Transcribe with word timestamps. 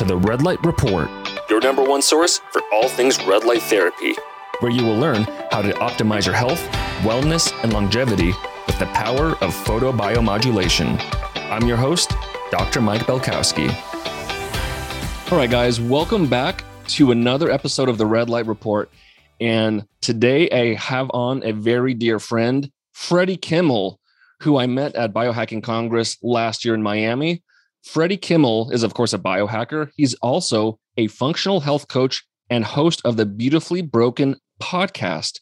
to 0.00 0.06
the 0.06 0.16
Red 0.16 0.40
Light 0.40 0.64
Report, 0.64 1.10
your 1.50 1.60
number 1.60 1.84
one 1.84 2.00
source 2.00 2.40
for 2.52 2.62
all 2.72 2.88
things 2.88 3.22
red 3.26 3.44
light 3.44 3.60
therapy, 3.60 4.14
where 4.60 4.72
you 4.72 4.82
will 4.82 4.96
learn 4.96 5.24
how 5.50 5.60
to 5.60 5.72
optimize 5.72 6.24
your 6.24 6.34
health, 6.34 6.58
wellness, 7.02 7.52
and 7.62 7.74
longevity 7.74 8.32
with 8.66 8.78
the 8.78 8.86
power 8.94 9.32
of 9.42 9.54
photobiomodulation. 9.54 10.98
I'm 11.50 11.68
your 11.68 11.76
host, 11.76 12.14
Dr. 12.50 12.80
Mike 12.80 13.02
Belkowski. 13.02 13.68
All 15.30 15.36
right, 15.36 15.50
guys, 15.50 15.78
welcome 15.78 16.26
back 16.26 16.64
to 16.86 17.10
another 17.10 17.50
episode 17.50 17.90
of 17.90 17.98
the 17.98 18.06
Red 18.06 18.30
Light 18.30 18.46
Report. 18.46 18.90
And 19.38 19.86
today 20.00 20.48
I 20.48 20.76
have 20.76 21.10
on 21.12 21.42
a 21.44 21.52
very 21.52 21.92
dear 21.92 22.18
friend, 22.18 22.72
Freddie 22.94 23.36
Kimmel, 23.36 24.00
who 24.40 24.56
I 24.56 24.66
met 24.66 24.94
at 24.94 25.12
Biohacking 25.12 25.62
Congress 25.62 26.16
last 26.22 26.64
year 26.64 26.72
in 26.72 26.82
Miami. 26.82 27.42
Freddie 27.84 28.16
Kimmel 28.16 28.70
is, 28.70 28.82
of 28.82 28.94
course, 28.94 29.12
a 29.12 29.18
biohacker. 29.18 29.90
He's 29.96 30.14
also 30.14 30.78
a 30.96 31.08
functional 31.08 31.60
health 31.60 31.88
coach 31.88 32.24
and 32.48 32.64
host 32.64 33.00
of 33.04 33.16
the 33.16 33.26
Beautifully 33.26 33.82
Broken 33.82 34.36
podcast. 34.60 35.40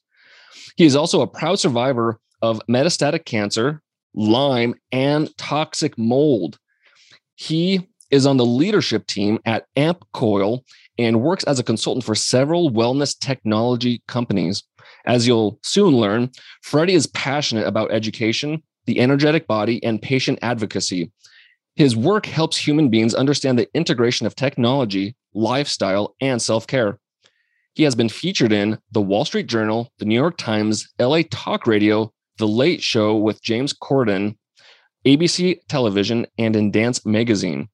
He 0.76 0.84
is 0.84 0.94
also 0.94 1.20
a 1.20 1.26
proud 1.26 1.58
survivor 1.58 2.20
of 2.42 2.60
metastatic 2.70 3.24
cancer, 3.24 3.82
Lyme, 4.14 4.74
and 4.92 5.36
toxic 5.36 5.98
mold. 5.98 6.58
He 7.34 7.88
is 8.10 8.26
on 8.26 8.36
the 8.36 8.46
leadership 8.46 9.06
team 9.06 9.38
at 9.44 9.66
AmpCoil 9.76 10.60
and 10.98 11.20
works 11.20 11.44
as 11.44 11.58
a 11.58 11.64
consultant 11.64 12.04
for 12.04 12.14
several 12.14 12.70
wellness 12.70 13.18
technology 13.18 14.02
companies. 14.08 14.62
As 15.06 15.26
you'll 15.26 15.58
soon 15.62 15.96
learn, 15.96 16.30
Freddie 16.62 16.94
is 16.94 17.06
passionate 17.08 17.66
about 17.66 17.92
education, 17.92 18.62
the 18.86 19.00
energetic 19.00 19.46
body, 19.46 19.82
and 19.84 20.00
patient 20.00 20.38
advocacy. 20.42 21.12
His 21.78 21.94
work 21.94 22.26
helps 22.26 22.56
human 22.56 22.88
beings 22.88 23.14
understand 23.14 23.56
the 23.56 23.68
integration 23.72 24.26
of 24.26 24.34
technology, 24.34 25.14
lifestyle, 25.32 26.16
and 26.20 26.42
self 26.42 26.66
care. 26.66 26.98
He 27.74 27.84
has 27.84 27.94
been 27.94 28.08
featured 28.08 28.50
in 28.50 28.78
the 28.90 29.00
Wall 29.00 29.24
Street 29.24 29.46
Journal, 29.46 29.92
the 30.00 30.04
New 30.04 30.16
York 30.16 30.36
Times, 30.36 30.92
LA 30.98 31.20
Talk 31.30 31.68
Radio, 31.68 32.12
The 32.38 32.48
Late 32.48 32.82
Show 32.82 33.16
with 33.16 33.40
James 33.44 33.72
Corden, 33.72 34.36
ABC 35.06 35.60
Television, 35.68 36.26
and 36.36 36.56
in 36.56 36.72
Dance 36.72 37.06
Magazine. 37.06 37.68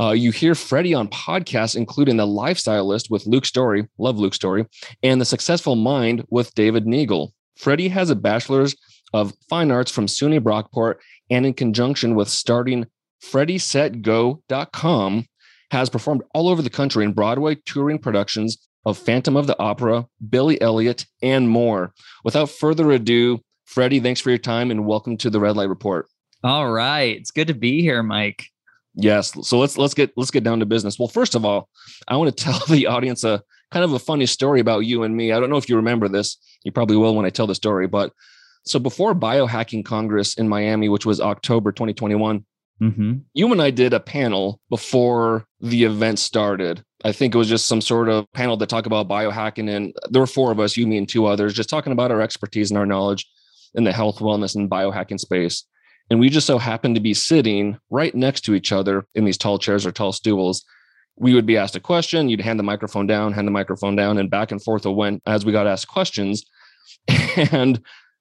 Uh, 0.00 0.12
you 0.12 0.30
hear 0.30 0.54
Freddie 0.54 0.94
on 0.94 1.06
podcasts, 1.08 1.76
including 1.76 2.16
The 2.16 2.26
Life 2.26 2.56
Stylist 2.56 3.10
with 3.10 3.26
Luke 3.26 3.44
Storey, 3.44 3.86
love 3.98 4.18
Luke 4.18 4.32
Storey, 4.32 4.64
and 5.02 5.20
The 5.20 5.26
Successful 5.26 5.76
Mind 5.76 6.24
with 6.30 6.54
David 6.54 6.86
Neagle. 6.86 7.34
Freddie 7.58 7.88
has 7.88 8.08
a 8.08 8.16
bachelor's 8.16 8.74
of 9.12 9.34
fine 9.50 9.70
arts 9.70 9.90
from 9.90 10.06
SUNY 10.06 10.40
Brockport, 10.40 10.94
and 11.28 11.44
in 11.44 11.52
conjunction 11.52 12.14
with 12.14 12.30
starting 12.30 12.86
FreddieSetGo.com, 13.22 15.26
has 15.70 15.88
performed 15.88 16.22
all 16.34 16.48
over 16.48 16.62
the 16.62 16.70
country 16.70 17.04
in 17.04 17.12
Broadway 17.12 17.56
touring 17.66 17.98
productions 17.98 18.58
of 18.84 18.98
Phantom 18.98 19.36
of 19.36 19.46
the 19.46 19.58
Opera, 19.58 20.06
Billy 20.28 20.60
Elliot, 20.60 21.06
and 21.22 21.48
more. 21.48 21.92
Without 22.24 22.50
further 22.50 22.90
ado, 22.90 23.40
Freddie, 23.66 24.00
thanks 24.00 24.20
for 24.20 24.30
your 24.30 24.38
time 24.38 24.70
and 24.70 24.86
welcome 24.86 25.16
to 25.18 25.30
the 25.30 25.38
Red 25.38 25.56
Light 25.56 25.68
Report. 25.68 26.06
All 26.42 26.70
right, 26.70 27.16
it's 27.16 27.30
good 27.30 27.48
to 27.48 27.54
be 27.54 27.82
here, 27.82 28.02
Mike. 28.02 28.46
Yes, 28.94 29.32
so 29.46 29.58
let's 29.58 29.78
let's 29.78 29.94
get 29.94 30.12
let's 30.16 30.32
get 30.32 30.42
down 30.42 30.58
to 30.58 30.66
business. 30.66 30.98
Well, 30.98 31.06
first 31.06 31.34
of 31.34 31.44
all, 31.44 31.68
I 32.08 32.16
want 32.16 32.36
to 32.36 32.44
tell 32.44 32.58
the 32.66 32.86
audience 32.86 33.22
a 33.22 33.42
kind 33.70 33.84
of 33.84 33.92
a 33.92 33.98
funny 33.98 34.26
story 34.26 34.58
about 34.58 34.80
you 34.80 35.04
and 35.04 35.16
me. 35.16 35.30
I 35.30 35.38
don't 35.38 35.50
know 35.50 35.56
if 35.56 35.68
you 35.68 35.76
remember 35.76 36.08
this. 36.08 36.36
You 36.64 36.72
probably 36.72 36.96
will 36.96 37.14
when 37.14 37.26
I 37.26 37.30
tell 37.30 37.46
the 37.46 37.54
story, 37.54 37.86
but 37.86 38.12
so 38.64 38.78
before 38.78 39.14
Biohacking 39.14 39.84
Congress 39.84 40.34
in 40.34 40.48
Miami, 40.48 40.88
which 40.88 41.06
was 41.06 41.20
October 41.20 41.72
2021, 41.72 42.44
mm-hmm. 42.80 43.14
you 43.34 43.52
and 43.52 43.62
I 43.62 43.70
did 43.70 43.92
a 43.92 44.00
panel 44.00 44.60
before 44.70 45.46
the 45.60 45.84
event 45.84 46.18
started. 46.18 46.82
I 47.04 47.12
think 47.12 47.34
it 47.34 47.38
was 47.38 47.48
just 47.48 47.66
some 47.66 47.80
sort 47.80 48.08
of 48.08 48.30
panel 48.32 48.58
to 48.58 48.66
talk 48.66 48.86
about 48.86 49.08
biohacking. 49.08 49.74
And 49.74 49.94
there 50.10 50.20
were 50.20 50.26
four 50.26 50.52
of 50.52 50.60
us, 50.60 50.76
you, 50.76 50.86
me, 50.86 50.98
and 50.98 51.08
two 51.08 51.26
others, 51.26 51.54
just 51.54 51.70
talking 51.70 51.92
about 51.92 52.10
our 52.10 52.20
expertise 52.20 52.70
and 52.70 52.78
our 52.78 52.86
knowledge 52.86 53.26
in 53.74 53.84
the 53.84 53.92
health, 53.92 54.18
wellness, 54.18 54.54
and 54.54 54.70
biohacking 54.70 55.20
space. 55.20 55.64
And 56.10 56.18
we 56.18 56.28
just 56.28 56.46
so 56.46 56.58
happened 56.58 56.96
to 56.96 57.00
be 57.00 57.14
sitting 57.14 57.78
right 57.88 58.14
next 58.14 58.42
to 58.42 58.54
each 58.54 58.72
other 58.72 59.06
in 59.14 59.24
these 59.24 59.38
tall 59.38 59.58
chairs 59.58 59.86
or 59.86 59.92
tall 59.92 60.12
stools. 60.12 60.64
We 61.16 61.34
would 61.34 61.46
be 61.46 61.56
asked 61.56 61.76
a 61.76 61.80
question, 61.80 62.28
you'd 62.28 62.40
hand 62.40 62.58
the 62.58 62.64
microphone 62.64 63.06
down, 63.06 63.32
hand 63.32 63.46
the 63.46 63.52
microphone 63.52 63.94
down, 63.94 64.18
and 64.18 64.30
back 64.30 64.50
and 64.50 64.62
forth 64.62 64.86
it 64.86 64.90
went 64.90 65.22
as 65.26 65.44
we 65.44 65.52
got 65.52 65.66
asked 65.66 65.88
questions. 65.88 66.44
And 67.52 67.80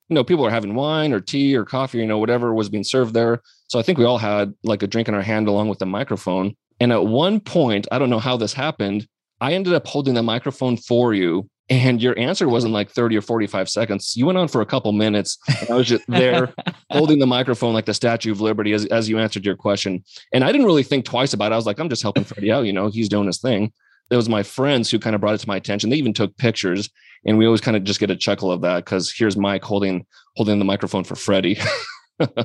you 0.09 0.15
know, 0.15 0.23
people 0.23 0.45
are 0.45 0.51
having 0.51 0.75
wine 0.75 1.13
or 1.13 1.19
tea 1.19 1.55
or 1.55 1.63
coffee, 1.63 1.99
you 1.99 2.07
know, 2.07 2.17
whatever 2.17 2.53
was 2.53 2.69
being 2.69 2.83
served 2.83 3.13
there. 3.13 3.41
So 3.67 3.79
I 3.79 3.83
think 3.83 3.97
we 3.97 4.05
all 4.05 4.17
had 4.17 4.53
like 4.63 4.81
a 4.81 4.87
drink 4.87 5.07
in 5.07 5.13
our 5.13 5.21
hand 5.21 5.47
along 5.47 5.69
with 5.69 5.79
the 5.79 5.85
microphone. 5.85 6.55
And 6.79 6.91
at 6.91 7.05
one 7.05 7.39
point, 7.39 7.87
I 7.91 7.99
don't 7.99 8.09
know 8.09 8.19
how 8.19 8.35
this 8.35 8.53
happened, 8.53 9.07
I 9.41 9.53
ended 9.53 9.73
up 9.73 9.87
holding 9.87 10.15
the 10.15 10.23
microphone 10.23 10.77
for 10.77 11.13
you. 11.13 11.49
And 11.71 12.01
your 12.01 12.17
answer 12.17 12.49
wasn't 12.49 12.73
like 12.73 12.89
30 12.89 13.17
or 13.17 13.21
45 13.21 13.69
seconds. 13.69 14.17
You 14.17 14.25
went 14.25 14.39
on 14.39 14.47
for 14.47 14.61
a 14.61 14.65
couple 14.65 14.91
minutes. 14.91 15.37
I 15.69 15.75
was 15.75 15.87
just 15.87 16.03
there 16.07 16.51
holding 16.91 17.19
the 17.19 17.27
microphone 17.27 17.75
like 17.75 17.85
the 17.85 17.93
Statue 17.93 18.31
of 18.31 18.41
Liberty 18.41 18.73
as, 18.73 18.87
as 18.87 19.07
you 19.07 19.19
answered 19.19 19.45
your 19.45 19.55
question. 19.55 20.03
And 20.33 20.43
I 20.43 20.51
didn't 20.51 20.65
really 20.65 20.81
think 20.81 21.05
twice 21.05 21.33
about 21.33 21.51
it. 21.51 21.53
I 21.53 21.57
was 21.57 21.67
like, 21.67 21.79
I'm 21.79 21.89
just 21.89 22.01
helping 22.01 22.23
Freddie 22.23 22.51
out. 22.51 22.65
You 22.65 22.73
know, 22.73 22.87
he's 22.87 23.07
doing 23.07 23.27
his 23.27 23.37
thing. 23.37 23.71
It 24.09 24.15
was 24.15 24.29
my 24.29 24.43
friends 24.43 24.89
who 24.89 24.99
kind 24.99 25.15
of 25.15 25.21
brought 25.21 25.35
it 25.35 25.39
to 25.39 25.47
my 25.47 25.57
attention. 25.57 25.89
They 25.89 25.97
even 25.97 26.13
took 26.13 26.35
pictures 26.37 26.89
and 27.25 27.37
we 27.37 27.45
always 27.45 27.61
kind 27.61 27.77
of 27.77 27.83
just 27.83 27.99
get 27.99 28.09
a 28.09 28.15
chuckle 28.15 28.51
of 28.51 28.61
that 28.61 28.85
because 28.85 29.11
here's 29.11 29.37
Mike 29.37 29.63
holding 29.63 30.05
holding 30.35 30.59
the 30.59 30.65
microphone 30.65 31.03
for 31.03 31.15
Freddie. 31.15 31.59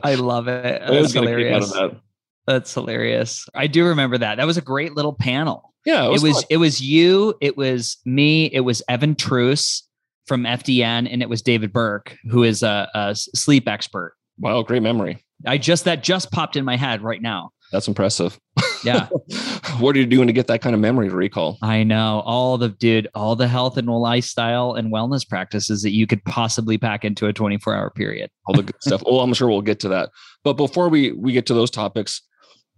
I 0.02 0.14
love 0.16 0.48
it. 0.48 0.82
That's 0.86 1.12
hilarious. 1.12 1.72
That. 1.72 2.00
That's 2.46 2.74
hilarious. 2.74 3.48
I 3.54 3.66
do 3.66 3.86
remember 3.86 4.18
that. 4.18 4.36
That 4.36 4.46
was 4.46 4.56
a 4.56 4.62
great 4.62 4.94
little 4.94 5.14
panel. 5.14 5.72
Yeah, 5.84 6.06
it 6.06 6.10
was. 6.10 6.24
It 6.24 6.28
was, 6.28 6.46
it 6.50 6.56
was 6.58 6.80
you. 6.80 7.34
It 7.40 7.56
was 7.56 7.98
me. 8.04 8.46
It 8.46 8.60
was 8.60 8.82
Evan 8.88 9.14
Transue 9.14 9.82
from 10.26 10.44
FDN, 10.44 11.08
and 11.10 11.22
it 11.22 11.28
was 11.28 11.42
David 11.42 11.72
Burke, 11.72 12.16
who 12.30 12.42
is 12.42 12.62
a, 12.62 12.88
a 12.94 13.14
sleep 13.14 13.68
expert. 13.68 14.14
Wow, 14.38 14.62
great 14.62 14.82
memory. 14.82 15.22
I 15.46 15.58
just 15.58 15.84
that 15.84 16.02
just 16.02 16.32
popped 16.32 16.56
in 16.56 16.64
my 16.64 16.76
head 16.76 17.02
right 17.02 17.20
now. 17.20 17.50
That's 17.72 17.88
impressive. 17.88 18.38
Yeah. 18.84 19.08
what 19.78 19.96
are 19.96 19.98
you 19.98 20.06
doing 20.06 20.26
to 20.26 20.32
get 20.32 20.46
that 20.48 20.60
kind 20.60 20.74
of 20.74 20.80
memory 20.80 21.08
recall? 21.08 21.58
I 21.62 21.82
know 21.82 22.22
all 22.24 22.58
the 22.58 22.68
dude, 22.68 23.08
all 23.14 23.36
the 23.36 23.48
health 23.48 23.76
and 23.76 23.88
lifestyle 23.88 24.74
and 24.74 24.92
wellness 24.92 25.28
practices 25.28 25.82
that 25.82 25.92
you 25.92 26.06
could 26.06 26.24
possibly 26.24 26.78
pack 26.78 27.04
into 27.04 27.26
a 27.26 27.32
24 27.32 27.74
hour 27.74 27.90
period. 27.90 28.30
all 28.46 28.54
the 28.54 28.62
good 28.62 28.76
stuff. 28.80 29.02
Oh, 29.06 29.20
I'm 29.20 29.34
sure 29.34 29.48
we'll 29.48 29.62
get 29.62 29.80
to 29.80 29.88
that. 29.88 30.10
But 30.42 30.54
before 30.54 30.88
we 30.88 31.12
we 31.12 31.32
get 31.32 31.46
to 31.46 31.54
those 31.54 31.70
topics, 31.70 32.22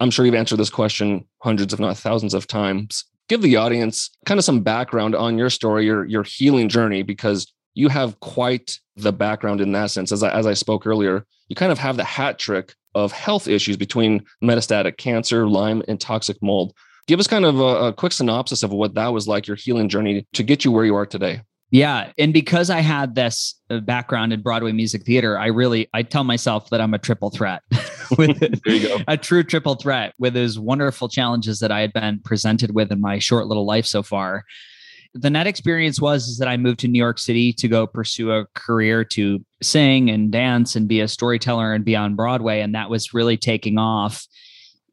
I'm 0.01 0.11
sure 0.11 0.25
you've 0.25 0.35
answered 0.35 0.59
this 0.59 0.71
question 0.71 1.27
hundreds, 1.43 1.73
if 1.73 1.81
not 1.81 1.97
thousands 1.97 2.35
of 2.35 2.47
times. 2.47 3.05
Give 3.29 3.43
the 3.43 3.57
audience 3.57 4.11
kind 4.25 4.39
of 4.39 4.45
some 4.45 4.61
background 4.61 5.17
on 5.17 5.37
your 5.37 5.51
story, 5.51 5.85
your 5.85 6.05
your 6.05 6.23
healing 6.23 6.69
journey, 6.69 7.03
because 7.03 7.53
you 7.77 7.89
have 7.91 8.19
quite 8.21 8.81
the 8.97 9.13
background 9.13 9.61
in 9.61 9.71
that 9.73 9.91
sense. 9.91 10.11
As 10.11 10.23
I, 10.23 10.31
as 10.31 10.47
I 10.47 10.55
spoke 10.55 10.87
earlier, 10.87 11.25
you 11.49 11.55
kind 11.55 11.71
of 11.71 11.79
have 11.79 11.99
the 11.99 12.05
hat 12.05 12.39
trick 12.39 12.75
of 12.95 13.13
health 13.13 13.47
issues 13.47 13.77
between 13.77 14.25
metastatic 14.43 14.97
cancer, 14.97 15.47
Lyme, 15.47 15.83
and 15.87 16.01
toxic 16.01 16.39
mold. 16.43 16.73
Give 17.07 17.21
us 17.21 17.27
kind 17.27 17.45
of 17.45 17.61
a, 17.61 17.89
a 17.89 17.93
quick 17.93 18.13
synopsis 18.13 18.63
of 18.63 18.73
what 18.73 18.95
that 18.95 19.09
was 19.09 19.29
like, 19.29 19.47
your 19.47 19.57
healing 19.57 19.91
journey 19.91 20.27
to 20.33 20.43
get 20.43 20.65
you 20.65 20.73
where 20.73 20.87
you 20.87 20.97
are 20.97 21.05
today. 21.05 21.43
Yeah, 21.71 22.13
and 22.17 22.33
because 22.33 22.71
I 22.71 22.81
had 22.81 23.15
this 23.15 23.61
uh, 23.69 23.81
background 23.81 24.33
in 24.33 24.41
Broadway 24.41 24.73
music 24.73 25.05
theater, 25.05 25.39
I 25.39 25.47
really 25.47 25.89
I 25.93 26.03
tell 26.03 26.25
myself 26.25 26.71
that 26.71 26.81
I'm 26.81 26.95
a 26.95 26.99
triple 26.99 27.29
threat. 27.29 27.61
with 28.17 28.39
there 28.65 28.75
you 28.75 28.89
go. 28.89 28.99
a 29.07 29.17
true 29.17 29.43
triple 29.43 29.75
threat 29.75 30.15
with 30.19 30.33
those 30.33 30.59
wonderful 30.59 31.09
challenges 31.09 31.59
that 31.59 31.73
I 31.73 31.81
had 31.81 31.93
been 31.93 32.21
presented 32.25 32.75
with 32.75 32.91
in 32.91 33.01
my 33.01 33.19
short 33.19 33.49
little 33.49 33.67
life 33.67 33.85
so 33.85 34.03
far 34.03 34.45
the 35.19 35.31
net 35.31 35.47
experience 35.47 36.01
was 36.01 36.29
is 36.29 36.39
that 36.39 36.49
I 36.49 36.57
moved 36.57 36.81
to 36.81 36.89
New 36.89 36.99
York 36.99 37.19
City 37.19 37.53
to 37.55 37.69
go 37.69 37.87
pursue 37.87 38.33
a 38.33 38.47
career 38.55 39.05
to 39.05 39.45
sing 39.63 40.11
and 40.11 40.31
dance 40.31 40.77
and 40.77 40.89
be 40.89 41.01
a 41.01 41.09
storyteller 41.09 41.73
and 41.73 41.85
be 41.85 41.97
on 41.97 42.15
Broadway. 42.15 42.61
And 42.61 42.75
that 42.75 42.91
was 42.91 43.15
really 43.15 43.37
taking 43.37 43.79
off. 43.79 44.27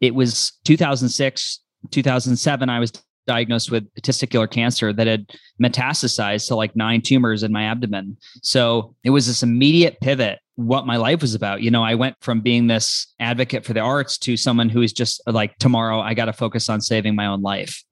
It 0.01 0.15
was 0.15 0.53
2006, 0.65 1.59
2007. 1.91 2.69
I 2.69 2.79
was 2.79 2.91
diagnosed 3.25 3.71
with 3.71 3.87
testicular 4.01 4.49
cancer 4.49 4.91
that 4.91 5.07
had 5.07 5.25
metastasized 5.61 6.47
to 6.47 6.55
like 6.55 6.75
nine 6.75 7.01
tumors 7.01 7.43
in 7.43 7.51
my 7.51 7.63
abdomen. 7.63 8.17
So 8.41 8.95
it 9.03 9.11
was 9.11 9.27
this 9.27 9.43
immediate 9.43 9.99
pivot 10.01 10.39
what 10.55 10.85
my 10.85 10.97
life 10.97 11.21
was 11.21 11.33
about. 11.33 11.61
You 11.61 11.71
know, 11.71 11.83
I 11.83 11.95
went 11.95 12.15
from 12.21 12.41
being 12.41 12.67
this 12.67 13.13
advocate 13.19 13.65
for 13.65 13.73
the 13.73 13.79
arts 13.79 14.17
to 14.19 14.37
someone 14.37 14.69
who 14.69 14.81
is 14.81 14.93
just 14.93 15.21
like, 15.25 15.57
tomorrow 15.57 15.99
I 15.99 16.13
got 16.13 16.25
to 16.25 16.33
focus 16.33 16.69
on 16.69 16.81
saving 16.81 17.15
my 17.15 17.25
own 17.25 17.41
life. 17.41 17.83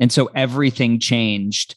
And 0.00 0.10
so 0.12 0.26
everything 0.34 0.98
changed. 0.98 1.76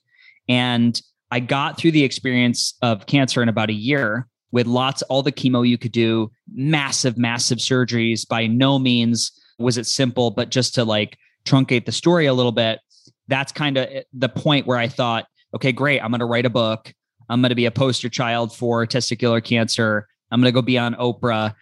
And 0.50 1.00
I 1.32 1.40
got 1.40 1.78
through 1.78 1.92
the 1.92 2.04
experience 2.04 2.76
of 2.82 3.06
cancer 3.06 3.42
in 3.42 3.50
about 3.50 3.70
a 3.70 3.74
year 3.74 4.28
with 4.52 4.66
lots, 4.66 5.02
all 5.04 5.24
the 5.24 5.32
chemo 5.32 5.68
you 5.68 5.78
could 5.78 5.92
do, 5.92 6.32
massive, 6.54 7.18
massive 7.18 7.58
surgeries. 7.58 8.28
By 8.28 8.48
no 8.48 8.80
means 8.80 9.32
was 9.60 9.78
it 9.78 9.86
simple, 9.86 10.32
but 10.32 10.50
just 10.50 10.76
to 10.76 10.86
like 10.86 11.18
truncate 11.46 11.86
the 11.86 11.92
story 11.92 12.28
a 12.28 12.34
little 12.34 12.52
bit, 12.52 12.80
that's 13.28 13.52
kind 13.52 13.78
of 13.78 13.88
eh, 13.90 14.04
the 14.14 14.30
point 14.30 14.68
where 14.68 14.78
I 14.78 14.88
thought, 14.88 15.26
okay, 15.54 15.72
great, 15.72 16.02
I'm 16.02 16.12
going 16.12 16.20
to 16.20 16.26
write 16.26 16.46
a 16.46 16.50
book. 16.50 16.94
I'm 17.30 17.42
going 17.42 17.50
to 17.50 17.56
be 17.56 17.66
a 17.66 17.72
poster 17.72 18.10
child 18.10 18.56
for 18.56 18.86
testicular 18.86 19.44
cancer. 19.44 20.08
I'm 20.32 20.40
going 20.40 20.52
to 20.52 20.56
go 20.56 20.62
be 20.62 20.78
on 20.78 20.96
Oprah. 20.96 21.54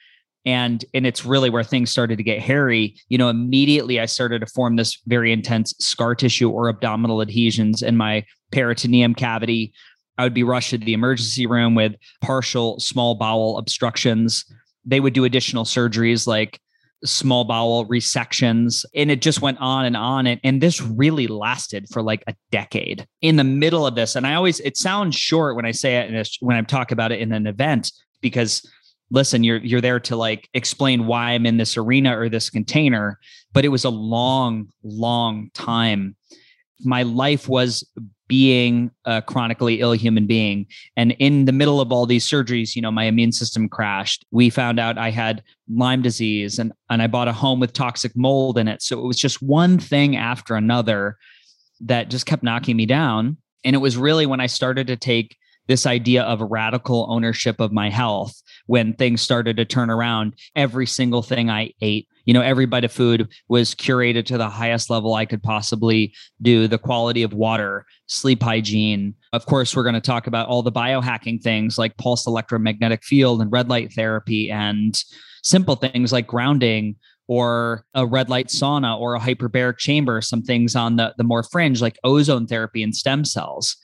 And 0.45 0.85
and 0.93 1.05
it's 1.05 1.25
really 1.25 1.49
where 1.49 1.63
things 1.63 1.89
started 1.89 2.17
to 2.17 2.23
get 2.23 2.39
hairy. 2.39 2.95
You 3.09 3.17
know 3.17 3.29
immediately 3.29 3.99
i 3.99 4.05
started 4.05 4.39
to 4.39 4.47
form 4.47 4.75
this 4.75 4.99
very 5.07 5.31
intense 5.31 5.73
scar 5.79 6.15
tissue 6.15 6.49
or 6.49 6.69
abdominal 6.69 7.21
adhesions 7.21 7.81
in 7.81 7.97
my 7.97 8.25
peritoneum 8.51 9.15
cavity. 9.15 9.73
I 10.17 10.23
would 10.23 10.33
be 10.33 10.43
rushed 10.43 10.69
to 10.69 10.77
the 10.77 10.93
emergency 10.93 11.45
room 11.45 11.75
with 11.75 11.95
partial 12.21 12.79
small 12.79 13.15
bowel 13.15 13.57
obstructions. 13.57 14.45
They 14.85 14.99
would 14.99 15.13
do 15.13 15.25
additional 15.25 15.65
surgeries 15.65 16.25
like 16.25 16.59
small 17.03 17.43
bowel 17.43 17.85
resections 17.87 18.85
and 18.95 19.11
it 19.11 19.21
just 19.21 19.41
went 19.41 19.59
on 19.59 19.85
and 19.85 19.97
on. 19.97 20.25
And, 20.25 20.39
and 20.43 20.61
this 20.61 20.81
really 20.81 21.27
lasted 21.27 21.87
for 21.91 22.01
like 22.01 22.23
a 22.27 22.35
decade. 22.51 23.05
In 23.21 23.35
the 23.35 23.43
middle 23.43 23.85
of 23.85 23.95
this 23.95 24.15
and 24.15 24.25
i 24.25 24.35
always 24.35 24.59
it 24.61 24.77
sounds 24.77 25.15
short 25.15 25.55
when 25.55 25.65
i 25.65 25.71
say 25.71 25.97
it 25.97 26.09
and 26.09 26.29
when 26.39 26.55
i 26.55 26.61
talk 26.61 26.91
about 26.91 27.11
it 27.11 27.19
in 27.19 27.31
an 27.31 27.47
event 27.47 27.91
because 28.21 28.67
listen 29.11 29.43
you're 29.43 29.57
you're 29.57 29.81
there 29.81 29.99
to 29.99 30.15
like 30.15 30.49
explain 30.53 31.05
why 31.05 31.31
i'm 31.31 31.45
in 31.45 31.57
this 31.57 31.77
arena 31.77 32.17
or 32.17 32.29
this 32.29 32.49
container 32.49 33.19
but 33.55 33.65
it 33.65 33.69
was 33.69 33.85
a 33.85 33.89
long 33.89 34.67
long 34.83 35.49
time. 35.55 36.15
My 36.81 37.03
life 37.03 37.47
was 37.47 37.89
being 38.27 38.91
a 39.05 39.21
chronically 39.21 39.79
ill 39.79 39.93
human 39.93 40.27
being 40.27 40.65
and 40.97 41.11
in 41.19 41.45
the 41.45 41.51
middle 41.51 41.79
of 41.79 41.91
all 41.91 42.07
these 42.07 42.27
surgeries 42.27 42.75
you 42.75 42.81
know 42.81 42.91
my 42.91 43.05
immune 43.05 43.31
system 43.31 43.69
crashed. 43.69 44.25
We 44.31 44.49
found 44.49 44.79
out 44.79 44.97
i 44.97 45.09
had 45.09 45.41
lyme 45.69 46.01
disease 46.01 46.59
and 46.59 46.73
and 46.89 47.01
i 47.01 47.07
bought 47.07 47.29
a 47.29 47.33
home 47.33 47.59
with 47.59 47.73
toxic 47.73 48.11
mold 48.15 48.57
in 48.57 48.67
it. 48.67 48.81
So 48.81 48.99
it 48.99 49.07
was 49.07 49.17
just 49.17 49.41
one 49.41 49.79
thing 49.79 50.17
after 50.17 50.55
another 50.55 51.17
that 51.81 52.09
just 52.09 52.25
kept 52.25 52.43
knocking 52.43 52.75
me 52.75 52.85
down. 52.85 53.37
And 53.63 53.75
it 53.75 53.79
was 53.79 53.95
really 53.95 54.25
when 54.25 54.41
i 54.41 54.47
started 54.47 54.87
to 54.87 54.97
take 54.97 55.37
this 55.67 55.85
idea 55.85 56.23
of 56.23 56.41
radical 56.41 57.07
ownership 57.09 57.59
of 57.59 57.71
my 57.71 57.89
health 57.89 58.41
when 58.67 58.93
things 58.93 59.21
started 59.21 59.57
to 59.57 59.65
turn 59.65 59.89
around 59.89 60.33
every 60.55 60.85
single 60.85 61.21
thing 61.21 61.49
i 61.49 61.71
ate 61.81 62.07
you 62.25 62.33
know 62.33 62.41
every 62.41 62.65
bite 62.65 62.83
of 62.83 62.91
food 62.91 63.27
was 63.47 63.75
curated 63.75 64.25
to 64.25 64.37
the 64.37 64.49
highest 64.49 64.89
level 64.89 65.13
i 65.13 65.25
could 65.25 65.43
possibly 65.43 66.13
do 66.41 66.67
the 66.67 66.77
quality 66.77 67.23
of 67.23 67.33
water 67.33 67.85
sleep 68.07 68.43
hygiene. 68.43 69.15
Of 69.33 69.45
course 69.45 69.75
we're 69.75 69.83
going 69.83 69.95
to 69.95 70.01
talk 70.01 70.27
about 70.27 70.47
all 70.47 70.61
the 70.61 70.71
biohacking 70.71 71.41
things 71.41 71.77
like 71.77 71.97
pulse 71.97 72.27
electromagnetic 72.27 73.03
field 73.03 73.41
and 73.41 73.51
red 73.51 73.69
light 73.69 73.93
therapy 73.93 74.51
and 74.51 75.01
simple 75.43 75.75
things 75.75 76.11
like 76.11 76.27
grounding 76.27 76.95
or 77.27 77.85
a 77.95 78.05
red 78.05 78.29
light 78.29 78.47
sauna 78.47 78.99
or 78.99 79.15
a 79.15 79.19
hyperbaric 79.19 79.77
chamber 79.77 80.21
some 80.21 80.43
things 80.43 80.75
on 80.75 80.95
the, 80.95 81.13
the 81.17 81.23
more 81.23 81.41
fringe 81.41 81.81
like 81.81 81.97
ozone 82.03 82.45
therapy 82.45 82.83
and 82.83 82.95
stem 82.95 83.25
cells 83.25 83.77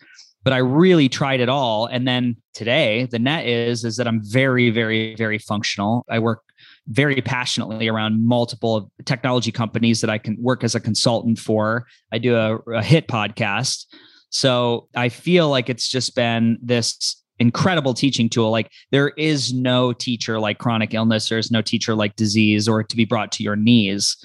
but 0.44 0.54
I 0.54 0.58
really 0.58 1.10
tried 1.10 1.40
it 1.40 1.50
all. 1.50 1.86
And 1.86 2.08
then 2.08 2.36
today, 2.54 3.08
the 3.12 3.20
net 3.20 3.46
is 3.46 3.84
is 3.84 3.98
that 3.98 4.08
I'm 4.08 4.22
very, 4.24 4.70
very, 4.70 5.16
very 5.16 5.38
functional. 5.38 6.06
I 6.10 6.20
work 6.20 6.42
very 6.88 7.22
passionately 7.22 7.88
around 7.88 8.26
multiple 8.26 8.92
technology 9.06 9.52
companies 9.52 10.02
that 10.02 10.10
I 10.10 10.18
can 10.18 10.36
work 10.40 10.64
as 10.64 10.76
a 10.76 10.80
consultant 10.80 11.40
for. 11.40 11.86
I 12.12 12.18
do 12.18 12.36
a, 12.36 12.58
a 12.72 12.84
hit 12.84 13.08
podcast. 13.08 13.86
So 14.30 14.88
I 14.96 15.10
feel 15.10 15.50
like 15.50 15.70
it's 15.70 15.90
just 15.90 16.16
been 16.16 16.58
this 16.62 17.22
incredible 17.40 17.94
teaching 17.94 18.30
tool. 18.30 18.52
Like 18.52 18.72
there 18.92 19.10
is 19.10 19.54
no 19.54 19.94
teacher 19.94 20.40
like 20.40 20.58
chronic 20.58 20.94
illness, 20.94 21.30
there's 21.30 21.52
no 21.52 21.62
teacher 21.62 21.96
like 21.96 22.16
disease 22.16 22.68
or 22.68 22.84
to 22.84 22.96
be 22.96 23.06
brought 23.06 23.32
to 23.34 23.44
your 23.44 23.56
knees. 23.56 24.16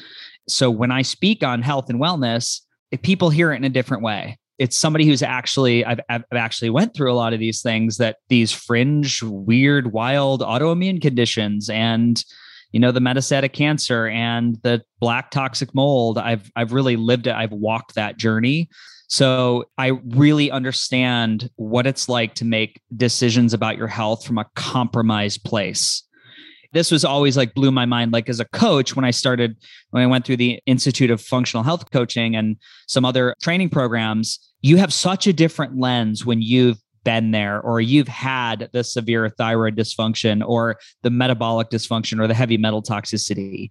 So 0.49 0.71
when 0.71 0.93
I 0.93 1.03
speak 1.03 1.43
on 1.43 1.63
health 1.63 1.91
and 1.91 2.01
wellness, 2.01 2.61
people 3.03 3.31
hear 3.31 3.53
it 3.53 3.57
in 3.57 3.65
a 3.65 3.69
different 3.71 4.03
way 4.03 4.39
it's 4.59 4.79
somebody 4.79 5.07
who's 5.07 5.23
actually 5.23 5.85
I've, 5.85 6.01
I've 6.09 6.25
actually 6.33 6.71
went 6.71 6.95
through 6.95 7.13
a 7.13 7.15
lot 7.15 7.33
of 7.33 7.41
these 7.41 7.63
things 7.63 7.99
that 7.99 8.17
these 8.29 8.53
fringe 8.53 9.23
weird 9.23 9.93
wild 9.93 10.41
autoimmune 10.41 11.01
conditions 11.01 11.69
and 11.69 12.23
you 12.73 12.81
know 12.81 12.93
the 12.93 13.01
metastatic 13.01 13.53
cancer 13.53 14.09
and 14.09 14.57
the 14.63 14.83
black 15.01 15.31
toxic 15.31 15.75
mold. 15.75 16.19
I've 16.19 16.51
i've 16.57 16.73
really 16.73 16.97
lived 16.97 17.27
it. 17.27 17.35
I've 17.35 17.53
walked 17.53 17.95
that 17.95 18.17
journey. 18.17 18.69
So 19.09 19.67
i 19.79 19.93
really 20.09 20.51
understand 20.51 21.51
what 21.57 21.87
it's 21.87 22.09
like 22.09 22.35
to 22.37 22.45
make 22.45 22.81
decisions 22.97 23.55
about 23.55 23.77
your 23.77 23.89
health 23.89 24.25
from 24.25 24.39
a 24.39 24.47
compromised 24.55 25.45
place 25.45 26.03
this 26.77 26.91
was 26.91 27.05
always 27.05 27.37
like 27.37 27.55
blew 27.55 27.71
my 27.71 27.87
mind 27.87 28.13
like 28.13 28.29
as 28.29 28.41
a 28.41 28.45
coach 28.47 28.95
when 28.95 29.05
i 29.05 29.11
started 29.11 29.57
when 29.91 30.03
i 30.03 30.07
went 30.07 30.25
through 30.25 30.37
the 30.37 30.61
institute 30.67 31.11
of 31.11 31.21
functional 31.21 31.63
health 31.63 31.91
coaching 31.91 32.37
and 32.37 32.57
some 32.87 33.05
other 33.05 33.35
training 33.43 33.69
programs 33.69 34.39
you 34.61 34.77
have 34.77 34.93
such 34.93 35.27
a 35.27 35.33
different 35.33 35.79
lens 35.79 36.27
when 36.27 36.43
you've 36.43 36.79
been 37.07 37.31
there 37.31 37.61
or 37.61 37.81
you've 37.81 38.09
had 38.09 38.69
the 38.73 38.83
severe 38.83 39.31
thyroid 39.31 39.77
dysfunction 39.77 40.45
or 40.45 40.77
the 41.05 41.11
metabolic 41.11 41.71
dysfunction 41.71 42.21
or 42.21 42.27
the 42.27 42.35
heavy 42.35 42.57
metal 42.57 42.83
toxicity. 42.83 43.69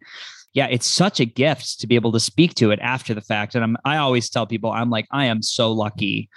Yeah 0.54 0.68
it's 0.68 0.88
such 0.88 1.19
a 1.19 1.25
gift 1.25 1.81
to 1.81 1.86
be 1.86 1.96
able 1.96 2.13
to 2.13 2.19
speak 2.19 2.54
to 2.56 2.72
it 2.72 2.80
after 2.80 3.13
the 3.13 3.19
fact. 3.19 3.54
And 3.54 3.63
I'm, 3.63 3.78
i 3.84 3.98
always 3.98 4.30
tell 4.30 4.48
people 4.48 4.72
i'm 4.72 4.90
like 4.90 5.06
i 5.12 5.25
am 5.25 5.42
so 5.42 5.72
lucky 5.72 6.30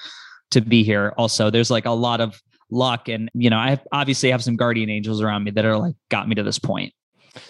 to 0.50 0.60
be 0.60 0.82
here. 0.82 1.14
Also 1.16 1.50
there's 1.50 1.70
like 1.70 1.86
a 1.86 1.90
lot 1.90 2.20
of 2.20 2.40
luck. 2.70 3.08
And, 3.08 3.30
you 3.34 3.50
know, 3.50 3.56
I 3.56 3.80
obviously 3.92 4.30
have 4.30 4.42
some 4.42 4.56
guardian 4.56 4.90
angels 4.90 5.20
around 5.20 5.44
me 5.44 5.50
that 5.52 5.64
are 5.64 5.78
like 5.78 5.94
got 6.10 6.28
me 6.28 6.34
to 6.34 6.42
this 6.42 6.58
point. 6.58 6.92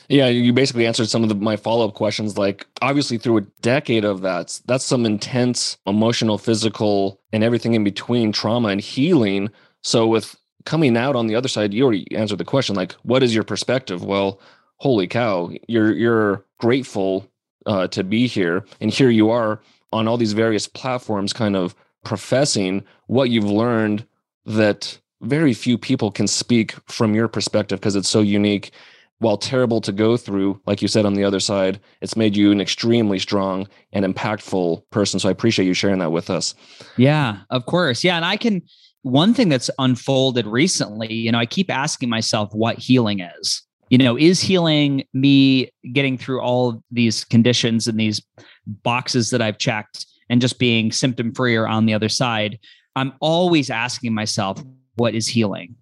Yeah, 0.08 0.28
you 0.28 0.52
basically 0.52 0.86
answered 0.86 1.08
some 1.08 1.22
of 1.22 1.28
the, 1.28 1.34
my 1.34 1.56
follow 1.56 1.88
up 1.88 1.94
questions. 1.94 2.36
Like, 2.36 2.66
obviously, 2.82 3.18
through 3.18 3.38
a 3.38 3.42
decade 3.62 4.04
of 4.04 4.20
that, 4.22 4.60
that's 4.66 4.84
some 4.84 5.06
intense 5.06 5.78
emotional, 5.86 6.38
physical, 6.38 7.20
and 7.32 7.42
everything 7.42 7.74
in 7.74 7.84
between 7.84 8.32
trauma 8.32 8.68
and 8.68 8.80
healing. 8.80 9.50
So, 9.82 10.06
with 10.06 10.36
coming 10.66 10.96
out 10.96 11.16
on 11.16 11.26
the 11.26 11.34
other 11.34 11.48
side, 11.48 11.72
you 11.72 11.84
already 11.84 12.06
answered 12.14 12.38
the 12.38 12.44
question. 12.44 12.74
Like, 12.74 12.92
what 13.02 13.22
is 13.22 13.34
your 13.34 13.44
perspective? 13.44 14.04
Well, 14.04 14.40
holy 14.76 15.06
cow, 15.06 15.50
you're 15.68 15.92
you're 15.92 16.44
grateful 16.58 17.26
uh, 17.66 17.86
to 17.88 18.04
be 18.04 18.26
here, 18.26 18.64
and 18.80 18.90
here 18.90 19.10
you 19.10 19.30
are 19.30 19.60
on 19.92 20.06
all 20.06 20.16
these 20.16 20.34
various 20.34 20.68
platforms, 20.68 21.32
kind 21.32 21.56
of 21.56 21.74
professing 22.04 22.84
what 23.06 23.30
you've 23.30 23.44
learned 23.50 24.06
that 24.44 24.98
very 25.20 25.52
few 25.54 25.78
people 25.78 26.10
can 26.10 26.26
speak 26.26 26.74
from 26.86 27.14
your 27.14 27.28
perspective 27.28 27.80
because 27.80 27.96
it's 27.96 28.08
so 28.08 28.20
unique. 28.20 28.72
While 29.20 29.36
terrible 29.36 29.80
to 29.80 29.90
go 29.90 30.16
through, 30.16 30.60
like 30.64 30.80
you 30.80 30.86
said 30.86 31.04
on 31.04 31.14
the 31.14 31.24
other 31.24 31.40
side, 31.40 31.80
it's 32.00 32.16
made 32.16 32.36
you 32.36 32.52
an 32.52 32.60
extremely 32.60 33.18
strong 33.18 33.66
and 33.92 34.04
impactful 34.04 34.82
person. 34.90 35.18
So 35.18 35.28
I 35.28 35.32
appreciate 35.32 35.66
you 35.66 35.74
sharing 35.74 35.98
that 35.98 36.12
with 36.12 36.30
us. 36.30 36.54
Yeah, 36.96 37.38
of 37.50 37.66
course. 37.66 38.04
Yeah. 38.04 38.14
And 38.14 38.24
I 38.24 38.36
can, 38.36 38.62
one 39.02 39.34
thing 39.34 39.48
that's 39.48 39.70
unfolded 39.80 40.46
recently, 40.46 41.12
you 41.12 41.32
know, 41.32 41.38
I 41.38 41.46
keep 41.46 41.68
asking 41.68 42.08
myself 42.08 42.50
what 42.52 42.78
healing 42.78 43.18
is. 43.18 43.62
You 43.90 43.98
know, 43.98 44.16
is 44.16 44.40
healing 44.40 45.02
me 45.12 45.72
getting 45.92 46.16
through 46.16 46.40
all 46.40 46.80
these 46.92 47.24
conditions 47.24 47.88
and 47.88 47.98
these 47.98 48.22
boxes 48.66 49.30
that 49.30 49.42
I've 49.42 49.58
checked 49.58 50.06
and 50.28 50.40
just 50.40 50.60
being 50.60 50.92
symptom 50.92 51.34
free 51.34 51.56
or 51.56 51.66
on 51.66 51.86
the 51.86 51.94
other 51.94 52.08
side? 52.08 52.58
I'm 52.94 53.14
always 53.20 53.70
asking 53.70 54.14
myself, 54.14 54.62
what 54.98 55.14
is 55.14 55.28
healing? 55.28 55.76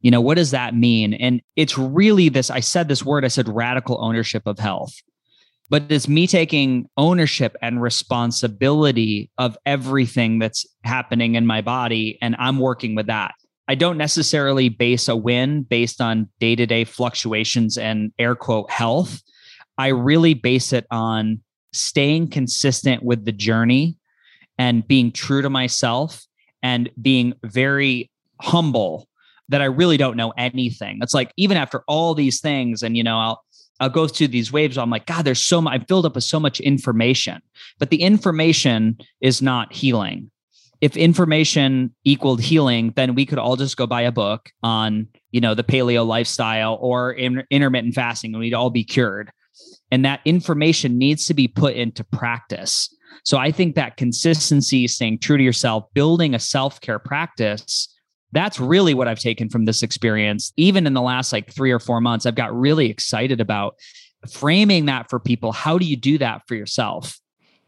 You 0.00 0.10
know, 0.10 0.20
what 0.20 0.36
does 0.36 0.52
that 0.52 0.74
mean? 0.74 1.12
And 1.14 1.42
it's 1.56 1.76
really 1.76 2.28
this 2.28 2.50
I 2.50 2.60
said 2.60 2.88
this 2.88 3.04
word, 3.04 3.24
I 3.24 3.28
said 3.28 3.48
radical 3.48 4.02
ownership 4.02 4.44
of 4.46 4.58
health. 4.58 4.94
But 5.68 5.84
it's 5.88 6.08
me 6.08 6.26
taking 6.26 6.88
ownership 6.96 7.54
and 7.62 7.80
responsibility 7.80 9.30
of 9.38 9.56
everything 9.64 10.40
that's 10.40 10.66
happening 10.82 11.36
in 11.36 11.46
my 11.46 11.60
body. 11.60 12.18
And 12.20 12.34
I'm 12.40 12.58
working 12.58 12.96
with 12.96 13.06
that. 13.06 13.34
I 13.68 13.76
don't 13.76 13.98
necessarily 13.98 14.68
base 14.68 15.06
a 15.06 15.14
win 15.14 15.62
based 15.62 16.00
on 16.00 16.28
day 16.40 16.56
to 16.56 16.66
day 16.66 16.84
fluctuations 16.84 17.78
and 17.78 18.12
air 18.18 18.34
quote 18.34 18.68
health. 18.68 19.22
I 19.78 19.88
really 19.88 20.34
base 20.34 20.72
it 20.72 20.86
on 20.90 21.40
staying 21.72 22.30
consistent 22.30 23.04
with 23.04 23.24
the 23.24 23.32
journey 23.32 23.96
and 24.58 24.86
being 24.86 25.12
true 25.12 25.40
to 25.40 25.48
myself 25.48 26.26
and 26.64 26.90
being 27.00 27.34
very 27.44 28.10
humble 28.40 29.08
that 29.50 29.60
I 29.60 29.66
really 29.66 29.96
don't 29.96 30.16
know 30.16 30.32
anything. 30.38 30.98
It's 31.02 31.14
like 31.14 31.32
even 31.36 31.56
after 31.56 31.82
all 31.86 32.14
these 32.14 32.40
things, 32.40 32.82
and 32.82 32.96
you 32.96 33.02
know, 33.02 33.18
I'll 33.18 33.44
I'll 33.80 33.88
go 33.88 34.06
through 34.06 34.28
these 34.28 34.52
waves. 34.52 34.78
I'm 34.78 34.90
like, 34.90 35.06
God, 35.06 35.24
there's 35.24 35.42
so 35.42 35.60
much. 35.60 35.74
I'm 35.74 35.84
filled 35.86 36.06
up 36.06 36.14
with 36.14 36.24
so 36.24 36.38
much 36.38 36.60
information, 36.60 37.40
but 37.78 37.90
the 37.90 38.02
information 38.02 38.98
is 39.20 39.42
not 39.42 39.72
healing. 39.72 40.30
If 40.80 40.96
information 40.96 41.94
equaled 42.04 42.40
healing, 42.40 42.92
then 42.96 43.14
we 43.14 43.26
could 43.26 43.38
all 43.38 43.56
just 43.56 43.76
go 43.76 43.86
buy 43.86 44.00
a 44.02 44.12
book 44.12 44.50
on, 44.62 45.08
you 45.30 45.40
know, 45.40 45.54
the 45.54 45.64
paleo 45.64 46.06
lifestyle 46.06 46.78
or 46.80 47.12
in, 47.12 47.42
intermittent 47.50 47.94
fasting, 47.94 48.32
and 48.32 48.40
we'd 48.40 48.54
all 48.54 48.70
be 48.70 48.84
cured. 48.84 49.30
And 49.90 50.04
that 50.04 50.20
information 50.24 50.96
needs 50.96 51.26
to 51.26 51.34
be 51.34 51.48
put 51.48 51.74
into 51.74 52.04
practice. 52.04 52.94
So 53.24 53.36
I 53.36 53.50
think 53.50 53.74
that 53.74 53.96
consistency, 53.96 54.86
staying 54.88 55.18
true 55.18 55.36
to 55.36 55.42
yourself, 55.42 55.84
building 55.92 56.34
a 56.34 56.38
self 56.38 56.80
care 56.80 56.98
practice 56.98 57.88
that's 58.32 58.60
really 58.60 58.94
what 58.94 59.08
I've 59.08 59.18
taken 59.18 59.48
from 59.48 59.64
this 59.64 59.82
experience. 59.82 60.52
Even 60.56 60.86
in 60.86 60.94
the 60.94 61.02
last 61.02 61.32
like 61.32 61.52
three 61.52 61.70
or 61.70 61.80
four 61.80 62.00
months, 62.00 62.26
I've 62.26 62.34
got 62.34 62.56
really 62.58 62.90
excited 62.90 63.40
about 63.40 63.76
framing 64.30 64.86
that 64.86 65.08
for 65.10 65.18
people. 65.18 65.52
How 65.52 65.78
do 65.78 65.86
you 65.86 65.96
do 65.96 66.18
that 66.18 66.42
for 66.46 66.54
yourself? 66.54 67.18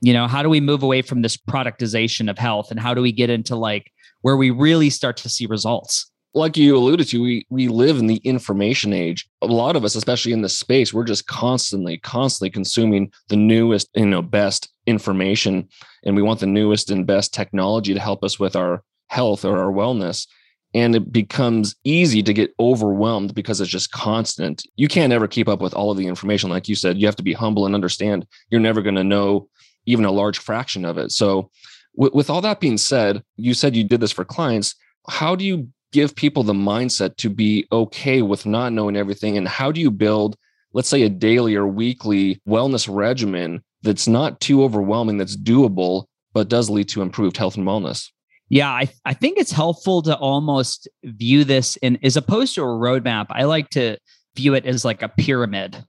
You 0.01 0.13
know, 0.13 0.27
how 0.27 0.43
do 0.43 0.49
we 0.49 0.61
move 0.61 0.83
away 0.83 1.03
from 1.03 1.23
this 1.23 1.37
productization 1.37 2.29
of 2.29 2.39
health 2.39 2.71
and 2.71 2.81
how 2.81 2.95
do 2.95 3.01
we 3.01 3.13
get 3.13 3.31
into 3.31 3.57
like 3.57 3.93
where 4.23 4.37
we 4.37 4.51
really 4.51 4.91
start 4.91 5.17
to 5.19 5.29
see 5.29 5.47
results? 5.47 6.11
like 6.35 6.57
you 6.57 6.77
alluded 6.77 7.07
to, 7.09 7.23
we 7.23 7.47
we 7.51 7.69
live 7.69 7.99
in 7.99 8.07
the 8.07 8.17
information 8.17 8.93
age. 8.93 9.29
A 9.43 9.47
lot 9.47 9.77
of 9.77 9.85
us, 9.85 9.95
especially 9.95 10.33
in 10.33 10.43
this 10.43 10.59
space, 10.59 10.93
we're 10.93 11.05
just 11.05 11.27
constantly, 11.27 11.99
constantly 11.99 12.51
consuming 12.51 13.13
the 13.29 13.37
newest, 13.37 13.89
you 13.95 14.07
know, 14.07 14.23
best 14.23 14.71
information, 14.87 15.69
and 16.05 16.17
we 16.17 16.23
want 16.23 16.41
the 16.41 16.47
newest 16.47 16.91
and 16.91 17.07
best 17.07 17.35
technology 17.35 17.93
to 17.93 18.01
help 18.01 18.25
us 18.25 18.39
with 18.39 18.57
our 18.57 18.83
health 19.09 19.45
or 19.45 19.59
our 19.59 19.73
wellness. 19.73 20.27
And 20.75 20.97
it 20.97 21.13
becomes 21.13 21.77
easy 21.85 22.23
to 22.23 22.33
get 22.33 22.55
overwhelmed 22.59 23.35
because 23.35 23.61
it's 23.61 23.71
just 23.71 23.93
constant. 23.93 24.67
You 24.77 24.89
can't 24.89 25.13
ever 25.13 25.29
keep 25.29 25.49
up 25.49 25.61
with 25.61 25.75
all 25.75 25.91
of 25.91 25.99
the 25.99 26.07
information. 26.07 26.49
Like 26.49 26.69
you 26.69 26.75
said, 26.75 26.99
you 26.99 27.07
have 27.07 27.17
to 27.17 27.23
be 27.23 27.35
humble 27.35 27.67
and 27.67 27.75
understand 27.75 28.27
you're 28.49 28.61
never 28.61 28.81
going 28.81 28.95
to 28.95 29.05
know 29.05 29.49
even 29.87 30.05
a 30.05 30.11
large 30.11 30.39
fraction 30.39 30.85
of 30.85 30.97
it. 30.97 31.13
So, 31.13 31.51
with, 31.95 32.15
with 32.15 32.31
all 32.31 32.41
that 32.41 32.61
being 32.61 32.79
said, 32.79 33.23
you 33.37 33.53
said 33.53 33.77
you 33.77 33.85
did 33.85 34.01
this 34.01 34.13
for 34.13 34.25
clients. 34.25 34.75
How 35.09 35.37
do 35.37 35.45
you 35.45 35.69
give 35.93 36.17
people 36.17 36.43
the 36.43 36.55
mindset 36.55 37.17
to 37.19 37.29
be 37.29 37.67
okay 37.71 38.23
with 38.23 38.47
not 38.47 38.73
knowing 38.73 38.97
everything? 38.97 39.37
And 39.37 39.47
how 39.47 39.71
do 39.71 39.81
you 39.81 39.91
build, 39.91 40.37
let's 40.73 40.89
say, 40.89 41.03
a 41.03 41.09
daily 41.09 41.55
or 41.55 41.67
weekly 41.67 42.41
wellness 42.49 42.89
regimen 42.91 43.63
that's 43.83 44.09
not 44.09 44.41
too 44.41 44.63
overwhelming, 44.63 45.19
that's 45.19 45.37
doable, 45.37 46.07
but 46.33 46.49
does 46.49 46.71
lead 46.71 46.89
to 46.91 47.03
improved 47.03 47.37
health 47.37 47.57
and 47.57 47.67
wellness? 47.67 48.09
Yeah, 48.53 48.69
I, 48.69 48.93
I 49.07 49.15
think 49.15 49.39
it's 49.39 49.51
helpful 49.51 50.03
to 50.03 50.15
almost 50.15 50.87
view 51.03 51.43
this 51.43 51.77
in 51.77 51.99
as 52.03 52.19
opposed 52.19 52.55
to 52.57 52.63
a 52.63 52.67
roadmap. 52.67 53.29
I 53.31 53.45
like 53.45 53.71
to 53.71 53.97
view 54.37 54.53
it 54.53 54.67
as 54.67 54.85
like 54.85 55.01
a 55.01 55.09
pyramid. 55.09 55.83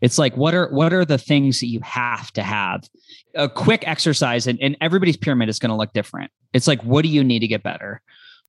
It's 0.00 0.16
like 0.16 0.34
what 0.34 0.54
are 0.54 0.72
what 0.72 0.94
are 0.94 1.04
the 1.04 1.18
things 1.18 1.60
that 1.60 1.66
you 1.66 1.80
have 1.80 2.32
to 2.32 2.42
have? 2.42 2.88
A 3.34 3.46
quick 3.46 3.86
exercise, 3.86 4.46
and, 4.46 4.58
and 4.62 4.74
everybody's 4.80 5.18
pyramid 5.18 5.50
is 5.50 5.58
going 5.58 5.68
to 5.68 5.76
look 5.76 5.92
different. 5.92 6.30
It's 6.54 6.66
like 6.66 6.82
what 6.82 7.02
do 7.02 7.08
you 7.08 7.22
need 7.22 7.40
to 7.40 7.46
get 7.46 7.62
better? 7.62 8.00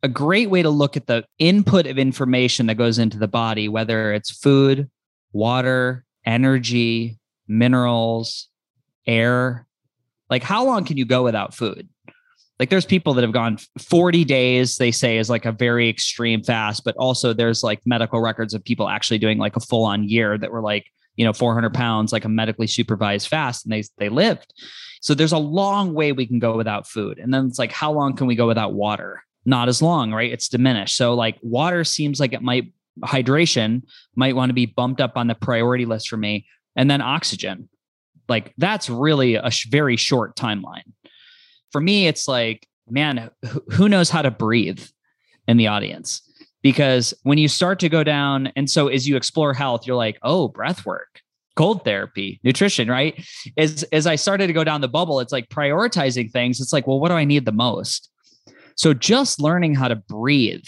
a 0.03 0.09
great 0.09 0.49
way 0.49 0.61
to 0.61 0.69
look 0.69 0.97
at 0.97 1.07
the 1.07 1.25
input 1.39 1.87
of 1.87 1.97
information 1.97 2.67
that 2.67 2.75
goes 2.75 2.99
into 2.99 3.17
the 3.17 3.27
body, 3.27 3.69
whether 3.69 4.13
it's 4.13 4.29
food, 4.29 4.89
water, 5.31 6.03
energy, 6.25 7.17
minerals, 7.47 8.49
air. 9.07 9.65
Like, 10.29 10.43
how 10.43 10.65
long 10.65 10.83
can 10.83 10.97
you 10.97 11.05
go 11.05 11.23
without 11.23 11.53
food? 11.53 11.87
Like, 12.59 12.69
there's 12.69 12.85
people 12.85 13.13
that 13.15 13.23
have 13.23 13.33
gone 13.33 13.57
40 13.79 14.23
days, 14.25 14.77
they 14.77 14.91
say 14.91 15.17
is 15.17 15.29
like 15.29 15.45
a 15.45 15.51
very 15.51 15.89
extreme 15.89 16.43
fast, 16.43 16.83
but 16.83 16.95
also 16.97 17.33
there's 17.33 17.63
like 17.63 17.81
medical 17.85 18.21
records 18.21 18.53
of 18.53 18.63
people 18.63 18.87
actually 18.87 19.17
doing 19.17 19.37
like 19.37 19.55
a 19.55 19.59
full 19.59 19.85
on 19.85 20.07
year 20.07 20.37
that 20.37 20.51
were 20.51 20.61
like, 20.61 20.85
you 21.15 21.25
know, 21.25 21.33
400 21.33 21.73
pounds, 21.73 22.11
like 22.11 22.25
a 22.25 22.29
medically 22.29 22.67
supervised 22.67 23.27
fast, 23.27 23.65
and 23.65 23.73
they, 23.73 23.83
they 23.97 24.09
lived. 24.09 24.53
So 25.01 25.13
there's 25.13 25.31
a 25.31 25.37
long 25.37 25.93
way 25.93 26.11
we 26.11 26.25
can 26.25 26.39
go 26.39 26.55
without 26.55 26.87
food. 26.87 27.19
And 27.19 27.33
then 27.33 27.47
it's 27.47 27.59
like, 27.59 27.71
how 27.71 27.91
long 27.91 28.15
can 28.15 28.27
we 28.27 28.35
go 28.35 28.47
without 28.47 28.73
water? 28.73 29.23
not 29.45 29.67
as 29.67 29.81
long, 29.81 30.13
right? 30.13 30.31
It's 30.31 30.47
diminished. 30.47 30.95
So 30.95 31.13
like 31.13 31.37
water 31.41 31.83
seems 31.83 32.19
like 32.19 32.33
it 32.33 32.41
might 32.41 32.71
hydration 33.03 33.81
might 34.15 34.35
want 34.35 34.49
to 34.49 34.53
be 34.53 34.65
bumped 34.65 35.01
up 35.01 35.13
on 35.15 35.27
the 35.27 35.35
priority 35.35 35.85
list 35.85 36.09
for 36.09 36.17
me. 36.17 36.45
And 36.75 36.89
then 36.89 37.01
oxygen. 37.01 37.69
Like 38.29 38.53
that's 38.57 38.89
really 38.89 39.35
a 39.35 39.51
sh- 39.51 39.67
very 39.69 39.97
short 39.97 40.35
timeline. 40.35 40.93
For 41.73 41.81
me, 41.81 42.07
it's 42.07 42.27
like, 42.29 42.67
man, 42.89 43.29
who 43.71 43.89
knows 43.89 44.09
how 44.09 44.21
to 44.21 44.31
breathe 44.31 44.85
in 45.47 45.57
the 45.57 45.67
audience? 45.67 46.21
Because 46.61 47.13
when 47.23 47.37
you 47.37 47.49
start 47.49 47.81
to 47.81 47.89
go 47.89 48.05
down, 48.05 48.53
and 48.55 48.69
so 48.69 48.87
as 48.87 49.05
you 49.05 49.17
explore 49.17 49.53
health, 49.53 49.85
you're 49.85 49.97
like, 49.97 50.17
oh, 50.23 50.47
breath 50.47 50.85
work, 50.85 51.19
cold 51.57 51.83
therapy, 51.83 52.39
nutrition, 52.43 52.87
right? 52.87 53.21
As 53.57 53.83
as 53.91 54.07
I 54.07 54.15
started 54.15 54.47
to 54.47 54.53
go 54.53 54.63
down 54.63 54.79
the 54.79 54.87
bubble, 54.87 55.19
it's 55.19 55.33
like 55.33 55.49
prioritizing 55.49 56.31
things. 56.31 56.61
It's 56.61 56.71
like, 56.71 56.87
well, 56.87 57.01
what 57.01 57.09
do 57.09 57.15
I 57.15 57.25
need 57.25 57.45
the 57.45 57.51
most? 57.51 58.09
So 58.75 58.93
just 58.93 59.41
learning 59.41 59.75
how 59.75 59.89
to 59.89 59.95
breathe 59.95 60.65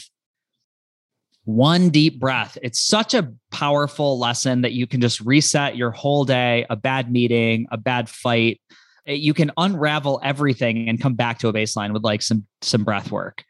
one 1.46 1.90
deep 1.90 2.20
breath. 2.20 2.58
It's 2.62 2.80
such 2.80 3.14
a 3.14 3.32
powerful 3.52 4.20
lesson 4.20 4.62
that 4.62 4.74
you 4.74 4.88
can 4.88 5.00
just 5.00 5.22
reset 5.22 5.78
your 5.78 5.92
whole 5.92 6.26
day, 6.26 6.66
a 6.70 6.76
bad 6.76 7.12
meeting, 7.12 7.68
a 7.72 7.78
bad 7.78 8.10
fight. 8.10 8.60
You 9.06 9.34
can 9.34 9.52
unravel 9.58 10.20
everything 10.24 10.90
and 10.90 11.00
come 11.00 11.14
back 11.14 11.40
to 11.40 11.48
a 11.48 11.54
baseline 11.54 11.94
with 11.94 12.04
like 12.04 12.22
some 12.22 12.46
some 12.62 12.84
breath 12.84 13.12
work. 13.12 13.44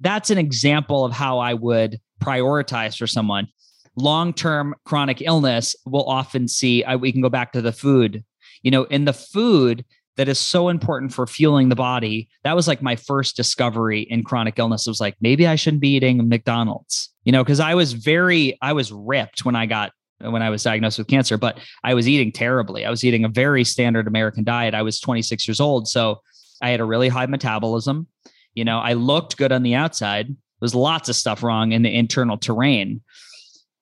That's 0.00 0.30
an 0.30 0.38
example 0.38 1.04
of 1.04 1.12
how 1.12 1.38
I 1.38 1.54
would 1.54 2.00
prioritize 2.22 2.96
for 2.96 3.06
someone. 3.06 3.48
Long-term 3.96 4.74
chronic 4.84 5.22
illness 5.22 5.74
will 5.86 6.04
often 6.08 6.48
see 6.48 6.84
I, 6.84 6.96
we 6.96 7.12
can 7.12 7.22
go 7.22 7.30
back 7.30 7.52
to 7.52 7.62
the 7.62 7.72
food. 7.72 8.22
You 8.62 8.70
know, 8.70 8.84
in 8.84 9.06
the 9.06 9.12
food, 9.12 9.84
that 10.16 10.28
is 10.28 10.38
so 10.38 10.68
important 10.68 11.12
for 11.12 11.26
fueling 11.26 11.68
the 11.68 11.76
body. 11.76 12.28
That 12.42 12.56
was 12.56 12.68
like 12.68 12.82
my 12.82 12.96
first 12.96 13.36
discovery 13.36 14.02
in 14.02 14.22
chronic 14.22 14.58
illness. 14.58 14.86
It 14.86 14.90
was 14.90 15.00
like, 15.00 15.16
maybe 15.20 15.46
I 15.46 15.56
shouldn't 15.56 15.82
be 15.82 15.94
eating 15.94 16.28
McDonald's, 16.28 17.10
you 17.24 17.32
know, 17.32 17.44
because 17.44 17.60
I 17.60 17.74
was 17.74 17.92
very, 17.92 18.58
I 18.62 18.72
was 18.72 18.92
ripped 18.92 19.44
when 19.44 19.56
I 19.56 19.66
got, 19.66 19.92
when 20.20 20.42
I 20.42 20.50
was 20.50 20.62
diagnosed 20.62 20.98
with 20.98 21.08
cancer, 21.08 21.36
but 21.36 21.58
I 21.84 21.94
was 21.94 22.08
eating 22.08 22.32
terribly. 22.32 22.84
I 22.84 22.90
was 22.90 23.04
eating 23.04 23.24
a 23.24 23.28
very 23.28 23.64
standard 23.64 24.06
American 24.06 24.44
diet. 24.44 24.74
I 24.74 24.82
was 24.82 25.00
26 25.00 25.46
years 25.46 25.60
old. 25.60 25.88
So 25.88 26.20
I 26.62 26.70
had 26.70 26.80
a 26.80 26.84
really 26.84 27.08
high 27.08 27.26
metabolism. 27.26 28.06
You 28.54 28.64
know, 28.64 28.78
I 28.78 28.94
looked 28.94 29.36
good 29.36 29.52
on 29.52 29.62
the 29.62 29.74
outside. 29.74 30.34
There's 30.60 30.74
lots 30.74 31.08
of 31.08 31.16
stuff 31.16 31.42
wrong 31.42 31.72
in 31.72 31.82
the 31.82 31.94
internal 31.94 32.38
terrain. 32.38 33.02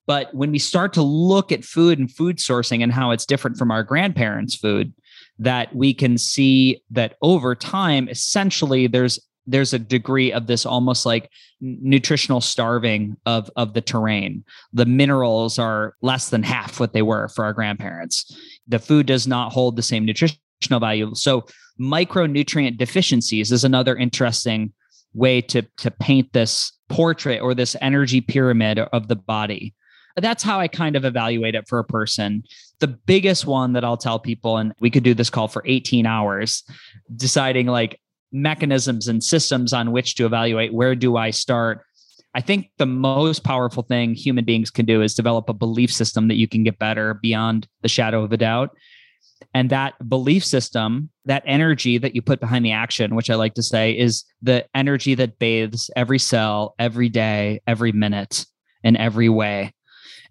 But 0.07 0.35
when 0.35 0.51
we 0.51 0.59
start 0.59 0.93
to 0.95 1.03
look 1.03 1.53
at 1.53 1.65
food 1.65 1.99
and 1.99 2.11
food 2.11 2.37
sourcing 2.39 2.83
and 2.83 2.93
how 2.93 3.13
it's 3.13 3.25
different 3.25 3.57
from 3.57 3.71
our 3.71 3.83
grandparents' 3.83 4.55
food, 4.55 4.93
that 5.39 5.75
we 5.75 5.95
can 5.95 6.19
see 6.19 6.83
that 6.91 7.17
over 7.23 7.55
time, 7.55 8.09
essentially, 8.09 8.87
there's 8.87 9.19
there's 9.47 9.73
a 9.73 9.79
degree 9.79 10.33
of 10.33 10.47
this 10.47 10.65
almost 10.65 11.05
like 11.05 11.31
nutritional 11.61 12.41
starving 12.41 13.17
of 13.27 13.51
of 13.57 13.75
the 13.75 13.81
terrain. 13.81 14.45
The 14.73 14.87
minerals 14.87 15.59
are 15.59 15.95
less 16.03 16.31
than 16.31 16.43
half 16.43 16.81
what 16.81 16.93
they 16.93 17.03
were 17.03 17.29
for 17.29 17.45
our 17.45 17.53
grandparents. 17.53 18.37
The 18.67 18.79
food 18.79 19.07
does 19.07 19.27
not 19.27 19.53
hold 19.53 19.77
the 19.77 19.83
same 19.83 20.05
nutritional 20.05 20.81
value. 20.81 21.15
So 21.15 21.47
micronutrient 21.81 22.79
deficiencies 22.79 23.53
is 23.53 23.65
another 23.65 23.97
interesting 23.97 24.73
way 25.13 25.41
to 25.41 25.63
to 25.79 25.91
paint 25.91 26.33
this 26.33 26.73
portrait 26.89 27.41
or 27.41 27.55
this 27.55 27.77
energy 27.81 28.21
pyramid 28.21 28.79
of 28.79 29.09
the 29.09 29.17
body. 29.17 29.75
That's 30.17 30.45
how 30.45 30.61
I 30.61 30.69
kind 30.69 30.95
of 30.95 31.05
evaluate 31.05 31.57
it 31.57 31.67
for 31.69 31.79
a 31.79 31.85
person. 31.85 32.45
The 32.79 32.87
biggest 32.87 33.47
one 33.47 33.73
that 33.73 33.85
I'll 33.85 33.97
tell 33.97 34.21
people, 34.21 34.59
and 34.59 34.73
we 34.79 34.91
could 34.91 35.03
do 35.03 35.15
this 35.15 35.31
call 35.31 35.49
for 35.49 35.63
18 35.67 36.07
hours, 36.07 36.63
deciding 37.17 37.67
like 37.67 37.99
mechanisms 38.35 39.09
and 39.09 39.23
systems 39.23 39.73
on 39.73 39.93
which 39.93 40.17
to 40.17 40.27
evaluate 40.27 40.75
where 40.75 40.95
do 40.95 41.17
I 41.17 41.31
start. 41.31 41.83
I 42.35 42.41
think 42.41 42.71
the 42.79 42.87
most 42.87 43.45
powerful 43.45 43.85
thing 43.85 44.15
human 44.15 44.45
beings 44.45 44.71
can 44.71 44.85
do 44.85 45.03
is 45.03 45.15
develop 45.15 45.49
a 45.49 45.55
belief 45.55 45.93
system 45.93 46.27
that 46.29 46.37
you 46.37 46.49
can 46.49 46.65
get 46.65 46.81
better 46.81 47.15
beyond 47.15 47.69
the 47.83 47.89
shadow 47.89 48.25
of 48.25 48.33
a 48.33 48.37
doubt. 48.37 48.71
And 49.55 49.71
that 49.71 49.95
belief 50.09 50.45
system, 50.45 51.11
that 51.27 51.45
energy 51.47 51.97
that 51.99 52.17
you 52.17 52.23
put 52.23 52.41
behind 52.41 52.65
the 52.65 52.73
action, 52.73 53.15
which 53.15 53.31
I 53.31 53.37
like 53.37 53.55
to 53.55 53.63
say 53.63 53.97
is 53.97 54.25
the 54.43 54.67
energy 54.75 55.15
that 55.15 55.39
bathes 55.39 55.91
every 55.95 56.19
cell, 56.19 56.75
every 56.79 57.09
day, 57.09 57.61
every 57.69 57.93
minute, 57.93 58.47
in 58.83 58.97
every 58.97 59.29
way. 59.29 59.73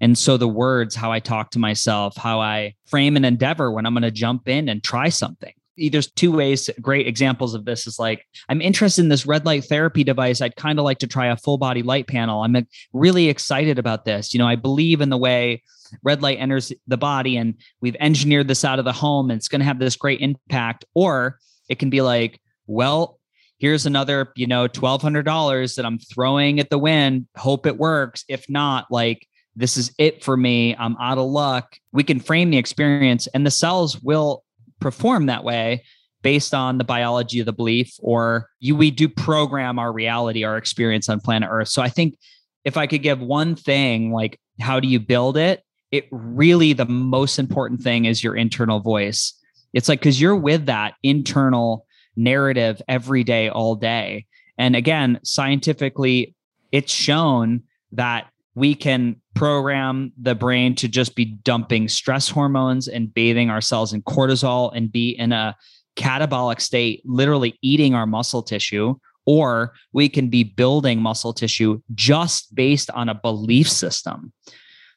And 0.01 0.17
so 0.17 0.35
the 0.35 0.47
words, 0.47 0.95
how 0.95 1.13
I 1.13 1.19
talk 1.19 1.51
to 1.51 1.59
myself, 1.59 2.17
how 2.17 2.41
I 2.41 2.73
frame 2.87 3.15
an 3.15 3.23
endeavor 3.23 3.71
when 3.71 3.85
I'm 3.85 3.93
going 3.93 4.01
to 4.01 4.11
jump 4.11 4.49
in 4.49 4.67
and 4.67 4.83
try 4.83 5.07
something. 5.07 5.53
There's 5.77 6.11
two 6.11 6.31
ways, 6.31 6.69
great 6.81 7.07
examples 7.07 7.53
of 7.53 7.65
this 7.65 7.87
is 7.87 7.97
like, 7.97 8.25
I'm 8.49 8.61
interested 8.61 9.01
in 9.01 9.09
this 9.09 9.25
red 9.25 9.45
light 9.45 9.65
therapy 9.65 10.03
device. 10.03 10.41
I'd 10.41 10.55
kind 10.55 10.79
of 10.79 10.85
like 10.85 10.99
to 10.99 11.07
try 11.07 11.27
a 11.27 11.37
full 11.37 11.57
body 11.57 11.83
light 11.83 12.07
panel. 12.07 12.43
I'm 12.43 12.67
really 12.93 13.29
excited 13.29 13.79
about 13.79 14.05
this. 14.05 14.33
You 14.33 14.39
know, 14.39 14.47
I 14.47 14.55
believe 14.55 15.01
in 15.01 15.09
the 15.09 15.17
way 15.17 15.63
red 16.03 16.21
light 16.21 16.39
enters 16.39 16.71
the 16.87 16.97
body 16.97 17.37
and 17.37 17.55
we've 17.81 17.95
engineered 17.99 18.47
this 18.47 18.65
out 18.65 18.79
of 18.79 18.85
the 18.85 18.93
home 18.93 19.29
and 19.29 19.37
it's 19.37 19.47
going 19.47 19.59
to 19.59 19.65
have 19.65 19.79
this 19.79 19.95
great 19.95 20.21
impact. 20.21 20.85
Or 20.93 21.39
it 21.69 21.79
can 21.79 21.89
be 21.89 22.01
like, 22.01 22.39
well, 22.67 23.19
here's 23.57 23.85
another, 23.85 24.31
you 24.35 24.47
know, 24.47 24.67
$1,200 24.67 25.75
that 25.75 25.85
I'm 25.85 25.99
throwing 25.99 26.59
at 26.59 26.69
the 26.69 26.77
wind. 26.77 27.27
Hope 27.37 27.65
it 27.65 27.77
works. 27.77 28.25
If 28.27 28.49
not, 28.49 28.87
like, 28.91 29.27
this 29.55 29.77
is 29.77 29.93
it 29.97 30.23
for 30.23 30.35
me. 30.35 30.75
I'm 30.75 30.97
out 30.97 31.17
of 31.17 31.29
luck. 31.29 31.77
We 31.91 32.03
can 32.03 32.19
frame 32.19 32.49
the 32.49 32.57
experience, 32.57 33.27
and 33.27 33.45
the 33.45 33.51
cells 33.51 34.01
will 34.01 34.43
perform 34.83 35.27
that 35.27 35.45
way 35.45 35.83
based 36.21 36.53
on 36.53 36.77
the 36.77 36.83
biology 36.83 37.39
of 37.39 37.45
the 37.45 37.53
belief, 37.53 37.95
or 37.99 38.47
you, 38.59 38.75
we 38.75 38.91
do 38.91 39.07
program 39.09 39.79
our 39.79 39.91
reality, 39.91 40.43
our 40.43 40.57
experience 40.57 41.09
on 41.09 41.19
planet 41.19 41.49
Earth. 41.51 41.69
So 41.69 41.81
I 41.81 41.89
think 41.89 42.17
if 42.63 42.77
I 42.77 42.85
could 42.85 43.01
give 43.01 43.19
one 43.19 43.55
thing, 43.55 44.11
like 44.11 44.39
how 44.59 44.79
do 44.79 44.87
you 44.87 44.99
build 44.99 45.37
it? 45.37 45.63
It 45.91 46.07
really, 46.11 46.73
the 46.73 46.85
most 46.85 47.39
important 47.39 47.81
thing 47.81 48.05
is 48.05 48.23
your 48.23 48.35
internal 48.35 48.79
voice. 48.79 49.33
It's 49.73 49.89
like, 49.89 49.99
because 49.99 50.21
you're 50.21 50.35
with 50.35 50.65
that 50.67 50.93
internal 51.01 51.85
narrative 52.15 52.81
every 52.87 53.23
day, 53.23 53.49
all 53.49 53.75
day. 53.75 54.25
And 54.57 54.75
again, 54.75 55.19
scientifically, 55.23 56.35
it's 56.71 56.93
shown 56.93 57.63
that 57.93 58.27
we 58.55 58.75
can 58.75 59.21
program 59.35 60.11
the 60.21 60.35
brain 60.35 60.75
to 60.75 60.87
just 60.87 61.15
be 61.15 61.25
dumping 61.25 61.87
stress 61.87 62.29
hormones 62.29 62.87
and 62.87 63.13
bathing 63.13 63.49
ourselves 63.49 63.93
in 63.93 64.01
cortisol 64.03 64.71
and 64.75 64.91
be 64.91 65.09
in 65.11 65.31
a 65.31 65.55
catabolic 65.95 66.61
state, 66.61 67.01
literally 67.05 67.57
eating 67.61 67.93
our 67.93 68.05
muscle 68.05 68.43
tissue 68.43 68.95
or 69.25 69.73
we 69.93 70.09
can 70.09 70.29
be 70.29 70.43
building 70.43 71.01
muscle 71.01 71.33
tissue 71.33 71.81
just 71.95 72.53
based 72.53 72.89
on 72.91 73.09
a 73.09 73.15
belief 73.15 73.69
system. 73.69 74.33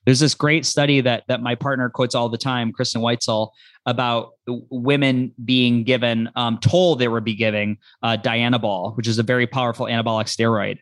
There's 0.04 0.20
this 0.20 0.34
great 0.34 0.64
study 0.64 1.00
that 1.00 1.24
that 1.26 1.42
my 1.42 1.56
partner 1.56 1.90
quotes 1.90 2.14
all 2.14 2.28
the 2.28 2.38
time, 2.38 2.72
Kristen 2.72 3.02
Weitzel, 3.02 3.50
about 3.86 4.32
women 4.46 5.32
being 5.44 5.82
given, 5.82 6.30
um, 6.36 6.58
told 6.58 7.00
they 7.00 7.08
were 7.08 7.20
be 7.20 7.34
giving 7.34 7.78
uh, 8.02 8.16
Dianabol, 8.16 8.96
which 8.96 9.08
is 9.08 9.18
a 9.18 9.24
very 9.24 9.48
powerful 9.48 9.86
anabolic 9.86 10.26
steroid, 10.26 10.78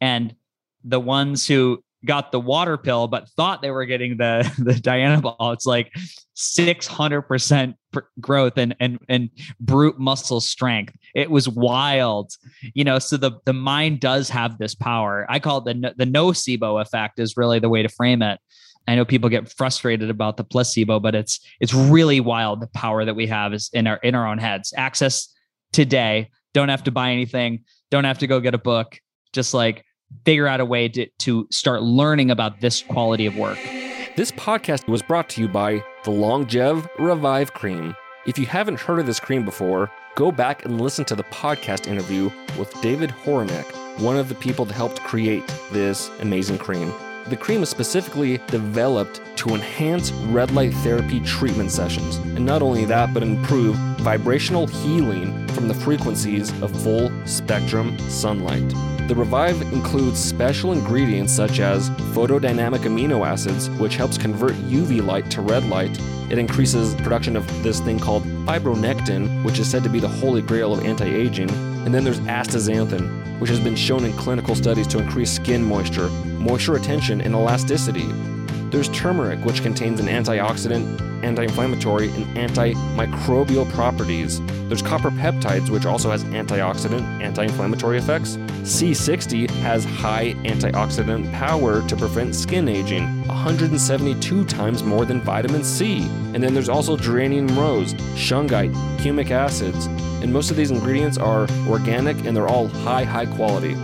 and 0.00 0.34
the 0.84 1.00
ones 1.00 1.46
who 1.46 1.84
got 2.04 2.32
the 2.32 2.40
water 2.40 2.76
pill 2.76 3.06
but 3.08 3.28
thought 3.30 3.62
they 3.62 3.70
were 3.70 3.84
getting 3.84 4.16
the 4.16 4.50
the 4.58 4.72
Dianabol. 4.72 5.52
it's 5.52 5.66
like 5.66 5.92
600% 6.36 7.74
growth 8.20 8.56
and 8.56 8.74
and 8.80 8.98
and 9.08 9.30
brute 9.60 9.98
muscle 9.98 10.40
strength. 10.40 10.96
It 11.14 11.30
was 11.30 11.48
wild, 11.48 12.32
you 12.74 12.84
know. 12.84 12.98
So 12.98 13.16
the 13.16 13.32
the 13.44 13.52
mind 13.52 14.00
does 14.00 14.28
have 14.30 14.58
this 14.58 14.74
power. 14.74 15.26
I 15.28 15.38
call 15.38 15.58
it 15.58 15.64
the 15.64 15.94
the 15.96 16.10
nocebo 16.10 16.80
effect 16.80 17.18
is 17.18 17.36
really 17.36 17.58
the 17.58 17.68
way 17.68 17.82
to 17.82 17.88
frame 17.88 18.22
it. 18.22 18.40
I 18.88 18.96
know 18.96 19.04
people 19.04 19.28
get 19.28 19.52
frustrated 19.52 20.10
about 20.10 20.36
the 20.36 20.44
placebo, 20.44 21.00
but 21.00 21.14
it's 21.14 21.40
it's 21.60 21.74
really 21.74 22.20
wild 22.20 22.60
the 22.60 22.68
power 22.68 23.04
that 23.04 23.14
we 23.14 23.26
have 23.28 23.52
is 23.52 23.70
in 23.72 23.86
our 23.86 23.96
in 23.96 24.14
our 24.14 24.26
own 24.26 24.38
heads. 24.38 24.72
Access 24.76 25.32
today. 25.72 26.30
Don't 26.54 26.68
have 26.68 26.84
to 26.84 26.90
buy 26.90 27.12
anything. 27.12 27.64
Don't 27.90 28.04
have 28.04 28.18
to 28.18 28.26
go 28.26 28.40
get 28.40 28.54
a 28.54 28.58
book. 28.58 28.98
Just 29.32 29.54
like 29.54 29.84
figure 30.24 30.46
out 30.46 30.60
a 30.60 30.64
way 30.64 30.88
to, 30.88 31.06
to 31.20 31.46
start 31.50 31.82
learning 31.82 32.30
about 32.30 32.60
this 32.60 32.82
quality 32.82 33.26
of 33.26 33.36
work. 33.36 33.58
This 34.16 34.30
podcast 34.32 34.88
was 34.88 35.02
brought 35.02 35.28
to 35.30 35.40
you 35.40 35.48
by 35.48 35.82
the 36.04 36.10
Longev 36.10 36.88
Revive 36.98 37.54
Cream. 37.54 37.94
If 38.26 38.38
you 38.38 38.46
haven't 38.46 38.80
heard 38.80 38.98
of 38.98 39.06
this 39.06 39.18
cream 39.18 39.44
before, 39.44 39.90
go 40.14 40.30
back 40.30 40.64
and 40.64 40.80
listen 40.80 41.04
to 41.06 41.16
the 41.16 41.24
podcast 41.24 41.86
interview 41.86 42.30
with 42.58 42.72
David 42.82 43.10
Horinek, 43.24 44.00
one 44.00 44.16
of 44.16 44.28
the 44.28 44.34
people 44.34 44.64
that 44.66 44.74
helped 44.74 45.00
create 45.00 45.46
this 45.72 46.10
amazing 46.20 46.58
cream. 46.58 46.92
The 47.28 47.36
cream 47.36 47.62
is 47.62 47.68
specifically 47.68 48.38
developed 48.48 49.20
to 49.36 49.50
enhance 49.50 50.10
red 50.10 50.50
light 50.50 50.74
therapy 50.74 51.20
treatment 51.20 51.70
sessions, 51.70 52.16
and 52.16 52.44
not 52.44 52.62
only 52.62 52.84
that, 52.86 53.14
but 53.14 53.22
improve 53.22 53.76
vibrational 54.00 54.66
healing 54.66 55.46
from 55.48 55.68
the 55.68 55.74
frequencies 55.74 56.50
of 56.62 56.82
full 56.82 57.12
spectrum 57.24 57.96
sunlight. 58.10 58.68
The 59.08 59.14
Revive 59.14 59.60
includes 59.72 60.18
special 60.18 60.72
ingredients 60.72 61.32
such 61.32 61.60
as 61.60 61.90
photodynamic 62.14 62.80
amino 62.80 63.26
acids, 63.26 63.70
which 63.70 63.96
helps 63.96 64.18
convert 64.18 64.52
UV 64.52 65.04
light 65.04 65.30
to 65.30 65.42
red 65.42 65.64
light. 65.66 65.96
It 66.30 66.38
increases 66.38 66.94
production 66.96 67.36
of 67.36 67.46
this 67.62 67.80
thing 67.80 68.00
called 68.00 68.24
fibronectin, 68.46 69.44
which 69.44 69.58
is 69.58 69.70
said 69.70 69.84
to 69.84 69.88
be 69.88 70.00
the 70.00 70.08
holy 70.08 70.42
grail 70.42 70.72
of 70.72 70.84
anti 70.84 71.06
aging. 71.06 71.71
And 71.84 71.94
then 71.94 72.04
there's 72.04 72.20
astaxanthin, 72.20 73.38
which 73.40 73.50
has 73.50 73.60
been 73.60 73.76
shown 73.76 74.04
in 74.04 74.12
clinical 74.12 74.54
studies 74.54 74.86
to 74.88 74.98
increase 74.98 75.32
skin 75.32 75.62
moisture, 75.62 76.08
moisture 76.08 76.72
retention, 76.72 77.20
and 77.20 77.34
elasticity. 77.34 78.06
There's 78.72 78.88
turmeric, 78.88 79.44
which 79.44 79.62
contains 79.62 80.00
an 80.00 80.06
antioxidant, 80.06 81.22
anti 81.22 81.42
inflammatory, 81.42 82.08
and 82.08 82.24
antimicrobial 82.34 83.70
properties. 83.70 84.40
There's 84.68 84.80
copper 84.80 85.10
peptides, 85.10 85.68
which 85.68 85.84
also 85.84 86.10
has 86.10 86.24
antioxidant, 86.24 87.22
anti 87.22 87.42
inflammatory 87.44 87.98
effects. 87.98 88.38
C60 88.62 89.50
has 89.60 89.84
high 89.84 90.32
antioxidant 90.44 91.30
power 91.34 91.86
to 91.86 91.96
prevent 91.96 92.34
skin 92.34 92.66
aging, 92.66 93.04
172 93.26 94.44
times 94.46 94.82
more 94.82 95.04
than 95.04 95.20
vitamin 95.20 95.62
C. 95.64 95.98
And 96.32 96.42
then 96.42 96.54
there's 96.54 96.70
also 96.70 96.96
geranium 96.96 97.48
rose, 97.48 97.92
shungite, 98.14 98.72
humic 98.96 99.30
acids. 99.30 99.84
And 100.22 100.32
most 100.32 100.50
of 100.50 100.56
these 100.56 100.70
ingredients 100.70 101.18
are 101.18 101.46
organic 101.68 102.24
and 102.24 102.34
they're 102.34 102.48
all 102.48 102.68
high, 102.68 103.04
high 103.04 103.26
quality. 103.26 103.76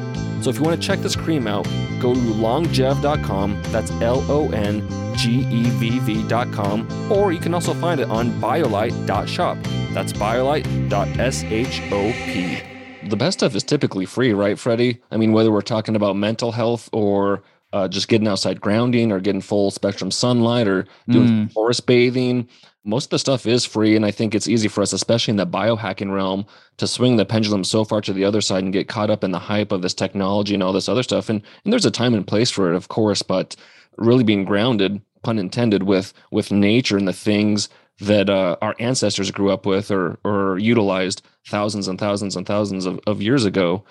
So 0.42 0.50
if 0.50 0.56
you 0.56 0.62
want 0.62 0.80
to 0.80 0.86
check 0.86 1.00
this 1.00 1.16
cream 1.16 1.46
out, 1.46 1.64
go 2.00 2.14
to 2.14 2.20
longev.com. 2.20 3.62
That's 3.64 3.90
L 4.00 4.24
O 4.30 4.50
N 4.50 4.86
G 5.16 5.40
E 5.40 5.70
V 5.70 5.98
V.com. 5.98 7.12
Or 7.12 7.32
you 7.32 7.40
can 7.40 7.54
also 7.54 7.74
find 7.74 8.00
it 8.00 8.08
on 8.08 8.30
biolight.shop. 8.40 9.58
That's 9.92 10.12
biolight.shop. 10.12 13.08
The 13.08 13.16
best 13.16 13.38
stuff 13.38 13.54
is 13.54 13.64
typically 13.64 14.06
free, 14.06 14.32
right, 14.32 14.58
Freddie? 14.58 15.00
I 15.10 15.16
mean, 15.16 15.32
whether 15.32 15.50
we're 15.50 15.62
talking 15.62 15.96
about 15.96 16.16
mental 16.16 16.52
health 16.52 16.88
or 16.92 17.42
uh, 17.72 17.88
just 17.88 18.08
getting 18.08 18.28
outside 18.28 18.60
grounding 18.60 19.12
or 19.12 19.20
getting 19.20 19.40
full 19.40 19.70
spectrum 19.70 20.10
sunlight 20.10 20.66
or 20.66 20.86
doing 21.08 21.28
mm. 21.28 21.52
forest 21.52 21.86
bathing 21.86 22.48
most 22.88 23.04
of 23.04 23.10
the 23.10 23.18
stuff 23.18 23.46
is 23.46 23.64
free 23.64 23.94
and 23.94 24.06
i 24.06 24.10
think 24.10 24.34
it's 24.34 24.48
easy 24.48 24.68
for 24.68 24.82
us 24.82 24.92
especially 24.92 25.32
in 25.32 25.36
the 25.36 25.46
biohacking 25.46 26.12
realm 26.12 26.44
to 26.78 26.86
swing 26.86 27.16
the 27.16 27.26
pendulum 27.26 27.62
so 27.62 27.84
far 27.84 28.00
to 28.00 28.12
the 28.12 28.24
other 28.24 28.40
side 28.40 28.64
and 28.64 28.72
get 28.72 28.88
caught 28.88 29.10
up 29.10 29.22
in 29.22 29.32
the 29.32 29.38
hype 29.38 29.72
of 29.72 29.82
this 29.82 29.94
technology 29.94 30.54
and 30.54 30.62
all 30.62 30.72
this 30.72 30.88
other 30.88 31.02
stuff. 31.02 31.28
And 31.28 31.42
and 31.64 31.72
there's 31.72 31.84
a 31.84 31.90
time 31.90 32.14
and 32.14 32.26
place 32.26 32.50
for 32.50 32.72
it 32.72 32.76
of 32.76 32.88
course 32.88 33.22
but 33.22 33.54
really 33.98 34.24
being 34.24 34.44
grounded 34.44 35.02
pun 35.22 35.38
intended 35.38 35.82
with 35.82 36.14
with 36.30 36.50
nature 36.50 36.96
and 36.96 37.06
the 37.06 37.12
things 37.12 37.68
that 38.00 38.30
uh, 38.30 38.56
our 38.62 38.76
ancestors 38.78 39.30
grew 39.32 39.50
up 39.50 39.66
with 39.66 39.90
or 39.90 40.18
or 40.24 40.58
utilized 40.58 41.22
thousands 41.46 41.88
and 41.88 41.98
thousands 41.98 42.36
and 42.36 42.46
thousands 42.46 42.86
of, 42.86 43.00
of 43.06 43.20
years 43.20 43.44
ago. 43.44 43.84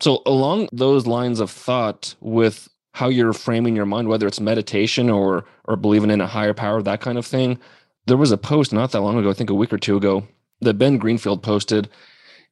So 0.00 0.22
along 0.26 0.68
those 0.72 1.06
lines 1.06 1.40
of 1.40 1.50
thought 1.50 2.14
with 2.20 2.68
how 2.92 3.08
you're 3.08 3.32
framing 3.32 3.74
your 3.74 3.86
mind 3.86 4.08
whether 4.08 4.26
it's 4.26 4.38
meditation 4.40 5.08
or 5.10 5.44
or 5.64 5.76
believing 5.76 6.10
in 6.10 6.20
a 6.20 6.26
higher 6.26 6.54
power 6.54 6.82
that 6.82 7.00
kind 7.00 7.18
of 7.18 7.26
thing 7.26 7.58
there 8.06 8.16
was 8.16 8.32
a 8.32 8.38
post 8.38 8.72
not 8.72 8.92
that 8.92 9.00
long 9.00 9.18
ago, 9.18 9.30
I 9.30 9.34
think 9.34 9.50
a 9.50 9.54
week 9.54 9.72
or 9.72 9.78
two 9.78 9.96
ago, 9.96 10.26
that 10.60 10.74
Ben 10.74 10.98
Greenfield 10.98 11.42
posted. 11.42 11.88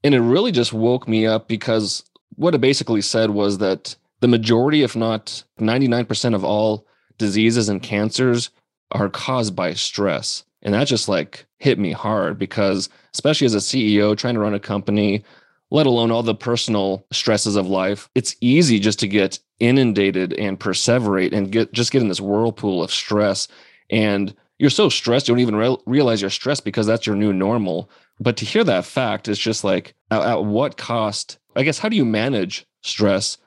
And 0.05 0.15
it 0.15 0.21
really 0.21 0.53
just 0.53 0.73
woke 0.73 1.07
me 1.07 1.27
up 1.27 1.49
because 1.49 2.05
what 2.37 2.55
it 2.55 2.61
basically 2.61 3.03
said 3.03 3.31
was 3.31 3.59
that 3.59 3.95
the 4.21 4.29
majority, 4.29 4.83
if 4.83 4.97
not 4.97 5.45
99% 5.61 6.35
of 6.35 6.45
all 6.45 6.87
diseases 7.19 7.69
and 7.69 7.83
cancers 7.83 8.51
are 8.93 9.09
caused 9.09 9.55
by 9.55 9.75
stress. 9.75 10.45
And 10.63 10.75
that 10.75 10.87
just 10.87 11.09
like 11.09 11.47
hit 11.59 11.79
me 11.79 11.93
hard 11.93 12.39
because, 12.39 12.89
especially 13.15 13.47
as 13.47 13.55
a 13.55 13.59
CEO 13.59 14.17
trying 14.17 14.35
to 14.35 14.41
run 14.41 14.55
a 14.55 14.61
company, 14.61 15.25
let 15.71 15.87
alone 15.87 16.11
all 16.11 16.23
the 16.23 16.35
personal 16.35 17.05
stresses 17.11 17.57
of 17.57 17.67
life, 17.67 18.09
it's 18.15 18.37
easy 18.41 18.79
just 18.79 18.99
to 19.01 19.09
get 19.09 19.39
inundated 19.59 20.35
and 20.35 20.61
perseverate 20.61 21.33
and 21.33 21.51
get 21.51 21.73
just 21.73 21.93
get 21.93 22.03
in 22.03 22.09
this 22.09 22.21
whirlpool 22.21 22.83
of 22.83 22.93
stress. 22.93 23.49
And 23.91 24.35
you're 24.63 24.71
so 24.71 24.89
stressed 24.89 25.27
you 25.27 25.35
don't 25.35 25.41
even 25.41 25.57
re- 25.57 25.77
realize 25.87 26.21
you're 26.21 26.31
stressed 26.31 26.65
because 26.65 26.87
that's 26.87 27.05
your 27.05 27.17
new 27.17 27.33
normal. 27.33 27.91
But 28.21 28.37
to 28.37 28.45
hear 28.45 28.63
that 28.63 28.85
fact 28.85 29.27
is 29.27 29.37
just 29.37 29.65
like 29.65 29.97
at, 30.13 30.23
at, 30.23 30.45
what 30.45 30.77
cost 30.77 31.41
i 31.57 31.65
guess 31.65 31.81
how 31.81 31.89
do 31.89 31.97
you 31.97 32.05
manage 32.05 32.65
stress? 32.83 33.39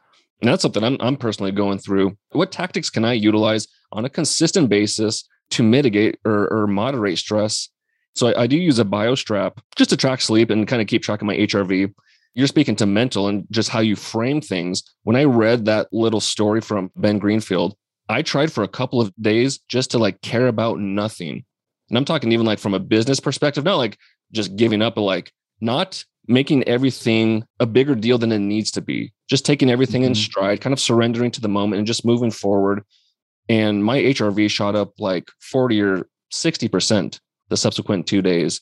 And 0.41 0.49
that's 0.49 0.61
something 0.61 0.83
I'm, 0.83 0.97
I'm 0.99 1.15
personally 1.15 1.53
going 1.53 1.77
through. 1.77 2.17
What 2.33 2.51
tactics 2.51 2.89
can 2.89 3.05
i 3.05 3.13
utilize 3.13 3.65
on 3.93 4.03
a 4.03 4.09
consistent 4.09 4.67
basis 4.67 5.23
to 5.51 5.63
mitigate 5.63 6.19
or, 6.25 6.51
or 6.51 6.67
moderate 6.67 7.17
stress? 7.17 7.69
So 8.13 8.27
I, 8.27 8.41
I 8.41 8.47
do 8.47 8.57
use 8.57 8.79
a 8.79 8.83
biostrap 8.83 9.59
just 9.77 9.91
to 9.91 9.97
track 9.97 10.19
sleep 10.19 10.49
and 10.49 10.67
kind 10.67 10.81
of 10.81 10.89
keep 10.89 11.01
track 11.01 11.21
of 11.21 11.27
my 11.27 11.37
hrv 11.37 11.93
you're 12.37 12.47
speaking 12.47 12.75
to 12.75 12.85
mental 12.85 13.29
and 13.29 13.47
just 13.49 13.69
how 13.69 13.79
you 13.79 13.95
frame 13.95 14.41
things. 14.41 14.83
When 15.03 15.15
i 15.15 15.23
read 15.23 15.63
that 15.63 15.87
little 15.93 16.19
story 16.19 16.59
from 16.59 16.91
ben 16.97 17.19
greenfield 17.19 17.77
I 18.07 18.21
tried 18.21 18.51
for 18.51 18.63
a 18.63 18.67
couple 18.67 19.01
of 19.01 19.13
days 19.19 19.59
just 19.67 19.91
to 19.91 19.97
like 19.97 20.21
care 20.21 20.47
about 20.47 20.79
nothing. 20.79 21.43
And 21.89 21.97
I'm 21.97 22.05
talking 22.05 22.31
even 22.31 22.45
like 22.45 22.59
from 22.59 22.73
a 22.73 22.79
business 22.79 23.19
perspective, 23.19 23.63
not 23.63 23.77
like 23.77 23.97
just 24.31 24.55
giving 24.55 24.81
up, 24.81 24.95
but 24.95 25.01
like 25.01 25.31
not 25.61 26.03
making 26.27 26.63
everything 26.63 27.45
a 27.59 27.65
bigger 27.65 27.95
deal 27.95 28.17
than 28.17 28.31
it 28.31 28.39
needs 28.39 28.71
to 28.71 28.81
be. 28.81 29.13
Just 29.29 29.45
taking 29.45 29.69
everything 29.69 30.01
mm-hmm. 30.01 30.09
in 30.09 30.15
stride, 30.15 30.61
kind 30.61 30.73
of 30.73 30.79
surrendering 30.79 31.31
to 31.31 31.41
the 31.41 31.47
moment 31.47 31.79
and 31.79 31.87
just 31.87 32.05
moving 32.05 32.31
forward. 32.31 32.83
And 33.49 33.83
my 33.83 33.97
HRV 33.97 34.49
shot 34.49 34.75
up 34.75 34.93
like 34.99 35.29
40 35.39 35.81
or 35.81 36.07
60% 36.33 37.19
the 37.49 37.57
subsequent 37.57 38.07
two 38.07 38.21
days. 38.21 38.61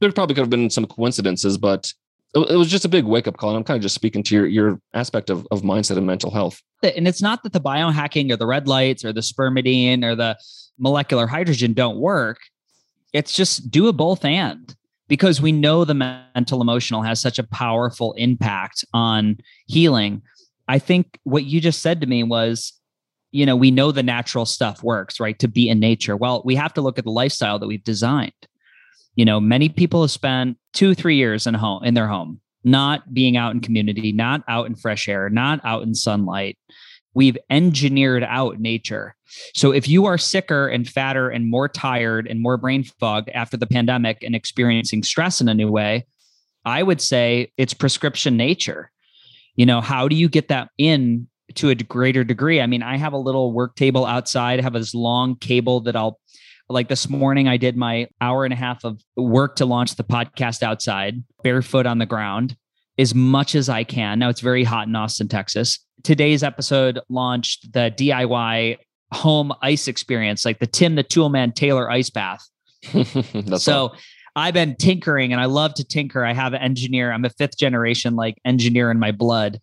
There 0.00 0.10
probably 0.12 0.34
could 0.34 0.42
have 0.42 0.50
been 0.50 0.70
some 0.70 0.86
coincidences, 0.86 1.58
but 1.58 1.92
it 2.34 2.56
was 2.56 2.70
just 2.70 2.84
a 2.84 2.88
big 2.88 3.04
wake 3.04 3.26
up 3.26 3.36
call. 3.36 3.50
And 3.50 3.58
I'm 3.58 3.64
kind 3.64 3.76
of 3.76 3.82
just 3.82 3.94
speaking 3.94 4.22
to 4.24 4.34
your, 4.34 4.46
your 4.46 4.80
aspect 4.94 5.30
of, 5.30 5.46
of 5.50 5.62
mindset 5.62 5.96
and 5.96 6.06
mental 6.06 6.30
health. 6.30 6.62
And 6.82 7.08
it's 7.08 7.20
not 7.20 7.42
that 7.42 7.52
the 7.52 7.60
biohacking 7.60 8.30
or 8.32 8.36
the 8.36 8.46
red 8.46 8.68
lights 8.68 9.04
or 9.04 9.12
the 9.12 9.20
spermidine 9.20 10.04
or 10.04 10.14
the 10.14 10.38
molecular 10.78 11.26
hydrogen 11.26 11.72
don't 11.72 11.98
work. 11.98 12.38
It's 13.12 13.32
just 13.32 13.70
do 13.70 13.88
a 13.88 13.92
both 13.92 14.24
and 14.24 14.74
because 15.08 15.42
we 15.42 15.50
know 15.50 15.84
the 15.84 15.94
mental 15.94 16.62
emotional 16.62 17.02
has 17.02 17.20
such 17.20 17.38
a 17.38 17.44
powerful 17.44 18.12
impact 18.12 18.84
on 18.94 19.38
healing. 19.66 20.22
I 20.68 20.78
think 20.78 21.18
what 21.24 21.44
you 21.44 21.60
just 21.60 21.82
said 21.82 22.00
to 22.00 22.06
me 22.06 22.22
was, 22.22 22.72
you 23.32 23.44
know, 23.44 23.56
we 23.56 23.72
know 23.72 23.90
the 23.90 24.04
natural 24.04 24.46
stuff 24.46 24.84
works, 24.84 25.18
right? 25.18 25.36
To 25.40 25.48
be 25.48 25.68
in 25.68 25.80
nature. 25.80 26.16
Well, 26.16 26.42
we 26.44 26.54
have 26.54 26.72
to 26.74 26.80
look 26.80 26.96
at 26.96 27.04
the 27.04 27.10
lifestyle 27.10 27.58
that 27.58 27.66
we've 27.66 27.82
designed 27.82 28.32
you 29.20 29.26
know 29.26 29.38
many 29.38 29.68
people 29.68 30.00
have 30.00 30.10
spent 30.10 30.56
two 30.72 30.94
three 30.94 31.16
years 31.16 31.46
in 31.46 31.52
home 31.52 31.84
in 31.84 31.92
their 31.92 32.08
home 32.08 32.40
not 32.64 33.12
being 33.12 33.36
out 33.36 33.52
in 33.52 33.60
community 33.60 34.12
not 34.12 34.42
out 34.48 34.64
in 34.64 34.74
fresh 34.74 35.10
air 35.10 35.28
not 35.28 35.60
out 35.62 35.82
in 35.82 35.94
sunlight. 35.94 36.56
We've 37.12 37.36
engineered 37.50 38.22
out 38.22 38.60
nature. 38.60 39.14
So 39.52 39.72
if 39.72 39.88
you 39.88 40.06
are 40.06 40.16
sicker 40.16 40.68
and 40.68 40.88
fatter 40.88 41.28
and 41.28 41.50
more 41.50 41.68
tired 41.68 42.26
and 42.28 42.40
more 42.40 42.56
brain 42.56 42.84
fogged 42.84 43.28
after 43.34 43.58
the 43.58 43.66
pandemic 43.66 44.22
and 44.22 44.34
experiencing 44.34 45.02
stress 45.02 45.42
in 45.42 45.48
a 45.50 45.54
new 45.54 45.70
way 45.70 46.06
i 46.64 46.82
would 46.82 47.02
say 47.02 47.52
it's 47.58 47.74
prescription 47.74 48.38
nature. 48.38 48.90
You 49.54 49.66
know, 49.66 49.82
how 49.82 50.08
do 50.08 50.16
you 50.16 50.30
get 50.30 50.48
that 50.48 50.70
in 50.78 51.28
to 51.56 51.68
a 51.68 51.74
greater 51.74 52.24
degree? 52.24 52.62
I 52.62 52.66
mean, 52.66 52.82
I 52.82 52.96
have 52.96 53.12
a 53.12 53.18
little 53.18 53.52
work 53.52 53.76
table 53.76 54.06
outside, 54.06 54.60
I 54.60 54.62
have 54.62 54.72
this 54.72 54.94
long 54.94 55.36
cable 55.36 55.80
that 55.80 55.94
I'll 55.94 56.18
like 56.70 56.88
this 56.88 57.08
morning 57.08 57.48
I 57.48 57.56
did 57.56 57.76
my 57.76 58.06
hour 58.20 58.44
and 58.44 58.54
a 58.54 58.56
half 58.56 58.84
of 58.84 59.02
work 59.16 59.56
to 59.56 59.66
launch 59.66 59.96
the 59.96 60.04
podcast 60.04 60.62
outside, 60.62 61.22
barefoot 61.42 61.84
on 61.84 61.98
the 61.98 62.06
ground 62.06 62.56
as 62.98 63.14
much 63.14 63.54
as 63.54 63.68
I 63.68 63.82
can. 63.82 64.18
Now 64.18 64.28
it's 64.28 64.40
very 64.40 64.62
hot 64.62 64.86
in 64.86 64.94
Austin, 64.94 65.26
Texas. 65.26 65.78
Today's 66.02 66.42
episode 66.42 67.00
launched 67.08 67.72
the 67.72 67.92
DIY 67.96 68.76
home 69.12 69.52
ice 69.62 69.88
experience, 69.88 70.44
like 70.44 70.60
the 70.60 70.66
Tim 70.66 70.94
the 70.94 71.04
Toolman 71.04 71.54
Taylor 71.54 71.90
ice 71.90 72.10
bath. 72.10 72.46
so 73.58 73.92
I've 74.36 74.54
been 74.54 74.76
tinkering 74.76 75.32
and 75.32 75.40
I 75.40 75.46
love 75.46 75.74
to 75.74 75.84
tinker. 75.84 76.24
I 76.24 76.32
have 76.32 76.52
an 76.52 76.62
engineer. 76.62 77.10
I'm 77.10 77.24
a 77.24 77.30
fifth 77.30 77.58
generation 77.58 78.16
like 78.16 78.38
engineer 78.44 78.90
in 78.90 78.98
my 78.98 79.12
blood. 79.12 79.58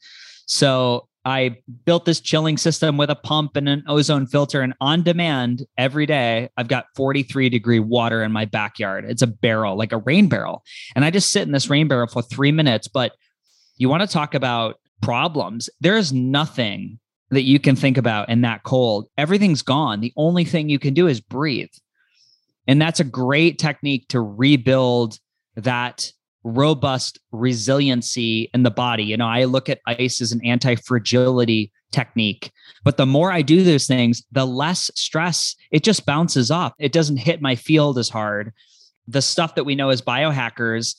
So 0.46 1.07
I 1.28 1.58
built 1.84 2.06
this 2.06 2.22
chilling 2.22 2.56
system 2.56 2.96
with 2.96 3.10
a 3.10 3.16
pump 3.16 3.58
and 3.58 3.68
an 3.68 3.84
ozone 3.86 4.28
filter 4.28 4.62
and 4.62 4.74
on 4.80 5.04
demand 5.04 5.66
every 5.78 6.06
day 6.06 6.48
I've 6.56 6.70
got 6.70 6.86
43 6.96 7.50
degree 7.50 7.82
water 7.82 8.24
in 8.24 8.32
my 8.32 8.46
backyard. 8.46 9.04
It's 9.04 9.22
a 9.22 9.28
barrel, 9.28 9.78
like 9.78 9.92
a 9.92 9.98
rain 9.98 10.30
barrel. 10.30 10.64
And 10.96 11.04
I 11.04 11.12
just 11.12 11.34
sit 11.34 11.42
in 11.42 11.52
this 11.52 11.70
rain 11.70 11.90
barrel 11.90 12.08
for 12.08 12.22
3 12.22 12.54
minutes, 12.54 12.88
but 12.88 13.12
you 13.76 13.90
want 13.90 14.04
to 14.04 14.08
talk 14.08 14.36
about 14.36 14.80
problems. 15.02 15.70
There 15.82 15.98
is 15.98 16.14
nothing 16.14 16.98
that 17.32 17.44
you 17.44 17.60
can 17.60 17.76
think 17.76 17.98
about 17.98 18.30
in 18.30 18.40
that 18.42 18.64
cold. 18.64 19.10
Everything's 19.18 19.62
gone. 19.62 20.00
The 20.00 20.14
only 20.16 20.46
thing 20.46 20.70
you 20.70 20.80
can 20.80 20.94
do 20.94 21.08
is 21.08 21.20
breathe. 21.20 21.68
And 22.70 22.82
that's 22.82 23.02
a 23.02 23.04
great 23.04 23.60
technique 23.60 24.08
to 24.10 24.22
rebuild 24.22 25.20
that 25.58 26.10
robust 26.48 27.20
resiliency 27.32 28.50
in 28.54 28.64
the 28.64 28.72
body. 28.72 29.04
You 29.04 29.18
know, 29.18 29.28
I 29.28 29.46
look 29.46 29.70
at 29.70 29.82
ice 29.86 30.22
as 30.22 30.32
an 30.32 30.44
anti 30.46 30.76
fragility 30.76 31.72
technique, 31.92 32.52
but 32.84 32.98
the 32.98 33.06
more 33.06 33.32
I 33.32 33.42
do 33.42 33.64
those 33.64 33.88
things, 33.88 34.24
the 34.32 34.46
less 34.46 34.92
stress 34.96 35.56
it 35.72 35.84
just 35.84 36.06
bounces 36.06 36.52
off. 36.52 36.74
It 36.80 36.92
doesn't 36.92 37.18
hit 37.18 37.42
my 37.42 37.56
field 37.56 37.98
as 37.98 38.10
hard. 38.10 38.54
The 39.08 39.22
stuff 39.22 39.56
that 39.56 39.64
we 39.64 39.76
know 39.76 39.90
as 39.90 40.02
biohackers, 40.02 40.96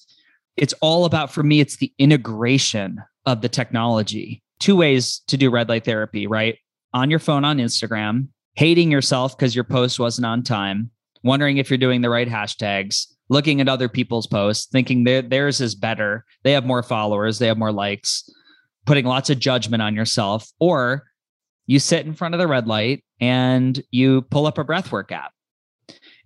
it's 0.57 0.75
all 0.81 1.05
about, 1.05 1.31
for 1.31 1.43
me, 1.43 1.61
it's 1.61 1.77
the 1.77 1.93
integration 1.99 3.03
of 3.27 3.43
the 3.43 3.49
technology 3.49 4.43
two 4.59 4.77
ways 4.77 5.21
to 5.29 5.37
do 5.37 5.51
red 5.51 5.69
light 5.69 5.85
therapy, 5.85 6.27
right? 6.27 6.59
On 6.95 7.11
your 7.11 7.19
phone 7.19 7.45
on 7.45 7.59
Instagram, 7.59 8.29
hating 8.55 8.91
yourself 8.91 9.37
because 9.37 9.55
your 9.55 9.65
post 9.65 9.99
wasn't 9.99 10.27
on 10.27 10.43
time, 10.43 10.91
wondering 11.23 11.59
if 11.59 11.71
you're 11.71 11.79
doing 11.79 12.01
the 12.01 12.11
right 12.11 12.29
hashtags, 12.29 13.07
looking 13.29 13.61
at 13.61 13.69
other 13.69 13.89
people's 13.89 14.27
posts, 14.27 14.67
thinking 14.71 15.05
theirs 15.05 15.61
is 15.61 15.75
better, 15.75 16.25
they 16.45 16.53
have 16.53 16.65
more 16.65 16.83
followers, 16.83 17.39
they 17.39 17.47
have 17.47 17.59
more 17.59 17.73
likes, 17.73 18.29
putting 18.87 19.05
lots 19.05 19.31
of 19.31 19.39
judgment 19.39 19.83
on 19.83 19.95
yourself, 19.95 20.51
or 20.59 21.05
you 21.67 21.79
sit 21.79 22.07
in 22.07 22.15
front 22.15 22.35
of 22.35 22.39
the 22.39 22.47
red 22.47 22.67
light 22.67 23.05
and 23.21 23.83
you 23.91 24.23
pull 24.23 24.47
up 24.47 24.59
a 24.59 24.65
breathwork 24.65 25.13
app. 25.13 25.33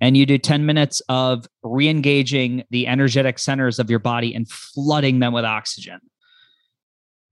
And 0.01 0.17
you 0.17 0.27
do 0.27 0.38
10 0.38 0.67
minutes 0.67 1.01
of 1.09 1.47
re-engaging 1.62 2.65
the 2.71 2.88
energetic 2.88 3.38
centers 3.38 3.79
of 3.79 3.88
your 3.88 4.01
body 4.01 4.35
and 4.35 4.49
flooding 4.49 5.21
them 5.21 5.33
with 5.33 5.45
oxygen. 5.45 6.01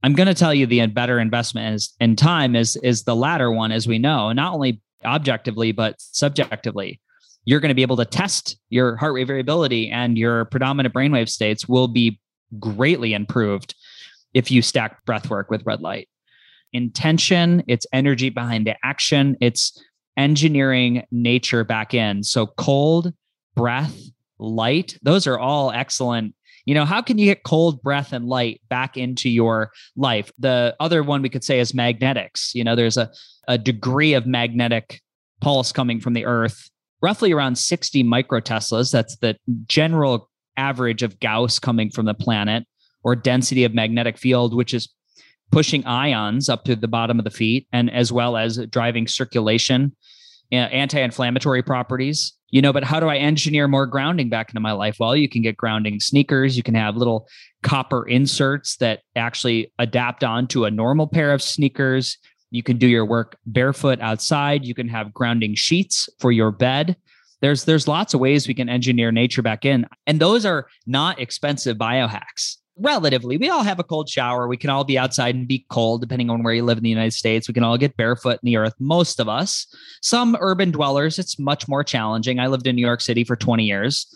I'm 0.03 0.15
going 0.15 0.29
to 0.29 0.35
tell 0.35 0.55
you 0.55 0.67
the 0.67 0.87
better 0.87 1.19
investment 1.19 1.75
is 1.75 1.95
in 2.01 2.17
time 2.17 2.57
is 2.57 2.77
is 2.77 3.03
the 3.03 3.17
latter 3.17 3.51
one, 3.51 3.73
as 3.73 3.87
we 3.87 3.99
know, 3.99 4.33
not 4.33 4.55
only 4.55 4.81
objectively 5.05 5.73
but 5.73 5.97
subjectively. 5.99 7.01
You're 7.45 7.61
going 7.61 7.71
to 7.71 7.75
be 7.75 7.83
able 7.83 7.97
to 7.97 8.05
test 8.05 8.59
your 8.69 8.97
heart 8.97 9.15
rate 9.15 9.27
variability 9.27 9.91
and 9.91 10.19
your 10.19 10.45
predominant 10.47 10.95
brainwave 10.95 11.29
states 11.29 11.69
will 11.69 11.89
be 11.89 12.21
greatly 12.59 13.13
improved 13.13 13.75
if 14.35 14.51
you 14.51 14.63
stack 14.63 15.05
breath 15.05 15.31
work 15.31 15.51
with 15.51 15.65
red 15.65 15.81
light. 15.81 16.09
Intention, 16.73 17.63
it's 17.67 17.87
energy 17.93 18.31
behind 18.31 18.67
the 18.67 18.77
action, 18.85 19.37
it's 19.41 19.83
engineering 20.17 21.05
nature 21.11 21.65
back 21.65 21.95
in. 21.95 22.23
So 22.23 22.47
cold, 22.47 23.13
breath, 23.57 23.99
light, 24.39 24.99
those 25.03 25.27
are 25.27 25.39
all 25.39 25.71
excellent 25.71 26.35
you 26.71 26.75
know, 26.75 26.85
how 26.85 27.03
can 27.03 27.19
you 27.19 27.27
get 27.27 27.43
cold 27.43 27.83
breath 27.83 28.13
and 28.13 28.27
light 28.27 28.61
back 28.69 28.97
into 28.97 29.29
your 29.29 29.73
life? 29.97 30.31
The 30.39 30.77
other 30.79 31.03
one 31.03 31.21
we 31.21 31.29
could 31.29 31.43
say 31.43 31.59
is 31.59 31.75
magnetics. 31.75 32.55
You 32.55 32.63
know, 32.63 32.77
there's 32.77 32.97
a, 32.97 33.11
a 33.49 33.59
degree 33.59 34.15
of 34.15 34.25
magnetic 34.25 35.01
pulse 35.41 35.73
coming 35.73 36.01
from 36.01 36.13
the 36.13 36.27
earth, 36.27 36.70
roughly 37.03 37.33
around 37.33 37.57
60 37.57 38.05
microteslas. 38.05 38.91
That's 38.91 39.17
the 39.17 39.37
general 39.67 40.29
average 40.57 41.03
of 41.03 41.19
Gauss 41.21 41.59
coming 41.59 41.91
from 41.91 42.07
the 42.07 42.15
planet 42.15 42.65
or 43.03 43.17
density 43.17 43.65
of 43.65 43.75
magnetic 43.75 44.19
field, 44.19 44.55
which 44.55 44.75
is 44.75 44.93
pushing 45.51 45.85
ions 45.87 46.49
up 46.49 46.65
to 46.65 46.77
the 46.77 46.87
bottom 46.87 47.19
of 47.19 47.25
the 47.25 47.31
feet 47.31 47.67
and 47.73 47.91
as 47.91 48.13
well 48.13 48.37
as 48.37 48.59
driving 48.67 49.07
circulation, 49.07 49.97
anti-inflammatory 50.53 51.63
properties. 51.63 52.35
You 52.51 52.61
know 52.61 52.73
but 52.73 52.83
how 52.83 52.99
do 52.99 53.07
i 53.07 53.17
engineer 53.17 53.69
more 53.69 53.87
grounding 53.87 54.29
back 54.29 54.51
into 54.51 54.61
my 54.61 54.73
life? 54.73 54.97
Well 54.99 55.17
you 55.17 55.29
can 55.29 55.41
get 55.41 55.57
grounding 55.57 56.01
sneakers. 56.01 56.57
You 56.57 56.65
can 56.65 56.75
have 56.75 56.97
little 56.97 57.29
copper 57.63 58.07
inserts 58.09 58.77
that 58.79 59.03
actually 59.15 59.73
adapt 59.79 60.25
onto 60.25 60.65
a 60.65 60.71
normal 60.71 61.07
pair 61.07 61.33
of 61.33 61.43
sneakers 61.43 62.19
you 62.51 62.63
can 62.63 62.77
do 62.77 62.87
your 62.87 63.05
work 63.05 63.37
barefoot 63.47 64.01
outside 64.01 64.65
you 64.65 64.75
can 64.75 64.89
have 64.89 65.15
grounding 65.15 65.55
sheets 65.55 66.09
for 66.19 66.33
your 66.33 66.51
bed 66.51 66.97
there's 67.41 67.65
there's 67.65 67.89
lots 67.89 68.15
of 68.15 68.21
ways 68.21 68.47
we 68.47 68.55
can 68.55 68.69
engineer 68.69 69.13
nature 69.13 69.43
back 69.43 69.65
in 69.65 69.87
and 70.07 70.21
those 70.21 70.45
are 70.45 70.67
not 70.87 71.19
expensive 71.19 71.77
biohacks 71.77 72.57
relatively. 72.81 73.37
We 73.37 73.49
all 73.49 73.63
have 73.63 73.79
a 73.79 73.85
cold 73.85 74.09
shower. 74.09 74.49
We 74.49 74.57
can 74.57 74.71
all 74.71 74.85
be 74.85 74.99
outside 74.99 75.35
and 75.35 75.47
be 75.47 75.67
cold, 75.71 76.01
depending 76.01 76.31
on 76.31 76.43
where 76.43 76.55
you 76.55 76.65
live 76.65 76.79
in 76.79 76.85
the 76.85 76.91
United 76.91 77.13
States. 77.13 77.47
We 77.47 77.55
can 77.55 77.63
all 77.63 77.79
get 77.79 77.97
barefoot 77.97 78.39
in 78.43 78.47
the 78.47 78.57
earth, 78.57 78.75
most 78.79 79.21
of 79.21 79.29
us. 79.29 79.67
Some 80.03 80.37
urban 80.41 80.71
dwellers, 80.71 81.19
it's 81.19 81.39
much 81.39 81.69
more 81.69 81.85
challenging. 81.85 82.39
I 82.39 82.47
lived 82.47 82.67
in 82.67 82.77
New 82.77 82.85
York 82.85 83.01
City 83.01 83.25
for 83.25 83.37
20 83.37 83.65
years. 83.65 84.07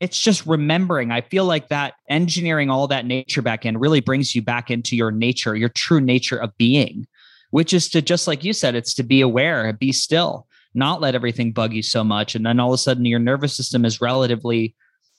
It's 0.00 0.20
just 0.20 0.44
remembering. 0.44 1.12
I 1.12 1.20
feel 1.22 1.44
like 1.44 1.68
that 1.68 1.94
engineering 2.10 2.68
all 2.68 2.88
that 2.88 3.06
nature 3.06 3.42
back 3.42 3.64
in 3.64 3.78
really 3.78 4.00
brings 4.00 4.34
you 4.34 4.42
back 4.42 4.70
into 4.70 4.96
your 4.96 5.12
nature, 5.12 5.54
your 5.54 5.68
true 5.68 6.00
nature 6.00 6.36
of 6.36 6.56
being, 6.58 7.06
which 7.54 7.72
is 7.72 7.88
to 7.88 8.02
just 8.02 8.26
like 8.26 8.42
you 8.42 8.52
said, 8.52 8.74
it's 8.74 8.94
to 8.94 9.04
be 9.04 9.20
aware, 9.20 9.72
be 9.74 9.92
still, 9.92 10.44
not 10.74 11.00
let 11.00 11.14
everything 11.14 11.52
bug 11.52 11.72
you 11.72 11.84
so 11.84 12.02
much. 12.02 12.34
And 12.34 12.44
then 12.44 12.58
all 12.58 12.70
of 12.70 12.74
a 12.74 12.78
sudden 12.78 13.04
your 13.04 13.20
nervous 13.20 13.56
system 13.56 13.84
is 13.84 14.00
relatively 14.00 14.74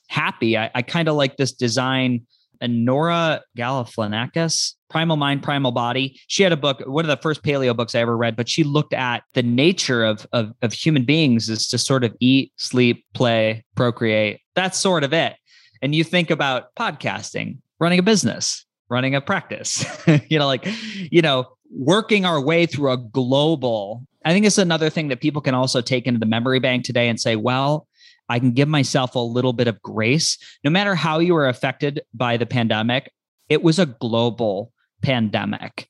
happy. 0.09 0.57
I, 0.57 0.69
I 0.75 0.81
kind 0.81 1.07
of 1.07 1.15
like 1.15 1.37
this 1.37 1.53
design 1.53 2.27
and 2.59 2.83
Nora 2.83 3.41
Gedgaudas, 3.57 4.73
Primal 4.89 5.15
Mind, 5.15 5.43
Primal 5.43 5.71
Body. 5.71 6.19
She 6.27 6.43
had 6.43 6.51
a 6.51 6.57
book, 6.57 6.83
one 6.85 7.05
of 7.05 7.07
the 7.07 7.21
first 7.23 7.41
paleo 7.41 7.73
books 7.73 7.95
I 7.95 7.99
ever 7.99 8.17
read, 8.17 8.35
but 8.35 8.49
she 8.49 8.65
looked 8.65 8.93
at 8.93 9.23
the 9.33 9.43
nature 9.43 10.03
of, 10.03 10.27
of, 10.33 10.51
of 10.61 10.73
human 10.73 11.05
beings 11.05 11.47
is 11.47 11.69
to 11.69 11.77
sort 11.77 12.03
of 12.03 12.13
eat, 12.19 12.51
sleep, 12.57 13.05
play, 13.13 13.63
procreate. 13.75 14.41
That's 14.55 14.77
sort 14.77 15.05
of 15.05 15.13
it. 15.13 15.37
And 15.81 15.95
you 15.95 16.03
think 16.03 16.29
about 16.31 16.75
podcasting, 16.75 17.59
running 17.79 17.99
a 17.99 18.03
business, 18.03 18.65
running 18.89 19.15
a 19.15 19.21
practice, 19.21 19.85
you 20.27 20.37
know, 20.37 20.47
like, 20.47 20.67
you 21.09 21.21
know, 21.21 21.54
working 21.71 22.25
our 22.25 22.41
way 22.41 22.65
through 22.65 22.91
a 22.91 22.97
global. 22.97 24.05
I 24.23 24.33
think 24.33 24.45
it's 24.45 24.57
another 24.57 24.89
thing 24.89 25.09
that 25.09 25.21
people 25.21 25.41
can 25.41 25.53
also 25.53 25.81
take 25.81 26.07
into 26.07 26.19
the 26.19 26.25
memory 26.25 26.59
bank 26.59 26.83
today 26.83 27.09
and 27.09 27.19
say, 27.19 27.35
well, 27.35 27.87
I 28.27 28.39
can 28.39 28.53
give 28.53 28.67
myself 28.67 29.15
a 29.15 29.19
little 29.19 29.53
bit 29.53 29.67
of 29.67 29.81
grace. 29.81 30.37
No 30.63 30.71
matter 30.71 30.95
how 30.95 31.19
you 31.19 31.33
were 31.33 31.47
affected 31.47 32.01
by 32.13 32.37
the 32.37 32.45
pandemic, 32.45 33.11
it 33.49 33.61
was 33.61 33.77
a 33.77 33.85
global 33.85 34.71
pandemic. 35.01 35.87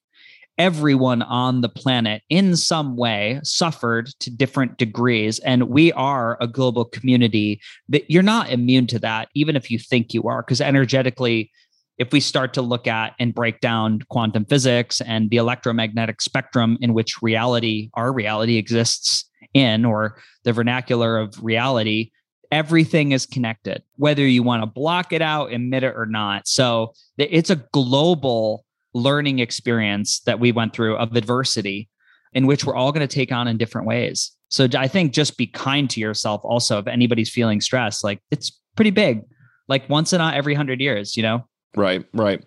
Everyone 0.58 1.22
on 1.22 1.62
the 1.62 1.70
planet, 1.70 2.24
in 2.30 2.56
some 2.56 2.96
way, 2.96 3.40
suffered 3.44 4.08
to 4.20 4.30
different 4.30 4.78
degrees. 4.78 5.40
And 5.40 5.70
we 5.70 5.92
are 5.94 6.38
a 6.40 6.48
global 6.48 6.86
community 6.86 7.62
that 7.90 8.10
you're 8.10 8.24
not 8.24 8.50
immune 8.50 8.88
to 8.88 9.00
that, 9.00 9.30
even 9.34 9.56
if 9.56 9.70
you 9.70 9.80
think 9.80 10.14
you 10.14 10.24
are, 10.24 10.42
because 10.42 10.62
energetically, 10.62 11.52
if 11.98 12.12
we 12.12 12.20
start 12.20 12.54
to 12.54 12.62
look 12.62 12.88
at 12.88 13.14
and 13.20 13.34
break 13.34 13.62
down 13.62 14.00
quantum 14.10 14.46
physics 14.46 15.02
and 15.02 15.30
the 15.30 15.38
electromagnetic 15.38 16.22
spectrum 16.22 16.78
in 16.82 16.94
which 16.94 17.22
reality, 17.22 17.90
our 17.94 18.12
reality 18.12 18.58
exists 18.58 19.30
in, 19.54 19.86
or 19.86 20.18
the 20.44 20.52
vernacular 20.52 21.18
of 21.18 21.42
reality, 21.42 22.12
everything 22.52 23.12
is 23.12 23.26
connected, 23.26 23.82
whether 23.96 24.26
you 24.26 24.44
want 24.44 24.62
to 24.62 24.68
block 24.68 25.14
it 25.14 25.22
out, 25.22 25.54
emit 25.54 25.84
it 25.84 25.94
or 25.96 26.06
not. 26.06 26.48
So 26.48 26.94
it's 27.18 27.50
a 27.50 27.56
global 27.72 28.66
learning 28.94 29.40
experience 29.40 30.20
that 30.22 30.40
we 30.40 30.52
went 30.52 30.74
through 30.74 30.98
of 30.98 31.16
adversity 31.16 31.90
in 32.34 32.46
which 32.48 32.66
we're 32.66 32.76
all 32.76 32.92
going 32.92 33.08
to 33.08 33.14
take 33.14 33.32
on 33.32 33.48
in 33.48 33.58
different 33.58 33.88
ways. 33.88 34.32
So 34.50 34.68
I 34.78 34.88
think 34.88 35.14
just 35.14 35.38
be 35.38 35.48
kind 35.48 35.90
to 35.90 36.00
yourself 36.00 36.42
also 36.44 36.80
if 36.80 36.88
anybody's 36.88 37.30
feeling 37.30 37.62
stressed, 37.62 38.04
like 38.04 38.20
it's 38.32 38.60
pretty 38.76 38.92
big, 38.92 39.22
like 39.68 39.90
once 39.90 40.14
in 40.14 40.22
every 40.22 40.54
hundred 40.54 40.82
years, 40.82 41.16
you 41.16 41.24
know? 41.24 41.46
Right, 41.76 42.06
right. 42.14 42.44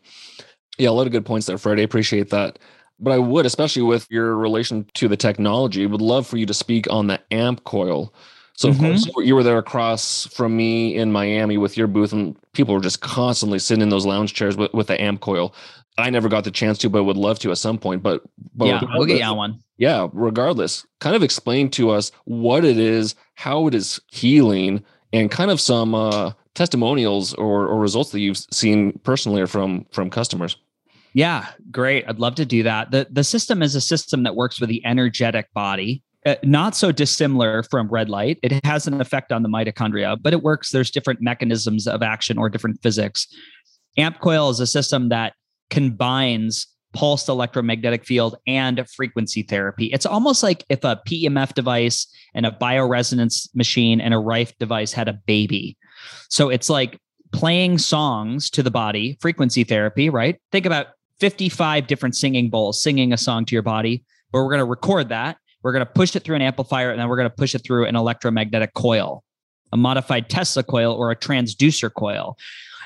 Yeah, 0.79 0.91
a 0.91 0.93
lot 0.93 1.07
of 1.07 1.12
good 1.12 1.27
points 1.27 1.47
there, 1.47 1.59
Fred. 1.59 1.79
I 1.79 1.83
appreciate 1.83 2.31
that. 2.31 2.59
But 3.01 3.12
I 3.12 3.19
would, 3.19 3.47
especially 3.47 3.83
with 3.83 4.07
your 4.11 4.37
relation 4.37 4.87
to 4.95 5.09
the 5.09 5.17
technology, 5.17 5.87
would 5.87 6.01
love 6.01 6.27
for 6.27 6.37
you 6.37 6.47
to 6.47 6.55
speak 6.55 6.91
on 6.91 7.07
the 7.07 7.21
amp 7.31 7.64
coil. 7.64 8.12
So 8.55 8.71
of 8.71 8.75
mm-hmm. 8.75 8.87
course 8.87 9.09
you 9.25 9.37
were 9.37 9.45
there 9.45 9.59
across 9.59 10.27
from 10.35 10.57
me 10.57 10.97
in 10.97 11.12
Miami 11.12 11.59
with 11.59 11.77
your 11.77 11.87
booth, 11.87 12.12
and 12.12 12.37
people 12.55 12.75
were 12.75 12.81
just 12.81 13.01
constantly 13.01 13.61
sitting 13.61 13.83
in 13.83 13.88
those 13.88 14.05
lounge 14.05 14.35
chairs 14.35 14.57
with, 14.57 14.75
with 14.75 14.88
the 14.88 15.01
amp 15.01 15.21
coil. 15.21 15.55
I 15.97 16.11
never 16.11 16.29
got 16.29 16.43
the 16.43 16.51
chance 16.51 16.79
to, 16.79 16.88
but 16.88 17.05
would 17.05 17.17
love 17.17 17.38
to 17.41 17.53
at 17.53 17.59
some 17.59 17.79
point. 17.79 18.03
But, 18.03 18.23
but 18.55 18.67
yeah, 18.67 18.81
we'll 18.95 19.07
get 19.07 19.19
you 19.19 19.25
on 19.25 19.37
one. 19.37 19.62
Yeah, 19.77 20.09
regardless, 20.12 20.85
kind 20.99 21.14
of 21.14 21.23
explain 21.23 21.71
to 21.71 21.91
us 21.91 22.11
what 22.25 22.64
it 22.64 22.79
is, 22.79 23.14
how 23.35 23.69
it 23.69 23.75
is 23.75 24.01
healing, 24.11 24.85
and 25.12 25.31
kind 25.31 25.53
of 25.53 25.61
some 25.61 25.95
uh, 25.95 26.33
testimonials 26.59 27.35
or, 27.35 27.68
or 27.68 27.79
results 27.79 28.11
that 28.11 28.21
you've 28.21 28.37
seen 28.51 28.99
personally 29.05 29.40
or 29.40 29.47
from 29.47 29.87
from 29.92 30.11
customers. 30.11 30.57
Yeah, 31.14 31.47
great. 31.71 32.05
I'd 32.07 32.18
love 32.18 32.35
to 32.35 32.44
do 32.44 32.64
that. 32.64 32.90
The 32.90 33.07
the 33.11 33.25
system 33.25 33.62
is 33.62 33.75
a 33.75 33.81
system 33.81 34.25
that 34.25 34.35
works 34.35 34.61
with 34.61 34.68
the 34.68 34.85
energetic 34.85 35.53
body. 35.55 36.03
Uh, 36.27 36.35
not 36.42 36.75
so 36.75 36.90
dissimilar 36.90 37.62
from 37.62 37.88
red 37.88 38.09
light. 38.09 38.38
It 38.42 38.64
has 38.64 38.88
an 38.88 39.01
effect 39.01 39.31
on 39.31 39.44
the 39.44 39.49
mitochondria, 39.49 40.18
but 40.21 40.33
it 40.33 40.42
works. 40.42 40.73
There's 40.73 40.90
different 40.90 41.23
mechanisms 41.23 41.87
of 41.87 42.03
action 42.03 42.37
or 42.38 42.51
different 42.51 42.83
physics. 42.83 43.29
AMP 43.97 44.21
coil 44.21 44.51
is 44.51 44.59
a 44.59 44.66
system 44.66 45.11
that 45.11 45.35
combines 45.71 46.66
pulsed 46.92 47.29
electromagnetic 47.29 48.05
field 48.05 48.37
and 48.47 48.85
frequency 48.90 49.42
therapy. 49.42 49.87
It's 49.87 50.07
almost 50.07 50.42
like 50.42 50.64
if 50.68 50.83
a 50.83 51.01
PEMF 51.07 51.55
device 51.55 52.07
and 52.35 52.47
a 52.47 52.51
bioresonance 52.51 53.49
machine 53.55 54.01
and 54.01 54.12
a 54.12 54.18
Rife 54.18 54.57
device 54.59 54.92
had 54.92 55.09
a 55.09 55.18
baby. 55.27 55.77
So 56.29 56.49
it's 56.49 56.69
like 56.69 56.99
playing 57.33 57.79
songs 57.79 58.51
to 58.51 58.63
the 58.63 58.71
body, 58.71 59.19
frequency 59.21 59.65
therapy, 59.65 60.11
right? 60.11 60.41
Think 60.53 60.67
about 60.67 60.89
55 61.21 61.87
different 61.87 62.17
singing 62.17 62.51
bowls 62.51 62.83
singing 62.83 63.13
a 63.13 63.17
song 63.17 63.45
to 63.47 63.55
your 63.55 63.63
body, 63.63 64.05
but 64.33 64.39
we're 64.39 64.51
going 64.51 64.59
to 64.59 64.65
record 64.65 65.09
that. 65.09 65.39
We're 65.63 65.73
going 65.73 65.85
to 65.85 65.93
push 65.93 66.15
it 66.15 66.23
through 66.23 66.37
an 66.37 66.43
amplifier 66.43 66.91
and 66.91 67.01
then 67.01 67.09
we're 67.09 67.17
going 67.17 67.29
to 67.29 67.35
push 67.35 67.55
it 67.55 67.65
through 67.65 67.87
an 67.87 67.97
electromagnetic 67.97 68.75
coil, 68.75 69.25
a 69.73 69.77
modified 69.77 70.31
Tesla 70.31 70.63
coil 70.63 70.95
or 70.95 71.11
a 71.11 71.17
transducer 71.17 71.93
coil. 71.93 72.37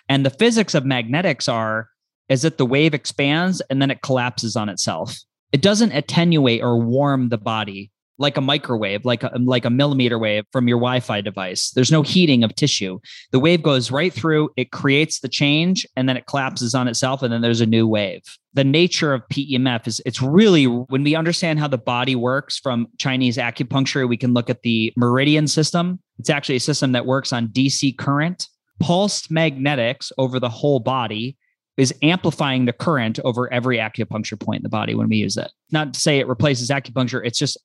And 0.08 0.26
the 0.26 0.30
physics 0.30 0.74
of 0.74 0.84
magnetics 0.84 1.48
are 1.48 1.88
is 2.28 2.42
that 2.42 2.56
the 2.56 2.66
wave 2.66 2.94
expands 2.94 3.60
and 3.68 3.82
then 3.82 3.90
it 3.90 4.02
collapses 4.02 4.56
on 4.56 4.68
itself. 4.68 5.18
It 5.52 5.60
doesn't 5.60 5.92
attenuate 5.92 6.62
or 6.62 6.78
warm 6.78 7.28
the 7.28 7.38
body 7.38 7.91
like 8.18 8.36
a 8.36 8.40
microwave, 8.40 9.04
like 9.04 9.22
a, 9.22 9.30
like 9.38 9.64
a 9.64 9.70
millimeter 9.70 10.18
wave 10.18 10.44
from 10.52 10.68
your 10.68 10.78
Wi-Fi 10.78 11.20
device. 11.20 11.70
There's 11.70 11.90
no 11.90 12.02
heating 12.02 12.44
of 12.44 12.54
tissue. 12.54 12.98
The 13.30 13.40
wave 13.40 13.62
goes 13.62 13.90
right 13.90 14.12
through, 14.12 14.50
it 14.56 14.70
creates 14.70 15.20
the 15.20 15.28
change, 15.28 15.86
and 15.96 16.08
then 16.08 16.16
it 16.16 16.26
collapses 16.26 16.74
on 16.74 16.88
itself, 16.88 17.22
and 17.22 17.32
then 17.32 17.40
there's 17.40 17.60
a 17.60 17.66
new 17.66 17.86
wave. 17.86 18.22
The 18.54 18.64
nature 18.64 19.14
of 19.14 19.22
PEMF 19.32 19.86
is 19.86 20.00
it's 20.04 20.20
really 20.20 20.64
when 20.64 21.02
we 21.02 21.14
understand 21.14 21.58
how 21.58 21.68
the 21.68 21.78
body 21.78 22.14
works 22.14 22.58
from 22.58 22.86
Chinese 22.98 23.38
acupuncture, 23.38 24.08
we 24.08 24.16
can 24.16 24.34
look 24.34 24.50
at 24.50 24.62
the 24.62 24.92
meridian 24.96 25.48
system. 25.48 25.98
It's 26.18 26.30
actually 26.30 26.56
a 26.56 26.60
system 26.60 26.92
that 26.92 27.06
works 27.06 27.32
on 27.32 27.48
DC 27.48 27.96
current, 27.96 28.48
pulsed 28.78 29.30
magnetics 29.30 30.12
over 30.18 30.38
the 30.38 30.50
whole 30.50 30.80
body 30.80 31.36
is 31.76 31.94
amplifying 32.02 32.66
the 32.66 32.72
current 32.72 33.18
over 33.24 33.52
every 33.52 33.78
acupuncture 33.78 34.38
point 34.38 34.60
in 34.60 34.62
the 34.62 34.68
body 34.68 34.94
when 34.94 35.08
we 35.08 35.16
use 35.16 35.36
it. 35.36 35.50
Not 35.70 35.94
to 35.94 36.00
say 36.00 36.18
it 36.18 36.28
replaces 36.28 36.68
acupuncture, 36.68 37.22
it's 37.24 37.38
just 37.38 37.56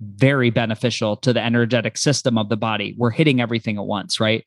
very 0.00 0.50
beneficial 0.50 1.16
to 1.18 1.32
the 1.32 1.42
energetic 1.42 1.96
system 1.98 2.38
of 2.38 2.48
the 2.48 2.56
body. 2.56 2.94
We're 2.96 3.10
hitting 3.10 3.40
everything 3.40 3.78
at 3.78 3.84
once, 3.84 4.20
right? 4.20 4.44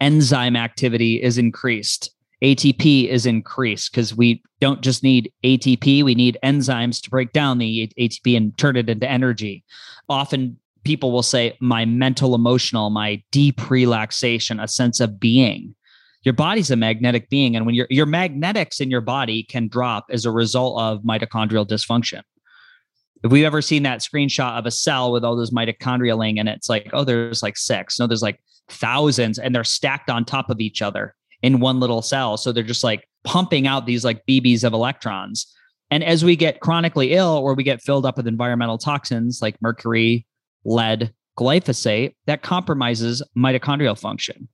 Enzyme 0.00 0.56
activity 0.56 1.22
is 1.22 1.38
increased. 1.38 2.10
ATP 2.42 3.08
is 3.08 3.24
increased 3.24 3.92
because 3.92 4.16
we 4.16 4.42
don't 4.60 4.80
just 4.80 5.04
need 5.04 5.32
ATP, 5.44 6.02
we 6.02 6.14
need 6.14 6.38
enzymes 6.42 7.00
to 7.02 7.10
break 7.10 7.32
down 7.32 7.58
the 7.58 7.92
ATP 7.98 8.36
and 8.36 8.56
turn 8.58 8.76
it 8.76 8.90
into 8.90 9.08
energy. 9.08 9.62
Often 10.08 10.58
people 10.84 11.12
will 11.12 11.22
say, 11.22 11.56
my 11.60 11.84
mental, 11.84 12.34
emotional, 12.34 12.90
my 12.90 13.22
deep 13.30 13.70
relaxation, 13.70 14.58
a 14.58 14.66
sense 14.66 14.98
of 14.98 15.20
being. 15.20 15.74
Your 16.24 16.34
body's 16.34 16.70
a 16.70 16.76
magnetic 16.76 17.28
being. 17.28 17.56
And 17.56 17.66
when 17.66 17.74
your, 17.74 17.86
your 17.90 18.06
magnetics 18.06 18.80
in 18.80 18.90
your 18.90 19.00
body 19.00 19.44
can 19.44 19.68
drop 19.68 20.06
as 20.10 20.24
a 20.24 20.30
result 20.30 20.80
of 20.80 21.02
mitochondrial 21.02 21.66
dysfunction. 21.66 22.22
If 23.24 23.30
we've 23.30 23.44
ever 23.44 23.62
seen 23.62 23.84
that 23.84 24.00
screenshot 24.00 24.58
of 24.58 24.66
a 24.66 24.70
cell 24.70 25.12
with 25.12 25.24
all 25.24 25.36
those 25.36 25.52
mitochondria 25.52 26.16
laying 26.18 26.38
in 26.38 26.48
it, 26.48 26.56
it's 26.56 26.68
like, 26.68 26.90
oh, 26.92 27.04
there's 27.04 27.42
like 27.42 27.56
six. 27.56 27.98
No, 27.98 28.06
there's 28.06 28.22
like 28.22 28.40
thousands 28.68 29.38
and 29.38 29.54
they're 29.54 29.64
stacked 29.64 30.10
on 30.10 30.24
top 30.24 30.50
of 30.50 30.60
each 30.60 30.82
other 30.82 31.14
in 31.42 31.60
one 31.60 31.80
little 31.80 32.02
cell. 32.02 32.36
So 32.36 32.52
they're 32.52 32.62
just 32.62 32.84
like 32.84 33.08
pumping 33.24 33.66
out 33.66 33.86
these 33.86 34.04
like 34.04 34.24
BBs 34.26 34.64
of 34.64 34.72
electrons. 34.72 35.46
And 35.90 36.02
as 36.02 36.24
we 36.24 36.36
get 36.36 36.60
chronically 36.60 37.12
ill 37.12 37.36
or 37.36 37.54
we 37.54 37.62
get 37.62 37.82
filled 37.82 38.06
up 38.06 38.16
with 38.16 38.26
environmental 38.26 38.78
toxins 38.78 39.40
like 39.42 39.60
mercury, 39.60 40.26
lead, 40.64 41.12
glyphosate, 41.38 42.14
that 42.26 42.42
compromises 42.42 43.22
mitochondrial 43.36 43.98
function. 43.98 44.48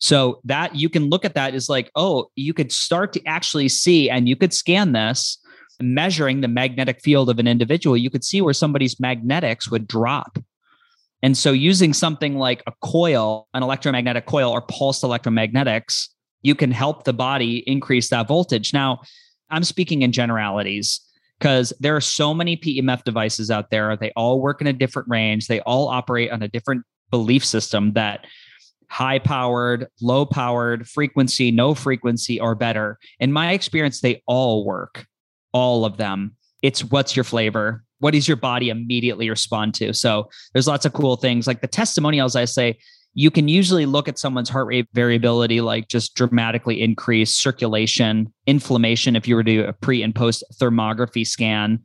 So 0.00 0.40
that 0.44 0.74
you 0.74 0.88
can 0.88 1.08
look 1.08 1.24
at 1.24 1.34
that 1.34 1.54
as 1.54 1.68
like, 1.68 1.90
oh, 1.94 2.26
you 2.34 2.52
could 2.52 2.72
start 2.72 3.12
to 3.12 3.24
actually 3.24 3.68
see, 3.68 4.10
and 4.10 4.28
you 4.28 4.34
could 4.34 4.52
scan 4.52 4.90
this 4.90 5.38
measuring 5.82 6.40
the 6.40 6.48
magnetic 6.48 7.00
field 7.00 7.28
of 7.28 7.38
an 7.38 7.46
individual, 7.46 7.96
you 7.96 8.10
could 8.10 8.24
see 8.24 8.40
where 8.40 8.54
somebody's 8.54 9.00
magnetics 9.00 9.70
would 9.70 9.86
drop. 9.86 10.38
And 11.22 11.36
so, 11.36 11.52
using 11.52 11.92
something 11.92 12.36
like 12.36 12.62
a 12.66 12.72
coil, 12.82 13.48
an 13.54 13.62
electromagnetic 13.62 14.26
coil, 14.26 14.50
or 14.50 14.62
pulsed 14.62 15.02
electromagnetics, 15.02 16.08
you 16.42 16.54
can 16.54 16.72
help 16.72 17.04
the 17.04 17.12
body 17.12 17.58
increase 17.66 18.08
that 18.08 18.26
voltage. 18.26 18.74
Now, 18.74 19.02
I'm 19.50 19.64
speaking 19.64 20.02
in 20.02 20.12
generalities 20.12 21.00
because 21.38 21.72
there 21.78 21.94
are 21.94 22.00
so 22.00 22.34
many 22.34 22.56
PEMF 22.56 23.04
devices 23.04 23.50
out 23.50 23.70
there. 23.70 23.96
They 23.96 24.12
all 24.16 24.40
work 24.40 24.60
in 24.60 24.66
a 24.66 24.72
different 24.72 25.08
range, 25.08 25.46
they 25.46 25.60
all 25.60 25.88
operate 25.88 26.30
on 26.32 26.42
a 26.42 26.48
different 26.48 26.84
belief 27.10 27.44
system 27.44 27.92
that 27.92 28.26
high 28.88 29.18
powered, 29.18 29.86
low 30.00 30.26
powered, 30.26 30.88
frequency, 30.88 31.50
no 31.50 31.74
frequency, 31.74 32.38
or 32.40 32.54
better. 32.54 32.98
In 33.20 33.32
my 33.32 33.52
experience, 33.52 34.00
they 34.00 34.22
all 34.26 34.66
work 34.66 35.06
all 35.52 35.84
of 35.84 35.96
them. 35.96 36.36
It's 36.62 36.84
what's 36.84 37.16
your 37.16 37.24
flavor? 37.24 37.84
What 37.98 38.14
does 38.14 38.26
your 38.26 38.36
body 38.36 38.68
immediately 38.68 39.30
respond 39.30 39.74
to? 39.74 39.92
So 39.94 40.28
there's 40.52 40.66
lots 40.66 40.84
of 40.84 40.92
cool 40.92 41.16
things 41.16 41.46
like 41.46 41.60
the 41.60 41.68
testimonials. 41.68 42.36
I 42.36 42.44
say 42.46 42.78
you 43.14 43.30
can 43.30 43.46
usually 43.48 43.86
look 43.86 44.08
at 44.08 44.18
someone's 44.18 44.48
heart 44.48 44.66
rate 44.66 44.88
variability, 44.92 45.60
like 45.60 45.88
just 45.88 46.14
dramatically 46.14 46.80
increase 46.80 47.34
circulation, 47.34 48.32
inflammation. 48.46 49.16
If 49.16 49.28
you 49.28 49.36
were 49.36 49.44
to 49.44 49.52
do 49.52 49.64
a 49.64 49.72
pre 49.72 50.02
and 50.02 50.14
post 50.14 50.42
thermography 50.54 51.26
scan, 51.26 51.80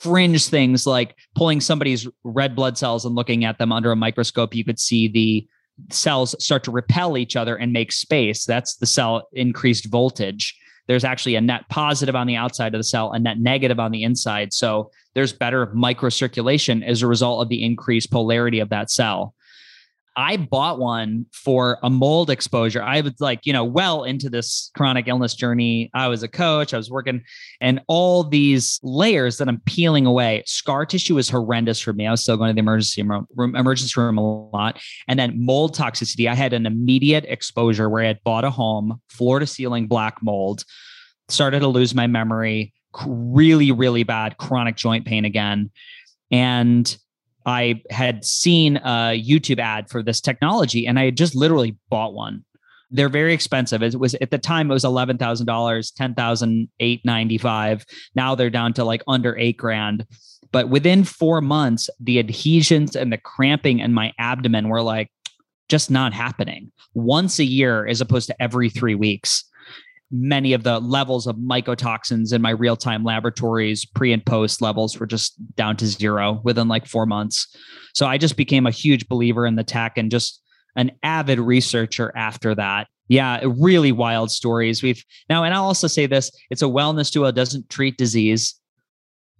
fringe 0.00 0.46
things 0.46 0.86
like 0.86 1.16
pulling 1.36 1.60
somebody's 1.60 2.08
red 2.24 2.56
blood 2.56 2.76
cells 2.76 3.04
and 3.04 3.14
looking 3.14 3.44
at 3.44 3.58
them 3.58 3.72
under 3.72 3.92
a 3.92 3.96
microscope, 3.96 4.54
you 4.54 4.64
could 4.64 4.80
see 4.80 5.08
the 5.08 5.46
cells 5.90 6.34
start 6.44 6.64
to 6.64 6.70
repel 6.70 7.16
each 7.16 7.36
other 7.36 7.56
and 7.56 7.72
make 7.72 7.92
space. 7.92 8.44
That's 8.44 8.76
the 8.76 8.86
cell 8.86 9.28
increased 9.32 9.86
voltage 9.90 10.58
there's 10.86 11.04
actually 11.04 11.34
a 11.34 11.40
net 11.40 11.68
positive 11.68 12.14
on 12.14 12.26
the 12.26 12.36
outside 12.36 12.74
of 12.74 12.78
the 12.78 12.84
cell, 12.84 13.12
a 13.12 13.18
net 13.18 13.38
negative 13.38 13.80
on 13.80 13.90
the 13.90 14.02
inside. 14.02 14.52
So 14.52 14.90
there's 15.14 15.32
better 15.32 15.68
microcirculation 15.68 16.84
as 16.84 17.02
a 17.02 17.06
result 17.06 17.42
of 17.42 17.48
the 17.48 17.64
increased 17.64 18.10
polarity 18.10 18.60
of 18.60 18.68
that 18.70 18.90
cell. 18.90 19.34
I 20.16 20.36
bought 20.36 20.78
one 20.78 21.26
for 21.32 21.78
a 21.82 21.90
mold 21.90 22.30
exposure. 22.30 22.82
I 22.82 23.00
was 23.00 23.14
like, 23.20 23.40
you 23.44 23.52
know, 23.52 23.64
well 23.64 24.04
into 24.04 24.30
this 24.30 24.70
chronic 24.76 25.08
illness 25.08 25.34
journey. 25.34 25.90
I 25.92 26.06
was 26.08 26.22
a 26.22 26.28
coach, 26.28 26.72
I 26.72 26.76
was 26.76 26.90
working, 26.90 27.22
and 27.60 27.80
all 27.88 28.22
these 28.22 28.78
layers 28.82 29.38
that 29.38 29.48
I'm 29.48 29.60
peeling 29.66 30.06
away. 30.06 30.44
Scar 30.46 30.86
tissue 30.86 31.18
is 31.18 31.28
horrendous 31.28 31.80
for 31.80 31.92
me. 31.92 32.06
I 32.06 32.12
was 32.12 32.22
still 32.22 32.36
going 32.36 32.48
to 32.48 32.54
the 32.54 32.60
emergency 32.60 33.02
room, 33.02 33.56
emergency 33.56 34.00
room 34.00 34.18
a 34.18 34.50
lot. 34.50 34.80
And 35.08 35.18
then 35.18 35.44
mold 35.44 35.76
toxicity. 35.76 36.28
I 36.30 36.34
had 36.34 36.52
an 36.52 36.66
immediate 36.66 37.24
exposure 37.26 37.88
where 37.88 38.04
I 38.04 38.08
had 38.08 38.22
bought 38.22 38.44
a 38.44 38.50
home, 38.50 39.00
floor 39.08 39.40
to 39.40 39.46
ceiling 39.46 39.88
black 39.88 40.22
mold, 40.22 40.64
started 41.28 41.60
to 41.60 41.68
lose 41.68 41.94
my 41.94 42.06
memory, 42.06 42.72
really, 43.04 43.72
really 43.72 44.04
bad 44.04 44.36
chronic 44.36 44.76
joint 44.76 45.06
pain 45.06 45.24
again. 45.24 45.70
And 46.30 46.96
I 47.46 47.82
had 47.90 48.24
seen 48.24 48.78
a 48.78 49.20
YouTube 49.20 49.58
ad 49.58 49.90
for 49.90 50.02
this 50.02 50.20
technology 50.20 50.86
and 50.86 50.98
I 50.98 51.06
had 51.06 51.16
just 51.16 51.34
literally 51.34 51.76
bought 51.90 52.14
one. 52.14 52.44
They're 52.90 53.08
very 53.08 53.34
expensive. 53.34 53.82
It 53.82 53.98
was 53.98 54.14
at 54.14 54.30
the 54.30 54.38
time 54.38 54.70
it 54.70 54.74
was 54.74 54.84
eleven 54.84 55.18
thousand 55.18 55.46
dollars, 55.46 55.90
ten 55.90 56.14
thousand 56.14 56.68
eight 56.80 57.00
ninety 57.04 57.38
five. 57.38 57.84
Now 58.14 58.34
they're 58.34 58.50
down 58.50 58.72
to 58.74 58.84
like 58.84 59.02
under 59.08 59.36
eight 59.36 59.56
grand. 59.56 60.06
But 60.52 60.68
within 60.68 61.02
four 61.02 61.40
months, 61.40 61.90
the 61.98 62.20
adhesions 62.20 62.94
and 62.94 63.12
the 63.12 63.18
cramping 63.18 63.80
in 63.80 63.92
my 63.92 64.12
abdomen 64.18 64.68
were 64.68 64.82
like 64.82 65.10
just 65.68 65.90
not 65.90 66.12
happening 66.12 66.70
once 66.92 67.38
a 67.38 67.44
year 67.44 67.86
as 67.86 68.00
opposed 68.00 68.28
to 68.28 68.42
every 68.42 68.70
three 68.70 68.94
weeks 68.94 69.44
many 70.14 70.52
of 70.52 70.62
the 70.62 70.78
levels 70.78 71.26
of 71.26 71.36
mycotoxins 71.36 72.32
in 72.32 72.40
my 72.40 72.50
real 72.50 72.76
time 72.76 73.02
laboratories, 73.02 73.84
pre 73.84 74.12
and 74.12 74.24
post 74.24 74.62
levels 74.62 74.98
were 74.98 75.06
just 75.06 75.34
down 75.56 75.76
to 75.76 75.86
zero 75.86 76.40
within 76.44 76.68
like 76.68 76.86
four 76.86 77.04
months. 77.04 77.48
So 77.94 78.06
I 78.06 78.16
just 78.16 78.36
became 78.36 78.66
a 78.66 78.70
huge 78.70 79.08
believer 79.08 79.44
in 79.44 79.56
the 79.56 79.64
tech 79.64 79.98
and 79.98 80.10
just 80.10 80.40
an 80.76 80.92
avid 81.02 81.38
researcher 81.40 82.12
after 82.16 82.54
that. 82.54 82.86
Yeah, 83.08 83.40
really 83.44 83.92
wild 83.92 84.30
stories. 84.30 84.82
We've 84.82 85.02
now, 85.28 85.44
and 85.44 85.52
I'll 85.52 85.64
also 85.64 85.88
say 85.88 86.06
this 86.06 86.30
it's 86.50 86.62
a 86.62 86.66
wellness 86.66 87.12
tool, 87.12 87.26
it 87.26 87.34
doesn't 87.34 87.68
treat 87.68 87.98
disease. 87.98 88.54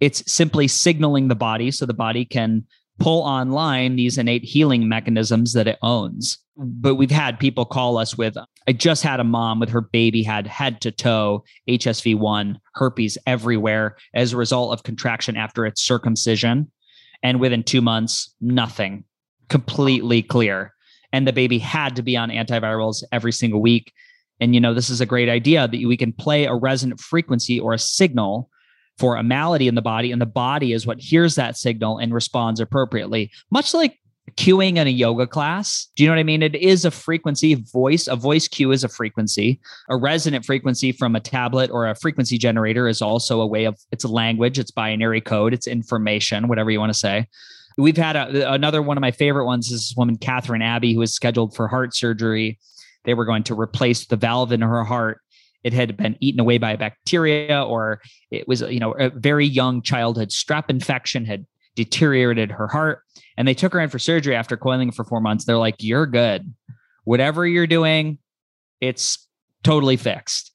It's 0.01 0.29
simply 0.31 0.67
signaling 0.67 1.29
the 1.29 1.35
body 1.35 1.71
so 1.71 1.85
the 1.85 1.93
body 1.93 2.25
can 2.25 2.65
pull 2.99 3.23
online 3.23 3.95
these 3.95 4.17
innate 4.17 4.43
healing 4.43 4.89
mechanisms 4.89 5.53
that 5.53 5.67
it 5.67 5.79
owns. 5.81 6.37
But 6.57 6.95
we've 6.95 7.11
had 7.11 7.39
people 7.39 7.65
call 7.65 7.97
us 7.97 8.17
with 8.17 8.37
I 8.67 8.73
just 8.73 9.03
had 9.03 9.19
a 9.19 9.23
mom 9.23 9.59
with 9.59 9.69
her 9.69 9.81
baby 9.81 10.23
had 10.23 10.47
head 10.47 10.81
to 10.81 10.91
toe 10.91 11.43
HSV1 11.69 12.55
herpes 12.73 13.17
everywhere 13.27 13.95
as 14.13 14.33
a 14.33 14.37
result 14.37 14.73
of 14.73 14.83
contraction 14.83 15.37
after 15.37 15.65
its 15.65 15.83
circumcision. 15.83 16.71
And 17.23 17.39
within 17.39 17.63
2 17.63 17.81
months 17.81 18.33
nothing. 18.41 19.03
Completely 19.49 20.21
clear. 20.21 20.73
And 21.11 21.27
the 21.27 21.33
baby 21.33 21.57
had 21.57 21.95
to 21.95 22.03
be 22.03 22.17
on 22.17 22.29
antivirals 22.29 23.03
every 23.11 23.31
single 23.31 23.61
week. 23.61 23.93
And 24.39 24.53
you 24.53 24.61
know 24.61 24.73
this 24.73 24.89
is 24.89 25.01
a 25.01 25.05
great 25.05 25.29
idea 25.29 25.67
that 25.67 25.85
we 25.85 25.97
can 25.97 26.13
play 26.13 26.45
a 26.45 26.55
resonant 26.55 26.99
frequency 26.99 27.59
or 27.59 27.73
a 27.73 27.79
signal 27.79 28.49
for 28.97 29.15
a 29.15 29.23
malady 29.23 29.67
in 29.67 29.75
the 29.75 29.81
body 29.81 30.11
and 30.11 30.21
the 30.21 30.25
body 30.25 30.71
is 30.71 30.87
what 30.87 30.99
hears 30.99 31.35
that 31.35 31.57
signal 31.57 31.97
and 31.97 32.13
responds 32.13 32.59
appropriately. 32.59 33.31
Much 33.51 33.73
like 33.73 33.99
cueing 34.31 34.77
in 34.77 34.87
a 34.87 34.91
yoga 34.91 35.27
class. 35.27 35.87
Do 35.95 36.03
you 36.03 36.09
know 36.09 36.15
what 36.15 36.19
I 36.19 36.23
mean? 36.23 36.41
It 36.41 36.55
is 36.55 36.83
a 36.83 36.91
frequency 36.91 37.55
voice. 37.55 38.07
A 38.07 38.15
voice 38.15 38.47
cue 38.47 38.71
is 38.71 38.83
a 38.83 38.89
frequency. 38.89 39.59
A 39.89 39.95
resonant 39.95 40.45
frequency 40.45 40.91
from 40.91 41.15
a 41.15 41.19
tablet 41.19 41.69
or 41.71 41.87
a 41.87 41.95
frequency 41.95 42.37
generator 42.37 42.87
is 42.87 43.01
also 43.01 43.39
a 43.39 43.47
way 43.47 43.65
of 43.65 43.79
it's 43.91 44.03
a 44.03 44.09
language, 44.09 44.57
it's 44.59 44.71
binary 44.71 45.21
code, 45.21 45.53
it's 45.53 45.67
information, 45.67 46.47
whatever 46.47 46.71
you 46.71 46.79
want 46.79 46.91
to 46.91 46.99
say. 46.99 47.27
We've 47.77 47.97
had 47.97 48.15
a, 48.15 48.51
another 48.51 48.81
one 48.81 48.97
of 48.97 49.01
my 49.01 49.11
favorite 49.11 49.45
ones 49.45 49.67
is 49.67 49.89
this 49.89 49.93
woman, 49.97 50.17
Catherine 50.17 50.61
Abbey, 50.61 50.93
who 50.93 50.99
was 50.99 51.13
scheduled 51.13 51.55
for 51.55 51.67
heart 51.67 51.95
surgery. 51.95 52.57
They 53.03 53.13
were 53.13 53.25
going 53.25 53.43
to 53.43 53.59
replace 53.59 54.05
the 54.07 54.15
valve 54.15 54.51
in 54.51 54.61
her 54.61 54.83
heart. 54.83 55.19
It 55.63 55.73
had 55.73 55.97
been 55.97 56.15
eaten 56.19 56.39
away 56.39 56.57
by 56.57 56.75
bacteria, 56.75 57.63
or 57.63 58.01
it 58.31 58.47
was, 58.47 58.61
you 58.61 58.79
know, 58.79 58.93
a 58.93 59.09
very 59.09 59.45
young 59.45 59.81
childhood 59.81 60.29
strep 60.29 60.65
infection 60.69 61.25
had 61.25 61.45
deteriorated 61.75 62.51
her 62.51 62.67
heart. 62.67 63.01
And 63.37 63.47
they 63.47 63.53
took 63.53 63.73
her 63.73 63.79
in 63.79 63.89
for 63.89 63.99
surgery 63.99 64.35
after 64.35 64.55
coiling 64.57 64.91
for 64.91 65.03
four 65.03 65.19
months. 65.19 65.45
They're 65.45 65.57
like, 65.57 65.75
you're 65.79 66.05
good. 66.05 66.53
Whatever 67.03 67.45
you're 67.45 67.67
doing, 67.67 68.17
it's 68.81 69.27
totally 69.63 69.97
fixed. 69.97 70.51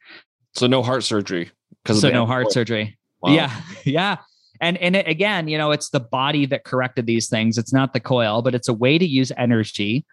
So 0.55 0.67
no 0.67 0.83
heart 0.83 1.05
surgery. 1.05 1.51
Because 1.83 2.01
so 2.01 2.11
no 2.11 2.27
heart 2.27 2.53
surgery. 2.53 2.99
Wow. 3.23 3.33
Yeah. 3.33 3.61
Yeah. 3.85 4.17
And 4.63 4.77
and 4.77 4.95
it, 4.95 5.09
again, 5.09 5.49
you 5.49 5.57
know, 5.57 5.71
it's 5.71 5.89
the 5.89 6.01
body 6.01 6.45
that 6.47 6.65
corrected 6.65 7.07
these 7.07 7.31
things. 7.31 7.57
It's 7.57 7.73
not 7.73 7.95
the 7.95 8.01
coil, 8.01 8.43
but 8.43 8.55
it's 8.55 8.69
a 8.69 8.75
way 8.75 8.99
to 8.99 9.07
use 9.07 9.33
energy 9.39 10.05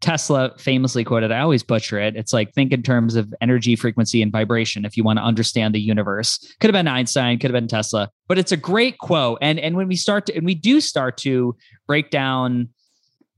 Tesla 0.00 0.52
famously 0.58 1.02
quoted, 1.02 1.32
I 1.32 1.40
always 1.40 1.62
butcher 1.62 1.98
it. 1.98 2.14
It's 2.14 2.32
like 2.32 2.52
think 2.52 2.72
in 2.72 2.82
terms 2.82 3.16
of 3.16 3.34
energy, 3.40 3.74
frequency, 3.74 4.22
and 4.22 4.30
vibration 4.30 4.84
if 4.84 4.96
you 4.96 5.02
want 5.02 5.18
to 5.18 5.24
understand 5.24 5.74
the 5.74 5.80
universe. 5.80 6.38
Could 6.60 6.68
have 6.68 6.78
been 6.78 6.88
Einstein, 6.88 7.38
could 7.38 7.50
have 7.50 7.60
been 7.60 7.68
Tesla, 7.68 8.10
but 8.28 8.38
it's 8.38 8.52
a 8.52 8.56
great 8.56 8.98
quote. 8.98 9.38
And 9.40 9.58
and 9.58 9.76
when 9.76 9.88
we 9.88 9.96
start 9.96 10.26
to 10.26 10.36
and 10.36 10.46
we 10.46 10.54
do 10.54 10.80
start 10.80 11.16
to 11.18 11.56
break 11.86 12.10
down 12.10 12.68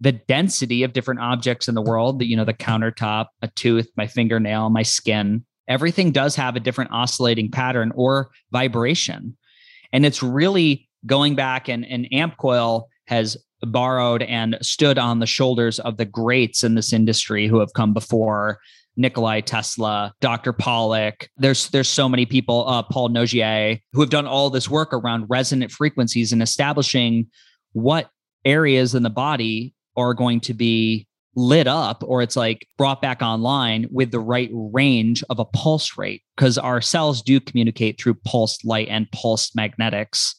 the 0.00 0.12
density 0.12 0.82
of 0.82 0.92
different 0.92 1.20
objects 1.20 1.68
in 1.68 1.74
the 1.74 1.82
world, 1.82 2.20
the, 2.20 2.26
you 2.26 2.36
know, 2.36 2.44
the 2.44 2.54
countertop, 2.54 3.26
a 3.42 3.48
tooth, 3.48 3.88
my 3.96 4.06
fingernail, 4.06 4.70
my 4.70 4.82
skin, 4.82 5.44
everything 5.68 6.10
does 6.10 6.34
have 6.34 6.56
a 6.56 6.60
different 6.60 6.90
oscillating 6.90 7.50
pattern 7.50 7.92
or 7.94 8.30
vibration. 8.50 9.36
And 9.92 10.06
it's 10.06 10.22
really 10.22 10.88
going 11.06 11.34
back 11.34 11.68
and 11.68 11.84
an 11.84 12.06
amp 12.06 12.38
coil 12.38 12.88
has 13.06 13.36
borrowed 13.62 14.22
and 14.22 14.56
stood 14.62 14.98
on 14.98 15.18
the 15.18 15.26
shoulders 15.26 15.78
of 15.80 15.96
the 15.96 16.04
greats 16.04 16.64
in 16.64 16.74
this 16.74 16.92
industry 16.92 17.46
who 17.46 17.58
have 17.60 17.72
come 17.74 17.92
before 17.92 18.58
Nikolai 18.96 19.40
Tesla, 19.40 20.12
Dr. 20.20 20.52
Pollack. 20.52 21.28
There's 21.36 21.68
there's 21.68 21.88
so 21.88 22.08
many 22.08 22.26
people, 22.26 22.68
uh, 22.68 22.82
Paul 22.82 23.10
Nogier, 23.10 23.78
who 23.92 24.00
have 24.00 24.10
done 24.10 24.26
all 24.26 24.50
this 24.50 24.68
work 24.68 24.92
around 24.92 25.26
resonant 25.28 25.72
frequencies 25.72 26.32
and 26.32 26.42
establishing 26.42 27.26
what 27.72 28.10
areas 28.44 28.94
in 28.94 29.02
the 29.02 29.10
body 29.10 29.74
are 29.96 30.14
going 30.14 30.40
to 30.40 30.54
be 30.54 31.06
lit 31.36 31.66
up 31.66 32.02
or 32.06 32.22
it's 32.22 32.36
like 32.36 32.66
brought 32.76 33.00
back 33.00 33.22
online 33.22 33.86
with 33.90 34.10
the 34.10 34.18
right 34.18 34.50
range 34.52 35.22
of 35.30 35.38
a 35.38 35.44
pulse 35.44 35.96
rate 35.96 36.22
because 36.36 36.58
our 36.58 36.80
cells 36.80 37.22
do 37.22 37.38
communicate 37.38 38.00
through 38.00 38.14
pulsed 38.26 38.64
light 38.64 38.88
and 38.88 39.10
pulsed 39.12 39.54
magnetics 39.54 40.34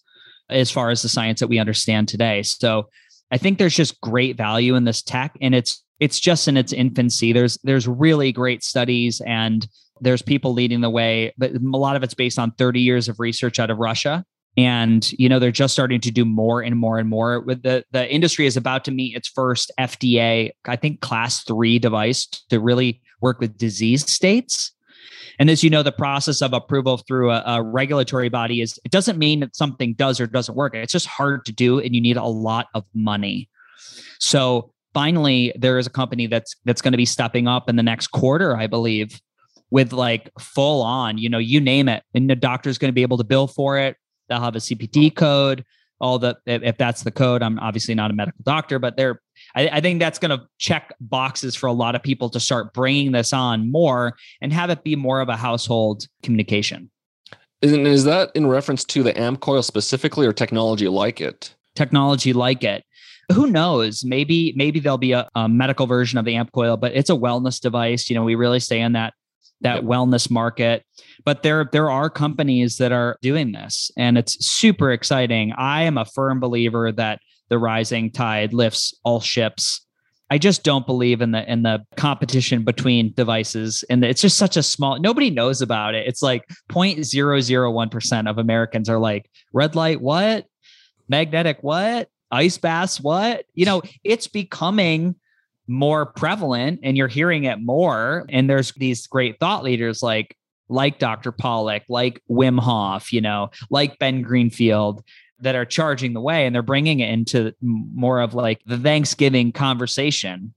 as 0.50 0.70
far 0.70 0.90
as 0.90 1.02
the 1.02 1.10
science 1.10 1.40
that 1.40 1.48
we 1.48 1.60
understand 1.60 2.10
today. 2.10 2.44
So 2.44 2.90
I 3.32 3.38
think 3.38 3.58
there's 3.58 3.76
just 3.76 4.00
great 4.02 4.38
value 4.38 4.76
in 4.76 4.84
this 4.84 5.02
tech 5.02 5.38
and 5.42 5.56
it's 5.56 5.84
it's 6.00 6.20
just 6.20 6.48
in 6.48 6.58
its 6.58 6.74
infancy. 6.74 7.32
There's 7.32 7.58
there's 7.64 7.88
really 7.88 8.32
great 8.32 8.64
studies 8.64 9.22
and 9.26 9.68
there's 10.02 10.24
people 10.24 10.54
leading 10.54 10.82
the 10.82 10.90
way, 10.90 11.34
but 11.38 11.52
a 11.54 11.78
lot 11.78 11.96
of 11.96 12.04
it's 12.04 12.16
based 12.16 12.40
on 12.40 12.52
30 12.54 12.82
years 12.82 13.08
of 13.08 13.20
research 13.20 13.60
out 13.60 13.70
of 13.70 13.78
Russia. 13.78 14.26
And 14.58 15.10
you 15.14 15.30
know, 15.30 15.40
they're 15.40 15.52
just 15.52 15.74
starting 15.74 16.02
to 16.02 16.12
do 16.12 16.26
more 16.26 16.62
and 16.62 16.76
more 16.76 16.98
and 16.98 17.08
more. 17.08 17.40
With 17.40 17.64
the 17.64 17.86
the 17.92 18.12
industry 18.12 18.46
is 18.46 18.58
about 18.58 18.84
to 18.86 18.92
meet 18.92 19.16
its 19.16 19.30
first 19.30 19.72
FDA, 19.80 20.52
I 20.66 20.76
think 20.76 21.00
class 21.00 21.44
three 21.44 21.80
device 21.80 22.26
to 22.50 22.60
really 22.60 23.02
work 23.22 23.40
with 23.40 23.58
disease 23.58 24.12
states. 24.12 24.74
And 25.42 25.50
as 25.50 25.64
you 25.64 25.72
know, 25.72 25.82
the 25.82 25.92
process 25.92 26.40
of 26.44 26.54
approval 26.54 26.98
through 26.98 27.32
a, 27.32 27.42
a, 27.48 27.64
regulatory 27.64 28.30
body 28.30 28.62
is 28.62 28.80
it 28.86 28.92
doesn't 28.92 29.18
mean 29.18 29.40
that 29.40 29.56
something 29.56 29.96
does 29.96 30.22
or 30.22 30.28
doesn't 30.28 30.54
work. 30.54 30.76
It's 30.76 30.92
just 30.92 31.08
hard 31.08 31.46
to 31.46 31.52
do, 31.52 31.80
and 31.80 31.96
you 31.96 32.00
need 32.00 32.16
a 32.16 32.24
lot 32.24 32.68
of 32.76 32.86
money. 32.94 33.50
So 34.20 34.72
finally, 34.94 35.52
there 35.58 35.80
is 35.80 35.88
a 35.88 35.90
company 35.90 36.28
that's 36.28 36.56
that's 36.66 36.80
going 36.80 36.92
to 36.92 36.98
be 36.98 37.08
stepping 37.08 37.48
up 37.48 37.70
in 37.70 37.76
the 37.76 37.82
next 37.82 38.10
quarter, 38.10 38.56
I 38.56 38.68
believe, 38.68 39.20
with 39.72 39.94
like 39.94 40.30
full 40.40 40.84
on, 40.84 41.18
you 41.18 41.28
know, 41.28 41.40
you 41.40 41.60
name 41.60 41.90
it, 41.90 42.04
and 42.14 42.30
the 42.30 42.36
doctor's 42.36 42.78
going 42.78 42.90
to 42.90 42.94
be 42.94 43.02
able 43.02 43.18
to 43.18 43.24
bill 43.24 43.48
for 43.48 43.80
it. 43.80 43.98
They'll 44.30 44.42
have 44.42 44.56
a 44.56 44.60
CPT 44.60 45.16
code 45.16 45.66
all 46.02 46.18
the 46.18 46.36
if 46.48 46.78
that's 46.78 47.04
the 47.04 47.12
code 47.12 47.44
i'm 47.44 47.60
obviously 47.60 47.94
not 47.94 48.10
a 48.10 48.14
medical 48.14 48.42
doctor 48.44 48.80
but 48.80 48.98
they're 48.98 49.22
I, 49.56 49.68
I 49.70 49.82
think 49.82 50.00
that's 50.00 50.20
going 50.20 50.38
to 50.38 50.46
check 50.58 50.94
boxes 51.00 51.56
for 51.56 51.68
a 51.68 51.74
lot 51.74 51.96
of 51.96 52.04
people 52.04 52.30
to 52.30 52.40
start 52.40 52.74
bringing 52.74 53.12
this 53.12 53.34
on 53.34 53.72
more 53.72 54.16
and 54.42 54.54
have 54.54 54.70
it 54.70 54.84
be 54.84 54.96
more 54.96 55.22
of 55.22 55.30
a 55.30 55.36
household 55.36 56.08
communication. 56.24 56.90
And 57.62 57.88
is 57.88 58.04
that 58.06 58.32
in 58.34 58.48
reference 58.48 58.84
to 58.86 59.04
the 59.04 59.18
amp 59.20 59.40
coil 59.40 59.62
specifically 59.62 60.26
or 60.26 60.34
technology 60.34 60.88
like 60.88 61.22
it? 61.22 61.54
Technology 61.76 62.34
like 62.34 62.64
it. 62.64 62.84
Who 63.32 63.48
knows? 63.48 64.04
Maybe 64.04 64.54
maybe 64.56 64.80
there'll 64.80 64.98
be 64.98 65.14
a, 65.14 65.30
a 65.36 65.48
medical 65.48 65.86
version 65.86 66.18
of 66.18 66.26
the 66.26 66.36
amp 66.36 66.52
coil 66.52 66.76
but 66.76 66.92
it's 66.94 67.10
a 67.10 67.14
wellness 67.14 67.62
device. 67.62 68.10
You 68.10 68.16
know 68.16 68.24
we 68.24 68.36
really 68.36 68.60
stay 68.60 68.82
in 68.82 68.94
that 68.94 69.14
that 69.62 69.76
yep. 69.76 69.84
wellness 69.84 70.30
market. 70.30 70.84
But 71.24 71.44
there 71.44 71.70
there 71.72 71.90
are 71.90 72.10
companies 72.10 72.78
that 72.78 72.92
are 72.92 73.18
doing 73.22 73.52
this 73.52 73.92
and 73.96 74.18
it's 74.18 74.44
super 74.46 74.92
exciting. 74.92 75.54
I 75.54 75.84
am 75.84 75.98
a 75.98 76.06
firm 76.06 76.40
believer 76.40 76.92
that 76.92 77.20
the 77.52 77.60
rising 77.60 78.10
tide 78.10 78.52
lifts 78.52 78.96
all 79.04 79.20
ships 79.20 79.86
i 80.32 80.40
just 80.40 80.64
don't 80.64 80.88
believe 80.88 81.22
in 81.22 81.32
the 81.32 81.52
in 81.52 81.62
the 81.62 81.80
competition 81.98 82.64
between 82.64 83.14
devices 83.14 83.84
and 83.92 84.04
it's 84.04 84.22
just 84.22 84.38
such 84.38 84.58
a 84.58 84.64
small 84.64 85.00
nobody 85.00 85.30
knows 85.30 85.62
about 85.62 85.94
it 85.94 86.08
it's 86.08 86.24
like 86.24 86.48
0.001% 86.72 88.30
of 88.30 88.38
americans 88.40 88.90
are 88.90 89.00
like 89.00 89.30
red 89.54 89.76
light 89.76 90.02
what 90.02 90.48
magnetic 91.08 91.60
what 91.62 92.10
ice 92.32 92.58
baths 92.58 93.00
what 93.00 93.46
you 93.54 93.66
know 93.66 93.84
it's 94.04 94.28
becoming 94.28 95.14
more 95.72 96.06
prevalent 96.06 96.80
and 96.84 96.98
you're 96.98 97.08
hearing 97.08 97.46
it 97.46 97.60
more. 97.62 98.26
And 98.30 98.50
there's 98.50 98.74
these 98.74 99.08
great 99.08 99.40
thought 99.40 99.64
leaders 99.64 100.04
like 100.04 100.36
like 100.70 101.00
Dr. 101.00 101.34
Pollack, 101.34 101.84
like 101.90 102.22
Wim 102.30 102.58
Hof, 102.58 103.12
you 103.12 103.20
know, 103.20 103.50
like 103.70 104.00
Ben 104.00 104.22
Greenfield 104.22 105.04
that 105.42 105.56
are 105.56 105.66
charging 105.66 106.14
the 106.14 106.22
way 106.22 106.46
and 106.46 106.56
they're 106.56 106.62
bringing 106.62 107.00
it 107.00 107.10
into 107.10 107.54
more 107.62 108.20
of 108.22 108.34
like 108.34 108.62
the 108.66 108.78
Thanksgiving 108.78 109.52
conversation. 109.52 110.54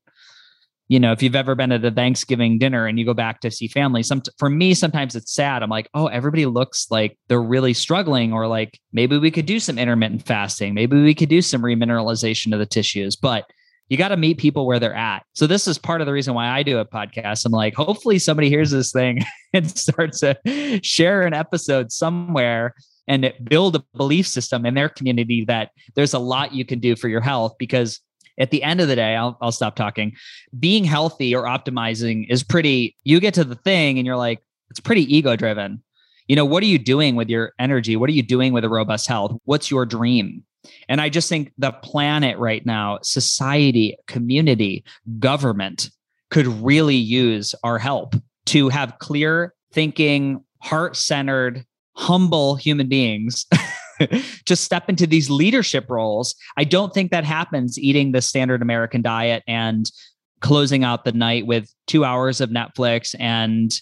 You 0.89 1.01
know, 1.01 1.13
if 1.13 1.23
you've 1.23 1.35
ever 1.35 1.55
been 1.55 1.73
at 1.73 1.85
a 1.85 1.91
Thanksgiving 1.91 2.59
dinner 2.59 2.87
and 2.87 2.99
you 2.99 3.07
go 3.07 3.15
back 3.15 3.41
to 3.41 3.51
see 3.51 3.69
family, 3.69 4.03
some 4.03 4.23
for 4.39 4.51
me 4.51 4.75
sometimes 4.75 5.17
it's 5.17 5.33
sad. 5.33 5.63
I'm 5.63 5.71
like, 5.71 5.89
"Oh, 5.95 6.09
everybody 6.09 6.45
looks 6.45 6.91
like 6.91 7.19
they're 7.29 7.43
really 7.43 7.73
struggling 7.73 8.35
or 8.35 8.47
like 8.47 8.79
maybe 8.93 9.17
we 9.17 9.31
could 9.31 9.47
do 9.47 9.59
some 9.59 9.79
intermittent 9.79 10.27
fasting. 10.27 10.75
Maybe 10.75 11.01
we 11.01 11.15
could 11.15 11.31
do 11.31 11.41
some 11.41 11.63
remineralization 11.63 12.53
of 12.53 12.59
the 12.59 12.67
tissues." 12.67 13.17
But 13.17 13.47
you 13.89 13.97
got 13.97 14.09
to 14.09 14.17
meet 14.17 14.39
people 14.39 14.67
where 14.67 14.79
they're 14.79 14.95
at. 14.95 15.25
So 15.35 15.47
this 15.47 15.67
is 15.69 15.79
part 15.79 16.01
of 16.01 16.07
the 16.07 16.13
reason 16.13 16.35
why 16.35 16.49
I 16.49 16.63
do 16.63 16.79
a 16.79 16.87
podcast. 16.87 17.45
I'm 17.45 17.53
like, 17.53 17.75
hopefully 17.75 18.19
somebody 18.19 18.49
hears 18.49 18.71
this 18.71 18.93
thing 18.93 19.23
and 19.53 19.71
starts 19.71 20.21
to 20.21 20.81
share 20.83 21.23
an 21.23 21.35
episode 21.35 21.93
somewhere 21.93 22.75
and 23.07 23.33
build 23.45 23.77
a 23.77 23.85
belief 23.97 24.27
system 24.27 24.65
in 24.65 24.75
their 24.75 24.89
community 24.89 25.45
that 25.45 25.71
there's 25.95 26.15
a 26.15 26.19
lot 26.19 26.55
you 26.55 26.65
can 26.65 26.79
do 26.79 26.97
for 26.97 27.09
your 27.09 27.21
health 27.21 27.55
because 27.59 28.01
at 28.39 28.51
the 28.51 28.63
end 28.63 28.81
of 28.81 28.89
the 28.89 28.97
day, 28.97 29.15
I'll, 29.15 29.39
I'll 29.41 29.53
stop 29.53 29.77
talking. 29.77 30.13
Being 30.59 30.85
healthy 30.85 31.35
or 31.35 31.45
optimizing 31.45 32.27
is 32.29 32.43
pretty, 32.43 32.97
you 33.05 33.21
get 33.21 33.35
to 33.35 33.45
the 33.45 33.55
thing 33.55 33.99
and 33.99 34.07
you're 34.07 34.17
like, 34.17 34.43
it's 34.71 34.81
pretty 34.81 35.15
ego 35.15 35.37
driven. 35.37 35.83
You 36.27 36.37
know, 36.37 36.45
what 36.45 36.63
are 36.63 36.67
you 36.67 36.79
doing 36.79 37.17
with 37.17 37.29
your 37.29 37.53
energy? 37.59 37.97
What 37.97 38.09
are 38.09 38.15
you 38.15 38.23
doing 38.23 38.53
with 38.53 38.65
a 38.65 38.69
robust 38.69 39.07
health? 39.07 39.37
What's 39.45 39.71
your 39.71 39.87
dream? 39.87 40.43
And 40.89 41.01
I 41.01 41.11
just 41.11 41.29
think 41.29 41.53
the 41.59 41.73
planet 41.73 42.39
right 42.39 42.65
now, 42.65 42.99
society, 43.03 43.97
community, 44.07 44.85
government 45.19 45.91
could 46.31 46.47
really 46.47 46.97
use 46.97 47.55
our 47.63 47.79
help 47.79 48.15
to 48.47 48.69
have 48.71 48.99
clear 48.99 49.55
thinking, 49.73 50.43
heart 50.63 50.97
centered, 50.97 51.65
humble 51.95 52.57
human 52.57 52.89
beings 52.89 53.47
to 54.45 54.57
step 54.57 54.89
into 54.89 55.07
these 55.07 55.31
leadership 55.31 55.89
roles. 55.89 56.35
I 56.57 56.65
don't 56.65 56.93
think 56.93 57.11
that 57.11 57.25
happens 57.25 57.79
eating 57.79 58.13
the 58.13 58.23
standard 58.23 58.63
American 58.63 59.03
diet 59.03 59.43
and 59.47 59.91
closing 60.41 60.85
out 60.85 61.05
the 61.05 61.13
night 61.13 61.47
with 61.47 61.73
two 61.87 62.05
hours 62.05 62.41
of 62.41 62.51
Netflix 62.51 63.15
and 63.19 63.73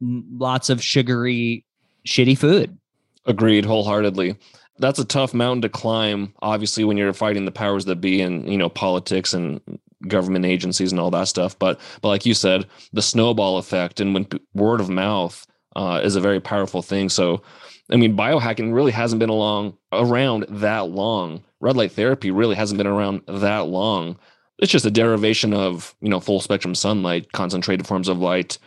lots 0.00 0.70
of 0.70 0.82
sugary, 0.82 1.64
shitty 2.06 2.36
food. 2.36 2.78
Agreed 3.26 3.64
wholeheartedly. 3.64 4.36
That's 4.78 4.98
a 4.98 5.04
tough 5.04 5.32
mountain 5.32 5.62
to 5.62 5.68
climb, 5.68 6.34
obviously, 6.42 6.84
when 6.84 6.96
you're 6.96 7.12
fighting 7.12 7.44
the 7.44 7.52
powers 7.52 7.84
that 7.86 8.00
be 8.00 8.20
and 8.20 8.48
you 8.48 8.58
know 8.58 8.68
politics 8.68 9.32
and 9.32 9.60
government 10.08 10.44
agencies 10.44 10.90
and 10.90 11.00
all 11.00 11.10
that 11.12 11.28
stuff. 11.28 11.58
But 11.58 11.80
but 12.02 12.08
like 12.08 12.26
you 12.26 12.34
said, 12.34 12.66
the 12.92 13.00
snowball 13.00 13.58
effect 13.58 14.00
and 14.00 14.14
when 14.14 14.26
word 14.52 14.80
of 14.80 14.88
mouth 14.88 15.46
uh, 15.76 16.00
is 16.02 16.16
a 16.16 16.20
very 16.20 16.40
powerful 16.40 16.82
thing. 16.82 17.08
So, 17.08 17.42
I 17.90 17.96
mean, 17.96 18.16
biohacking 18.16 18.74
really 18.74 18.92
hasn't 18.92 19.20
been 19.20 19.28
along 19.28 19.76
around 19.92 20.46
that 20.48 20.90
long. 20.90 21.42
Red 21.60 21.76
light 21.76 21.92
therapy 21.92 22.30
really 22.30 22.54
hasn't 22.54 22.78
been 22.78 22.86
around 22.86 23.22
that 23.26 23.66
long. 23.66 24.18
It's 24.58 24.72
just 24.72 24.86
a 24.86 24.90
derivation 24.90 25.52
of 25.52 25.94
you 26.00 26.08
know 26.08 26.20
full 26.20 26.40
spectrum 26.40 26.74
sunlight, 26.74 27.32
concentrated 27.32 27.86
forms 27.86 28.08
of 28.08 28.18
light, 28.18 28.58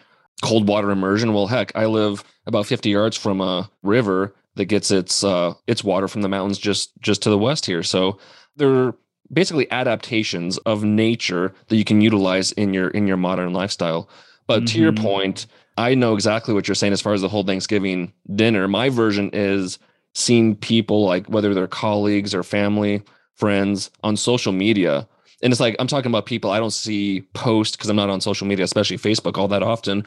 cold 0.43 0.67
water 0.67 0.91
immersion. 0.91 1.33
Well, 1.33 1.47
heck, 1.47 1.71
I 1.75 1.85
live 1.85 2.23
about 2.45 2.65
50 2.65 2.89
yards 2.89 3.17
from 3.17 3.41
a 3.41 3.69
river 3.83 4.35
that 4.55 4.65
gets 4.65 4.91
its 4.91 5.23
uh, 5.23 5.53
its 5.65 5.83
water 5.83 6.07
from 6.07 6.21
the 6.21 6.29
mountains 6.29 6.59
just 6.59 6.91
just 7.01 7.21
to 7.23 7.29
the 7.29 7.37
west 7.37 7.65
here. 7.65 7.83
So 7.83 8.19
they're 8.55 8.93
basically 9.31 9.69
adaptations 9.71 10.57
of 10.59 10.83
nature 10.83 11.53
that 11.67 11.75
you 11.77 11.85
can 11.85 12.01
utilize 12.01 12.51
in 12.53 12.73
your 12.73 12.89
in 12.89 13.07
your 13.07 13.17
modern 13.17 13.53
lifestyle. 13.53 14.09
But 14.45 14.59
mm-hmm. 14.59 14.65
to 14.65 14.79
your 14.79 14.91
mm-hmm. 14.91 15.03
point, 15.03 15.47
I 15.77 15.93
know 15.93 16.13
exactly 16.13 16.53
what 16.53 16.67
you're 16.67 16.75
saying 16.75 16.93
as 16.93 17.01
far 17.01 17.13
as 17.13 17.21
the 17.21 17.29
whole 17.29 17.43
Thanksgiving 17.43 18.11
dinner. 18.35 18.67
My 18.67 18.89
version 18.89 19.29
is 19.31 19.77
seeing 20.15 20.55
people 20.55 21.05
like 21.05 21.27
whether 21.27 21.53
they're 21.53 21.67
colleagues 21.67 22.33
or 22.33 22.43
family, 22.43 23.03
friends 23.35 23.91
on 24.03 24.17
social 24.17 24.51
media. 24.51 25.07
And 25.43 25.53
it's 25.53 25.59
like 25.59 25.75
I'm 25.77 25.87
talking 25.87 26.09
about 26.09 26.25
people 26.25 26.49
I 26.49 26.59
don't 26.59 26.71
see 26.71 27.21
post 27.33 27.77
because 27.77 27.89
I'm 27.89 27.95
not 27.95 28.09
on 28.09 28.21
social 28.21 28.47
media, 28.47 28.65
especially 28.65 28.97
Facebook, 28.97 29.37
all 29.37 29.47
that 29.49 29.61
often. 29.61 30.05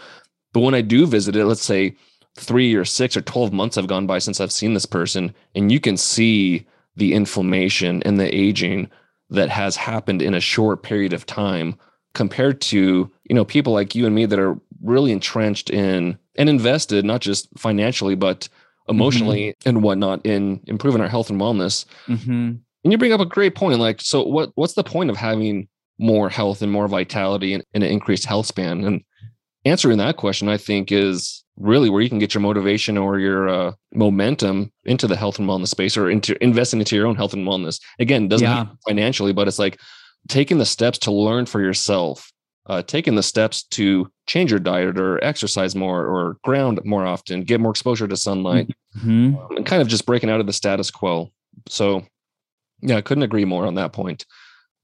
But 0.52 0.60
when 0.60 0.74
I 0.74 0.80
do 0.80 1.06
visit 1.06 1.36
it, 1.36 1.44
let's 1.44 1.62
say 1.62 1.94
three 2.36 2.74
or 2.74 2.84
six 2.84 3.16
or 3.16 3.20
12 3.20 3.52
months 3.52 3.76
have 3.76 3.86
gone 3.86 4.06
by 4.06 4.18
since 4.18 4.40
I've 4.40 4.52
seen 4.52 4.74
this 4.74 4.86
person, 4.86 5.32
and 5.54 5.70
you 5.70 5.78
can 5.78 5.96
see 5.96 6.66
the 6.96 7.14
inflammation 7.14 8.02
and 8.02 8.18
the 8.18 8.34
aging 8.34 8.90
that 9.30 9.48
has 9.48 9.76
happened 9.76 10.22
in 10.22 10.34
a 10.34 10.40
short 10.40 10.82
period 10.82 11.12
of 11.12 11.26
time 11.26 11.76
compared 12.14 12.60
to 12.60 13.10
you 13.24 13.34
know 13.34 13.44
people 13.44 13.72
like 13.72 13.94
you 13.94 14.06
and 14.06 14.14
me 14.14 14.26
that 14.26 14.40
are 14.40 14.58
really 14.82 15.12
entrenched 15.12 15.70
in 15.70 16.18
and 16.36 16.48
invested 16.48 17.04
not 17.04 17.20
just 17.20 17.48
financially 17.58 18.14
but 18.14 18.48
emotionally 18.88 19.48
mm-hmm. 19.48 19.68
and 19.68 19.82
whatnot 19.82 20.24
in 20.24 20.60
improving 20.66 21.00
our 21.00 21.08
health 21.08 21.30
and 21.30 21.40
wellness 21.40 21.84
mm-hmm. 22.06 22.52
and 22.84 22.92
you 22.92 22.98
bring 22.98 23.12
up 23.12 23.20
a 23.20 23.26
great 23.26 23.54
point 23.54 23.78
like 23.78 24.00
so 24.00 24.22
what 24.22 24.50
what's 24.54 24.74
the 24.74 24.84
point 24.84 25.10
of 25.10 25.16
having 25.16 25.68
more 25.98 26.30
health 26.30 26.62
and 26.62 26.72
more 26.72 26.88
vitality 26.88 27.52
and, 27.52 27.62
and 27.74 27.84
an 27.84 27.90
increased 27.90 28.24
health 28.24 28.46
span 28.46 28.84
and 28.84 29.02
answering 29.64 29.98
that 29.98 30.16
question 30.16 30.48
i 30.48 30.56
think 30.56 30.90
is 30.90 31.44
really 31.60 31.90
where 31.90 32.00
you 32.00 32.08
can 32.08 32.18
get 32.18 32.34
your 32.34 32.40
motivation 32.40 32.96
or 32.96 33.18
your 33.18 33.48
uh, 33.48 33.72
momentum 33.92 34.72
into 34.84 35.06
the 35.06 35.16
health 35.16 35.38
and 35.38 35.48
wellness 35.48 35.68
space 35.68 35.96
or 35.96 36.10
into 36.10 36.42
investing 36.42 36.80
into 36.80 36.96
your 36.96 37.06
own 37.06 37.16
health 37.16 37.34
and 37.34 37.46
wellness. 37.46 37.80
Again, 37.98 38.28
doesn't 38.28 38.46
yeah. 38.46 38.66
financially, 38.88 39.32
but 39.32 39.46
it's 39.46 39.58
like 39.58 39.78
taking 40.28 40.58
the 40.58 40.66
steps 40.66 40.98
to 41.00 41.12
learn 41.12 41.46
for 41.46 41.60
yourself, 41.60 42.32
uh, 42.66 42.82
taking 42.82 43.14
the 43.14 43.22
steps 43.22 43.62
to 43.64 44.10
change 44.26 44.50
your 44.50 44.60
diet 44.60 44.98
or 44.98 45.22
exercise 45.24 45.74
more 45.74 46.06
or 46.06 46.36
ground 46.44 46.80
more 46.84 47.06
often, 47.06 47.42
get 47.42 47.60
more 47.60 47.70
exposure 47.70 48.06
to 48.06 48.16
sunlight, 48.16 48.68
mm-hmm. 48.98 49.36
um, 49.36 49.56
and 49.56 49.66
kind 49.66 49.82
of 49.82 49.88
just 49.88 50.06
breaking 50.06 50.30
out 50.30 50.40
of 50.40 50.46
the 50.46 50.52
status 50.52 50.90
quo. 50.90 51.30
So, 51.68 52.04
yeah, 52.80 52.96
I 52.96 53.00
couldn't 53.00 53.24
agree 53.24 53.44
more 53.44 53.66
on 53.66 53.74
that 53.74 53.92
point. 53.92 54.24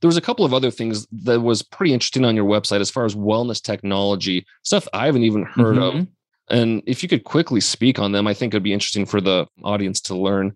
There 0.01 0.09
was 0.09 0.17
a 0.17 0.23
couple 0.23 0.45
of 0.45 0.53
other 0.53 0.71
things 0.71 1.07
that 1.25 1.41
was 1.41 1.63
pretty 1.63 1.95
interesting 1.95 2.25
on 2.25 2.37
your 2.37 2.45
website 2.45 2.81
as 2.81 2.91
far 2.91 3.07
as 3.07 3.15
wellness 3.15 3.63
technology 3.63 4.45
stuff 4.63 4.87
I 4.93 5.07
haven't 5.07 5.23
even 5.23 5.45
heard 5.45 5.77
mm-hmm. 5.77 6.01
of 6.01 6.07
and 6.49 6.83
if 6.87 7.03
you 7.03 7.09
could 7.09 7.25
quickly 7.25 7.61
speak 7.61 7.99
on 7.99 8.13
them, 8.13 8.27
I 8.27 8.35
think 8.35 8.55
it'd 8.55 8.63
be 8.63 8.73
interesting 8.73 9.07
for 9.07 9.21
the 9.21 9.47
audience 9.65 10.01
to 10.03 10.17
learn. 10.17 10.55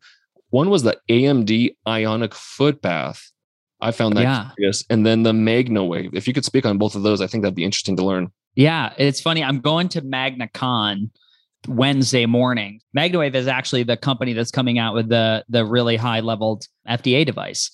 One 0.51 0.71
was 0.71 0.83
the 0.83 0.99
AMD 1.09 1.75
ionic 1.87 2.35
foot 2.35 2.81
bath. 2.81 3.31
I 3.83 3.93
found 3.93 4.17
that 4.17 4.23
yeah. 4.23 4.51
curious. 4.57 4.85
And 4.91 5.07
then 5.07 5.23
the 5.23 5.33
MagnaWave. 5.33 6.11
If 6.15 6.27
you 6.29 6.35
could 6.35 6.45
speak 6.45 6.67
on 6.67 6.79
both 6.79 6.95
of 6.95 7.03
those, 7.03 7.21
I 7.21 7.27
think 7.27 7.43
that'd 7.43 7.55
be 7.55 7.65
interesting 7.65 7.97
to 7.97 8.05
learn. 8.05 8.31
Yeah, 8.55 8.93
it's 8.99 9.21
funny. 9.21 9.43
I'm 9.43 9.61
going 9.61 9.89
to 9.91 10.03
MagnaCon 10.03 11.11
Wednesday 11.69 12.27
morning. 12.27 12.81
MagnaWave 12.97 13.35
is 13.35 13.47
actually 13.47 13.85
the 13.85 13.97
company 13.97 14.33
that's 14.33 14.51
coming 14.51 14.79
out 14.79 14.95
with 14.95 15.09
the 15.09 15.45
the 15.49 15.65
really 15.65 15.97
high 15.97 16.21
leveled 16.21 16.67
FDA 16.89 17.25
device. 17.25 17.71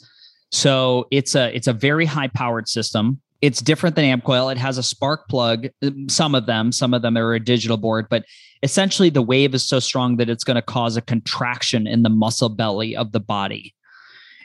So 0.53 1.07
it's 1.11 1.35
a 1.35 1.55
it's 1.55 1.67
a 1.67 1.73
very 1.73 2.05
high 2.07 2.29
powered 2.29 2.69
system 2.69 3.21
it's 3.43 3.61
different 3.61 3.95
than 3.95 4.05
Ampcoil. 4.05 4.51
It 4.51 4.59
has 4.59 4.77
a 4.77 4.83
spark 4.83 5.29
plug. 5.29 5.69
Some 6.09 6.35
of 6.35 6.47
them, 6.47 6.73
some 6.73 6.93
of 6.93 7.03
them 7.03 7.17
are 7.17 7.35
a 7.35 7.41
digital 7.41 7.77
board, 7.77 8.09
but 8.11 8.25
essentially 8.65 9.09
the 9.09 9.23
wave 9.23 9.55
is 9.55 9.65
so 9.65 9.79
strong 9.79 10.17
that 10.17 10.29
it's 10.29 10.43
going 10.43 10.57
to 10.57 10.63
cause 10.63 10.97
a 10.97 11.01
contraction 11.01 11.87
in 11.87 12.03
the 12.03 12.09
muscle 12.09 12.49
belly 12.49 12.97
of 12.97 13.13
the 13.13 13.21
body 13.21 13.73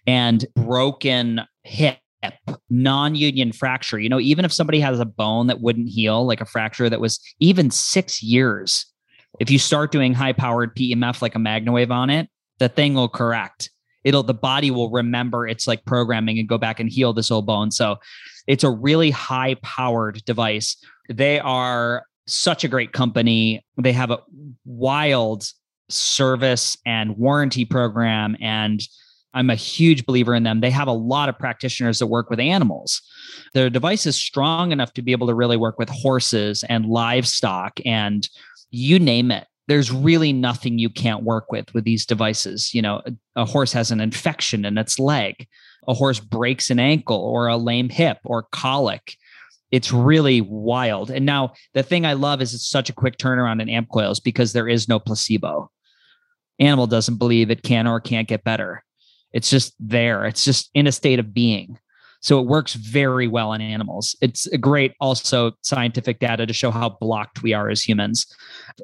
and 0.07 0.45
broken 0.55 1.41
hip 1.63 1.97
non-union 2.69 3.51
fracture 3.51 3.97
you 3.97 4.07
know 4.07 4.19
even 4.19 4.45
if 4.45 4.53
somebody 4.53 4.79
has 4.79 4.99
a 4.99 5.05
bone 5.05 5.47
that 5.47 5.59
wouldn't 5.59 5.89
heal 5.89 6.23
like 6.23 6.39
a 6.39 6.45
fracture 6.45 6.87
that 6.87 7.01
was 7.01 7.19
even 7.39 7.71
six 7.71 8.21
years 8.21 8.85
if 9.39 9.49
you 9.49 9.57
start 9.57 9.91
doing 9.91 10.13
high 10.13 10.33
powered 10.33 10.75
pemf 10.75 11.23
like 11.23 11.33
a 11.33 11.39
magnawave 11.39 11.89
on 11.89 12.11
it 12.11 12.29
the 12.59 12.69
thing 12.69 12.93
will 12.93 13.09
correct 13.09 13.71
it'll 14.03 14.21
the 14.21 14.35
body 14.35 14.69
will 14.69 14.91
remember 14.91 15.47
it's 15.47 15.65
like 15.65 15.83
programming 15.85 16.37
and 16.37 16.47
go 16.47 16.59
back 16.59 16.79
and 16.79 16.91
heal 16.91 17.11
this 17.11 17.31
old 17.31 17.47
bone 17.47 17.71
so 17.71 17.97
it's 18.47 18.63
a 18.63 18.69
really 18.69 19.11
high 19.11 19.55
powered 19.61 20.23
device. 20.25 20.77
They 21.09 21.39
are 21.39 22.05
such 22.27 22.63
a 22.63 22.67
great 22.67 22.93
company. 22.93 23.65
They 23.77 23.93
have 23.93 24.11
a 24.11 24.19
wild 24.65 25.45
service 25.89 26.77
and 26.85 27.17
warranty 27.17 27.65
program 27.65 28.37
and 28.41 28.81
I'm 29.33 29.49
a 29.49 29.55
huge 29.55 30.05
believer 30.05 30.35
in 30.35 30.43
them. 30.43 30.59
They 30.59 30.71
have 30.71 30.87
a 30.87 30.93
lot 30.93 31.29
of 31.29 31.39
practitioners 31.39 31.99
that 31.99 32.07
work 32.07 32.29
with 32.29 32.39
animals. 32.39 33.01
Their 33.53 33.69
device 33.69 34.05
is 34.05 34.15
strong 34.15 34.71
enough 34.71 34.93
to 34.93 35.01
be 35.01 35.11
able 35.13 35.27
to 35.27 35.33
really 35.33 35.57
work 35.57 35.79
with 35.79 35.89
horses 35.89 36.63
and 36.67 36.85
livestock 36.85 37.79
and 37.85 38.27
you 38.71 38.99
name 38.99 39.31
it. 39.31 39.47
There's 39.67 39.91
really 39.91 40.33
nothing 40.33 40.79
you 40.79 40.89
can't 40.89 41.23
work 41.23 41.51
with 41.51 41.73
with 41.73 41.85
these 41.85 42.05
devices. 42.05 42.73
You 42.73 42.81
know, 42.81 43.01
a, 43.35 43.45
horse 43.45 43.71
has 43.71 43.91
an 43.91 44.01
infection 44.01 44.65
in 44.65 44.77
its 44.77 44.99
leg 44.99 45.47
a 45.87 45.93
horse 45.93 46.19
breaks 46.19 46.69
an 46.69 46.79
ankle 46.79 47.17
or 47.17 47.47
a 47.47 47.57
lame 47.57 47.89
hip 47.89 48.19
or 48.23 48.43
colic. 48.51 49.15
It's 49.71 49.91
really 49.91 50.41
wild. 50.41 51.09
And 51.09 51.25
now 51.25 51.53
the 51.73 51.83
thing 51.83 52.05
I 52.05 52.13
love 52.13 52.41
is 52.41 52.53
it's 52.53 52.67
such 52.67 52.89
a 52.89 52.93
quick 52.93 53.17
turnaround 53.17 53.61
in 53.61 53.69
amp 53.69 53.89
coils 53.89 54.19
because 54.19 54.53
there 54.53 54.67
is 54.67 54.87
no 54.87 54.99
placebo. 54.99 55.71
Animal 56.59 56.87
doesn't 56.87 57.17
believe 57.17 57.49
it 57.49 57.63
can 57.63 57.87
or 57.87 57.99
can't 57.99 58.27
get 58.27 58.43
better. 58.43 58.83
It's 59.33 59.49
just 59.49 59.73
there. 59.79 60.25
It's 60.25 60.43
just 60.43 60.69
in 60.73 60.87
a 60.87 60.91
state 60.91 61.19
of 61.19 61.33
being. 61.33 61.77
So 62.21 62.39
it 62.39 62.45
works 62.45 62.75
very 62.75 63.27
well 63.27 63.51
in 63.51 63.61
animals. 63.61 64.15
It's 64.21 64.47
great 64.59 64.93
also 65.01 65.53
scientific 65.63 66.19
data 66.19 66.45
to 66.45 66.53
show 66.53 66.69
how 66.69 66.89
blocked 67.01 67.41
we 67.41 67.53
are 67.53 67.69
as 67.69 67.81
humans. 67.81 68.27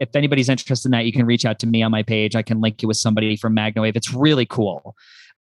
If 0.02 0.16
anybody's 0.16 0.50
interested 0.50 0.88
in 0.88 0.92
that, 0.94 1.06
you 1.06 1.14
can 1.14 1.26
reach 1.26 1.46
out 1.46 1.60
to 1.60 1.68
me 1.68 1.84
on 1.84 1.92
my 1.92 2.02
page. 2.02 2.36
I 2.36 2.42
can 2.42 2.62
link 2.62 2.82
you 2.82 2.88
with 2.88 2.98
somebody 2.98 3.38
from 3.38 3.56
MagnaWave. 3.56 3.96
It's 3.96 4.12
really 4.12 4.48
cool. 4.48 4.96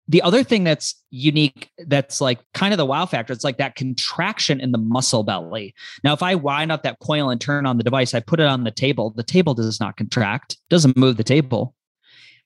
The 0.07 0.21
other 0.21 0.43
thing 0.43 0.63
that's 0.63 0.95
unique, 1.09 1.69
that's 1.87 2.21
like 2.21 2.39
kind 2.53 2.73
of 2.73 2.77
the 2.77 2.85
wow 2.85 3.05
factor, 3.05 3.33
it's 3.33 3.43
like 3.43 3.57
that 3.57 3.75
contraction 3.75 4.59
in 4.59 4.71
the 4.71 4.77
muscle 4.77 5.23
belly. 5.23 5.75
Now, 6.03 6.13
if 6.13 6.23
I 6.23 6.35
wind 6.35 6.71
up 6.71 6.83
that 6.83 6.99
coil 6.99 7.29
and 7.29 7.39
turn 7.39 7.65
on 7.65 7.77
the 7.77 7.83
device, 7.83 8.13
I 8.13 8.21
put 8.21 8.39
it 8.39 8.47
on 8.47 8.63
the 8.63 8.71
table, 8.71 9.11
the 9.11 9.23
table 9.23 9.53
does 9.53 9.79
not 9.79 9.97
contract, 9.97 10.57
doesn't 10.69 10.97
move 10.97 11.17
the 11.17 11.23
table. 11.23 11.75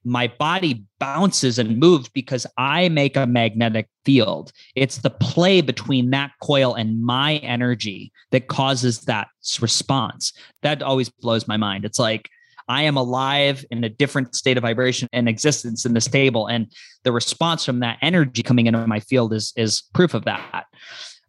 My 0.06 0.28
body 0.28 0.86
bounces 1.00 1.58
and 1.60 1.80
moves 1.80 2.08
because 2.10 2.46
I 2.58 2.90
make 2.90 3.18
a 3.18 3.26
magnetic 3.26 3.90
field. 4.06 4.52
It's 4.76 5.00
the 5.00 5.10
play 5.10 5.62
between 5.62 6.12
that 6.12 6.32
coil 6.42 6.76
and 6.76 7.04
my 7.04 7.38
energy 7.38 8.12
that 8.32 8.48
causes 8.48 9.02
that 9.02 9.28
response. 9.60 10.32
That 10.62 10.84
always 10.84 11.10
blows 11.10 11.48
my 11.48 11.58
mind. 11.58 11.86
It's 11.86 12.00
like, 12.00 12.30
I 12.68 12.84
am 12.84 12.98
alive 12.98 13.64
in 13.70 13.84
a 13.84 13.90
different 13.90 14.36
state 14.36 14.58
of 14.58 14.62
vibration 14.62 15.08
and 15.14 15.30
existence 15.30 15.86
in 15.86 15.94
this 15.94 16.08
table. 16.08 16.48
And 16.48 16.72
the 17.04 17.12
response 17.12 17.66
from 17.66 17.80
that 17.80 17.98
energy 18.02 18.42
coming 18.42 18.66
into 18.66 18.86
my 18.88 19.00
field 19.00 19.34
is, 19.34 19.54
is 19.56 19.84
proof 19.94 20.14
of 20.14 20.26
that. 20.26 20.66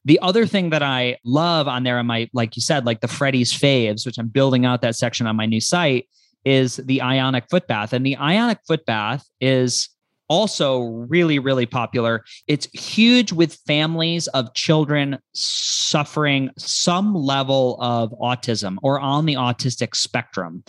The 0.05 0.19
other 0.21 0.47
thing 0.47 0.71
that 0.71 0.83
I 0.83 1.19
love 1.25 1.67
on 1.67 1.83
there 1.83 1.99
on 1.99 2.07
my, 2.07 2.31
like 2.33 2.57
you 2.57 2.63
said, 2.63 2.87
like 2.87 3.01
the 3.01 3.09
Freddie's 3.09 3.53
faves, 3.53 4.07
which 4.07 4.19
I'm 4.19 4.29
building 4.29 4.65
out 4.65 4.81
that 4.83 4.97
section 4.97 5.27
on 5.27 5.37
my 5.37 5.47
new 5.47 5.61
site, 5.61 6.09
is 6.47 6.77
the 6.77 7.03
ionic 7.03 7.45
foot 7.51 7.67
bath. 7.67 7.93
And 7.93 8.07
the 8.07 8.17
ionic 8.17 8.61
foot 8.67 8.87
bath 8.87 9.29
is 9.41 9.91
also 10.29 10.81
really, 10.81 11.39
really 11.39 11.67
popular. 11.67 12.25
It's 12.47 12.67
huge 12.73 13.33
with 13.33 13.59
families 13.67 14.29
of 14.29 14.55
children 14.55 15.19
suffering 15.35 16.51
some 16.57 17.15
level 17.15 17.77
of 17.81 18.13
autism 18.13 18.77
or 18.83 18.99
on 18.99 19.27
the 19.27 19.35
autistic 19.35 19.95
spectrum. 19.95 20.65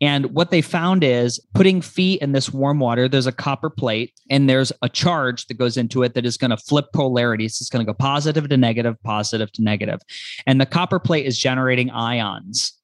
And 0.00 0.26
what 0.26 0.52
they 0.52 0.62
found 0.62 1.02
is 1.02 1.40
putting 1.54 1.80
feet 1.80 2.22
in 2.22 2.30
this 2.30 2.52
warm 2.52 2.78
water, 2.78 3.08
there's 3.08 3.26
a 3.26 3.32
copper 3.32 3.68
plate 3.68 4.12
and 4.30 4.48
there's 4.48 4.72
a 4.82 4.88
charge 4.88 5.46
that 5.46 5.58
goes 5.58 5.76
into 5.76 6.04
it 6.04 6.14
that 6.14 6.24
is 6.24 6.36
going 6.36 6.52
to 6.52 6.56
flip 6.56 6.86
polarities. 6.92 7.60
It's 7.60 7.68
going 7.68 7.84
to 7.84 7.92
go 7.92 7.96
positive 7.96 8.48
to 8.48 8.56
negative, 8.56 8.94
positive 9.02 9.50
to 9.52 9.62
negative. 9.62 10.00
And 10.46 10.60
the 10.60 10.66
copper 10.66 11.00
plate 11.00 11.26
is 11.26 11.36
generating 11.36 11.90
ions. 11.90 12.77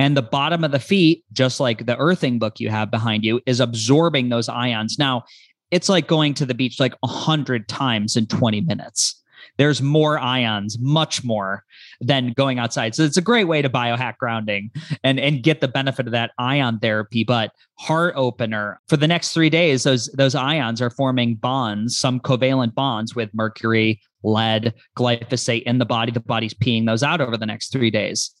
And 0.00 0.16
the 0.16 0.22
bottom 0.22 0.64
of 0.64 0.70
the 0.70 0.78
feet, 0.78 1.24
just 1.30 1.60
like 1.60 1.84
the 1.84 1.96
earthing 1.98 2.38
book 2.38 2.58
you 2.58 2.70
have 2.70 2.90
behind 2.90 3.22
you, 3.22 3.38
is 3.44 3.60
absorbing 3.60 4.30
those 4.30 4.48
ions. 4.48 4.98
Now, 4.98 5.24
it's 5.70 5.90
like 5.90 6.06
going 6.06 6.32
to 6.34 6.46
the 6.46 6.54
beach 6.54 6.80
like 6.80 6.94
a 7.02 7.06
hundred 7.06 7.68
times 7.68 8.16
in 8.16 8.26
20 8.26 8.62
minutes 8.62 9.20
there's 9.60 9.82
more 9.82 10.18
ions, 10.18 10.78
much 10.80 11.22
more 11.22 11.64
than 12.00 12.32
going 12.32 12.58
outside. 12.58 12.94
So 12.94 13.02
it's 13.02 13.18
a 13.18 13.22
great 13.22 13.44
way 13.44 13.60
to 13.60 13.68
biohack 13.68 14.16
grounding 14.16 14.70
and, 15.04 15.20
and 15.20 15.42
get 15.42 15.60
the 15.60 15.68
benefit 15.68 16.06
of 16.06 16.12
that 16.12 16.30
ion 16.38 16.78
therapy. 16.78 17.24
But 17.24 17.52
heart 17.78 18.14
opener 18.16 18.80
for 18.88 18.96
the 18.96 19.06
next 19.06 19.32
three 19.32 19.50
days, 19.50 19.82
those 19.82 20.06
those 20.14 20.34
ions 20.34 20.80
are 20.80 20.88
forming 20.88 21.34
bonds, 21.34 21.98
some 21.98 22.20
covalent 22.20 22.74
bonds 22.74 23.14
with 23.14 23.28
mercury, 23.34 24.00
lead, 24.22 24.72
glyphosate 24.96 25.64
in 25.64 25.76
the 25.76 25.84
body. 25.84 26.10
The 26.10 26.20
body's 26.20 26.54
peeing 26.54 26.86
those 26.86 27.02
out 27.02 27.20
over 27.20 27.36
the 27.36 27.46
next 27.46 27.70
three 27.70 27.90
days. 27.90 28.34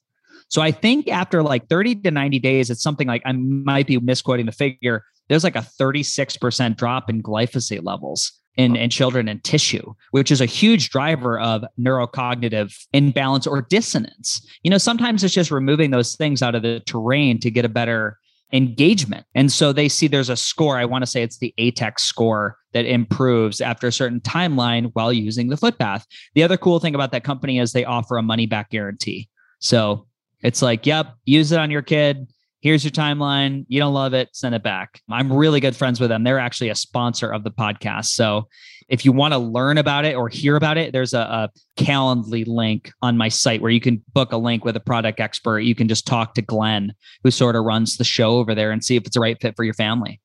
So 0.50 0.60
I 0.60 0.72
think 0.72 1.08
after 1.08 1.42
like 1.42 1.68
30 1.68 1.96
to 2.02 2.10
90 2.10 2.38
days, 2.40 2.70
it's 2.70 2.82
something 2.82 3.06
like 3.06 3.22
I 3.24 3.32
might 3.32 3.86
be 3.86 3.98
misquoting 3.98 4.46
the 4.46 4.52
figure. 4.52 5.04
There's 5.28 5.44
like 5.44 5.56
a 5.56 5.66
36% 5.80 6.76
drop 6.76 7.08
in 7.08 7.22
glyphosate 7.22 7.84
levels 7.84 8.32
in, 8.56 8.74
in 8.74 8.90
children 8.90 9.28
and 9.28 9.42
tissue, 9.44 9.94
which 10.10 10.32
is 10.32 10.40
a 10.40 10.46
huge 10.46 10.90
driver 10.90 11.38
of 11.38 11.64
neurocognitive 11.78 12.76
imbalance 12.92 13.46
or 13.46 13.62
dissonance. 13.62 14.44
You 14.64 14.70
know, 14.70 14.78
sometimes 14.78 15.22
it's 15.22 15.32
just 15.32 15.52
removing 15.52 15.92
those 15.92 16.16
things 16.16 16.42
out 16.42 16.56
of 16.56 16.62
the 16.62 16.80
terrain 16.80 17.38
to 17.40 17.50
get 17.50 17.64
a 17.64 17.68
better 17.68 18.18
engagement. 18.52 19.26
And 19.36 19.52
so 19.52 19.72
they 19.72 19.88
see 19.88 20.08
there's 20.08 20.28
a 20.28 20.36
score. 20.36 20.76
I 20.76 20.84
want 20.84 21.02
to 21.02 21.06
say 21.06 21.22
it's 21.22 21.38
the 21.38 21.54
ATEC 21.60 22.00
score 22.00 22.56
that 22.72 22.84
improves 22.84 23.60
after 23.60 23.86
a 23.86 23.92
certain 23.92 24.18
timeline 24.18 24.90
while 24.94 25.12
using 25.12 25.48
the 25.48 25.56
footpath. 25.56 26.04
The 26.34 26.42
other 26.42 26.56
cool 26.56 26.80
thing 26.80 26.96
about 26.96 27.12
that 27.12 27.22
company 27.22 27.60
is 27.60 27.72
they 27.72 27.84
offer 27.84 28.16
a 28.16 28.22
money 28.22 28.46
back 28.46 28.70
guarantee. 28.70 29.28
So 29.60 30.08
it's 30.42 30.62
like, 30.62 30.86
yep, 30.86 31.14
use 31.24 31.52
it 31.52 31.58
on 31.58 31.70
your 31.70 31.82
kid 31.82 32.26
here's 32.60 32.84
your 32.84 32.90
timeline. 32.90 33.64
You 33.68 33.80
don't 33.80 33.94
love 33.94 34.14
it, 34.14 34.28
send 34.32 34.54
it 34.54 34.62
back. 34.62 35.00
I'm 35.10 35.32
really 35.32 35.60
good 35.60 35.76
friends 35.76 36.00
with 36.00 36.10
them. 36.10 36.24
They're 36.24 36.38
actually 36.38 36.68
a 36.68 36.74
sponsor 36.74 37.32
of 37.32 37.42
the 37.42 37.50
podcast. 37.50 38.06
So 38.06 38.48
if 38.88 39.04
you 39.04 39.12
want 39.12 39.32
to 39.32 39.38
learn 39.38 39.78
about 39.78 40.04
it 40.04 40.16
or 40.16 40.28
hear 40.28 40.56
about 40.56 40.76
it, 40.76 40.92
there's 40.92 41.14
a, 41.14 41.20
a 41.20 41.50
Calendly 41.76 42.46
link 42.46 42.90
on 43.02 43.16
my 43.16 43.28
site 43.28 43.62
where 43.62 43.70
you 43.70 43.80
can 43.80 44.02
book 44.12 44.32
a 44.32 44.36
link 44.36 44.64
with 44.64 44.76
a 44.76 44.80
product 44.80 45.20
expert. 45.20 45.60
You 45.60 45.74
can 45.74 45.88
just 45.88 46.06
talk 46.06 46.34
to 46.34 46.42
Glenn, 46.42 46.92
who 47.22 47.30
sort 47.30 47.56
of 47.56 47.64
runs 47.64 47.96
the 47.96 48.04
show 48.04 48.36
over 48.36 48.54
there, 48.54 48.70
and 48.70 48.84
see 48.84 48.96
if 48.96 49.06
it's 49.06 49.16
a 49.16 49.20
right 49.20 49.40
fit 49.40 49.56
for 49.56 49.64
your 49.64 49.74
family. 49.74 50.20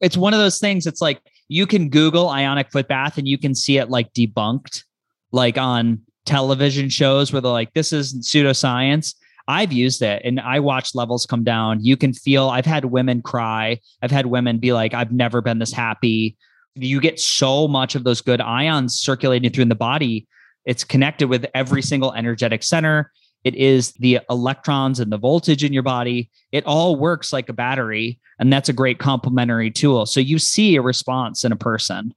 It's 0.00 0.16
one 0.16 0.32
of 0.32 0.40
those 0.40 0.58
things. 0.58 0.86
It's 0.86 1.00
like 1.00 1.20
you 1.48 1.66
can 1.66 1.90
Google 1.90 2.28
ionic 2.28 2.70
foot 2.70 2.88
bath 2.88 3.18
and 3.18 3.28
you 3.28 3.38
can 3.38 3.54
see 3.54 3.78
it 3.78 3.90
like 3.90 4.12
debunked, 4.12 4.84
like 5.32 5.58
on 5.58 6.00
television 6.24 6.88
shows 6.88 7.32
where 7.32 7.42
they're 7.42 7.52
like, 7.52 7.74
this 7.74 7.92
is 7.92 8.14
pseudoscience 8.20 9.14
I've 9.46 9.72
used 9.72 10.02
it 10.02 10.22
and 10.24 10.40
I 10.40 10.60
watch 10.60 10.94
levels 10.94 11.26
come 11.26 11.44
down. 11.44 11.84
You 11.84 11.96
can 11.96 12.12
feel, 12.12 12.48
I've 12.48 12.66
had 12.66 12.86
women 12.86 13.22
cry. 13.22 13.80
I've 14.02 14.10
had 14.10 14.26
women 14.26 14.58
be 14.58 14.72
like, 14.72 14.94
I've 14.94 15.12
never 15.12 15.42
been 15.42 15.58
this 15.58 15.72
happy. 15.72 16.36
You 16.74 17.00
get 17.00 17.20
so 17.20 17.68
much 17.68 17.94
of 17.94 18.04
those 18.04 18.20
good 18.20 18.40
ions 18.40 18.98
circulating 18.98 19.50
through 19.50 19.62
in 19.62 19.68
the 19.68 19.74
body. 19.74 20.26
It's 20.64 20.82
connected 20.82 21.28
with 21.28 21.46
every 21.54 21.82
single 21.82 22.14
energetic 22.14 22.62
center. 22.62 23.12
It 23.44 23.54
is 23.54 23.92
the 23.92 24.20
electrons 24.30 24.98
and 24.98 25.12
the 25.12 25.18
voltage 25.18 25.62
in 25.62 25.74
your 25.74 25.82
body. 25.82 26.30
It 26.50 26.64
all 26.64 26.96
works 26.96 27.32
like 27.32 27.48
a 27.50 27.52
battery. 27.52 28.18
And 28.38 28.52
that's 28.52 28.68
a 28.68 28.72
great 28.72 28.98
complementary 28.98 29.70
tool. 29.70 30.06
So 30.06 30.18
you 30.20 30.38
see 30.38 30.74
a 30.74 30.82
response 30.82 31.44
in 31.44 31.52
a 31.52 31.56
person. 31.56 32.14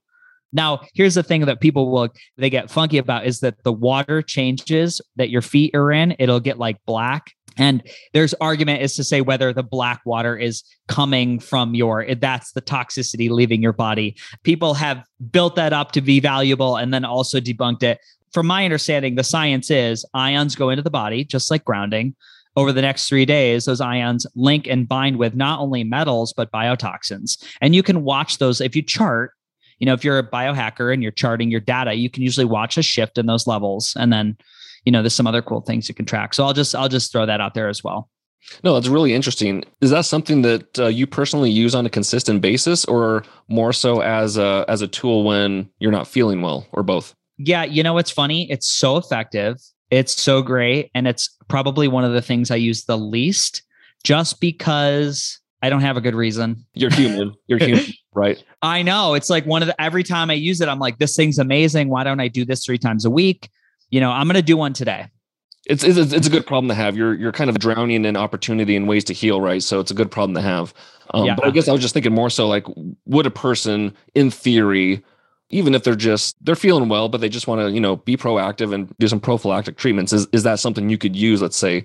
Now, 0.53 0.81
here's 0.93 1.15
the 1.15 1.23
thing 1.23 1.41
that 1.45 1.59
people 1.59 1.91
will 1.91 2.09
they 2.37 2.49
get 2.49 2.71
funky 2.71 2.97
about 2.97 3.25
is 3.25 3.41
that 3.41 3.63
the 3.63 3.71
water 3.73 4.21
changes 4.21 5.01
that 5.15 5.29
your 5.29 5.41
feet 5.41 5.75
are 5.75 5.91
in, 5.91 6.15
it'll 6.19 6.39
get 6.39 6.57
like 6.57 6.77
black. 6.85 7.31
And 7.57 7.81
there's 8.13 8.33
argument 8.35 8.81
is 8.81 8.95
to 8.95 9.03
say 9.03 9.21
whether 9.21 9.51
the 9.51 9.63
black 9.63 10.01
water 10.05 10.37
is 10.37 10.63
coming 10.87 11.39
from 11.39 11.73
your 11.73 12.03
eh, 12.03 12.15
that's 12.19 12.51
the 12.51 12.61
toxicity 12.61 13.29
leaving 13.29 13.61
your 13.61 13.73
body. 13.73 14.15
People 14.43 14.75
have 14.75 15.03
built 15.31 15.55
that 15.55 15.73
up 15.73 15.91
to 15.93 16.01
be 16.01 16.19
valuable 16.19 16.75
and 16.75 16.93
then 16.93 17.03
also 17.03 17.39
debunked 17.39 17.83
it. 17.83 17.99
From 18.31 18.45
my 18.45 18.63
understanding, 18.63 19.15
the 19.15 19.23
science 19.23 19.71
is 19.71 20.05
ions 20.13 20.55
go 20.55 20.69
into 20.69 20.83
the 20.83 20.91
body 20.91 21.23
just 21.23 21.49
like 21.49 21.65
grounding 21.65 22.15
over 22.55 22.71
the 22.71 22.81
next 22.81 23.07
three 23.07 23.25
days, 23.25 23.65
those 23.65 23.79
ions 23.79 24.25
link 24.35 24.67
and 24.67 24.89
bind 24.89 25.17
with 25.17 25.35
not 25.35 25.59
only 25.59 25.83
metals, 25.83 26.33
but 26.35 26.51
biotoxins. 26.51 27.37
And 27.61 27.75
you 27.75 27.83
can 27.83 28.03
watch 28.03 28.39
those 28.39 28.61
if 28.61 28.75
you 28.75 28.81
chart 28.81 29.31
you 29.79 29.85
know, 29.85 29.93
if 29.93 30.03
you're 30.03 30.17
a 30.17 30.27
biohacker 30.27 30.93
and 30.93 31.01
you're 31.01 31.11
charting 31.11 31.51
your 31.51 31.59
data, 31.59 31.93
you 31.93 32.09
can 32.09 32.23
usually 32.23 32.45
watch 32.45 32.77
a 32.77 32.83
shift 32.83 33.17
in 33.17 33.25
those 33.25 33.47
levels. 33.47 33.95
And 33.99 34.11
then, 34.11 34.37
you 34.85 34.91
know, 34.91 35.01
there's 35.01 35.13
some 35.13 35.27
other 35.27 35.41
cool 35.41 35.61
things 35.61 35.87
you 35.87 35.95
can 35.95 36.05
track. 36.05 36.33
So 36.33 36.43
I'll 36.43 36.53
just, 36.53 36.75
I'll 36.75 36.89
just 36.89 37.11
throw 37.11 37.25
that 37.25 37.41
out 37.41 37.53
there 37.53 37.67
as 37.67 37.83
well. 37.83 38.09
No, 38.63 38.73
that's 38.73 38.87
really 38.87 39.13
interesting. 39.13 39.63
Is 39.81 39.89
that 39.89 40.05
something 40.05 40.41
that 40.43 40.79
uh, 40.79 40.87
you 40.87 41.05
personally 41.05 41.51
use 41.51 41.75
on 41.75 41.85
a 41.85 41.89
consistent 41.89 42.41
basis, 42.41 42.85
or 42.85 43.23
more 43.49 43.73
so 43.73 44.01
as 44.01 44.37
a 44.37 44.65
as 44.67 44.81
a 44.81 44.87
tool 44.87 45.23
when 45.23 45.69
you're 45.79 45.91
not 45.91 46.07
feeling 46.07 46.41
well, 46.41 46.65
or 46.71 46.83
both? 46.83 47.13
Yeah, 47.37 47.63
you 47.63 47.83
know 47.83 47.93
what's 47.93 48.11
funny? 48.11 48.49
It's 48.49 48.67
so 48.67 48.97
effective. 48.97 49.57
It's 49.91 50.13
so 50.13 50.41
great, 50.41 50.91
and 50.95 51.07
it's 51.07 51.29
probably 51.47 51.87
one 51.87 52.03
of 52.03 52.13
the 52.13 52.21
things 52.21 52.49
I 52.51 52.55
use 52.55 52.85
the 52.85 52.97
least, 52.97 53.63
just 54.03 54.39
because 54.39 55.39
I 55.61 55.69
don't 55.69 55.81
have 55.81 55.97
a 55.97 56.01
good 56.01 56.15
reason. 56.15 56.65
You're 56.73 56.91
human. 56.91 57.33
You're 57.47 57.59
human, 57.59 57.85
right? 58.17 58.43
I 58.61 58.81
know. 58.81 59.13
It's 59.13 59.29
like 59.29 59.45
one 59.45 59.61
of 59.61 59.67
the 59.67 59.81
every 59.81 60.03
time 60.03 60.29
I 60.29 60.33
use 60.33 60.59
it, 60.59 60.67
I'm 60.67 60.79
like, 60.79 60.97
this 60.97 61.15
thing's 61.15 61.37
amazing. 61.37 61.89
Why 61.89 62.03
don't 62.03 62.19
I 62.19 62.27
do 62.27 62.43
this 62.43 62.65
three 62.65 62.77
times 62.77 63.05
a 63.05 63.09
week? 63.09 63.49
You 63.89 64.01
know, 64.01 64.11
I'm 64.11 64.27
gonna 64.27 64.41
do 64.41 64.57
one 64.57 64.73
today. 64.73 65.07
It's, 65.69 65.83
it's 65.83 66.13
it's 66.13 66.27
a 66.27 66.29
good 66.29 66.47
problem 66.47 66.69
to 66.69 66.75
have. 66.75 66.97
You're 66.97 67.13
you're 67.13 67.31
kind 67.31 67.49
of 67.49 67.59
drowning 67.59 68.05
in 68.05 68.17
opportunity 68.17 68.75
and 68.75 68.87
ways 68.87 69.03
to 69.05 69.13
heal, 69.13 69.39
right? 69.39 69.61
So 69.61 69.79
it's 69.79 69.91
a 69.91 69.93
good 69.93 70.09
problem 70.09 70.33
to 70.35 70.41
have. 70.41 70.73
Um, 71.13 71.25
yeah. 71.25 71.35
But 71.35 71.45
I 71.45 71.51
guess 71.51 71.67
I 71.67 71.71
was 71.71 71.81
just 71.81 71.93
thinking 71.93 72.13
more 72.13 72.29
so 72.29 72.47
like, 72.47 72.65
would 73.05 73.25
a 73.25 73.31
person, 73.31 73.95
in 74.15 74.29
theory, 74.31 75.03
even 75.49 75.75
if 75.75 75.83
they're 75.83 75.95
just 75.95 76.35
they're 76.43 76.55
feeling 76.55 76.89
well, 76.89 77.09
but 77.09 77.21
they 77.21 77.29
just 77.29 77.47
want 77.47 77.61
to 77.61 77.71
you 77.71 77.79
know 77.79 77.97
be 77.97 78.17
proactive 78.17 78.73
and 78.73 78.93
do 78.97 79.07
some 79.07 79.19
prophylactic 79.19 79.77
treatments, 79.77 80.13
is 80.13 80.27
is 80.31 80.43
that 80.43 80.59
something 80.59 80.89
you 80.89 80.97
could 80.97 81.15
use? 81.15 81.41
Let's 81.41 81.57
say 81.57 81.83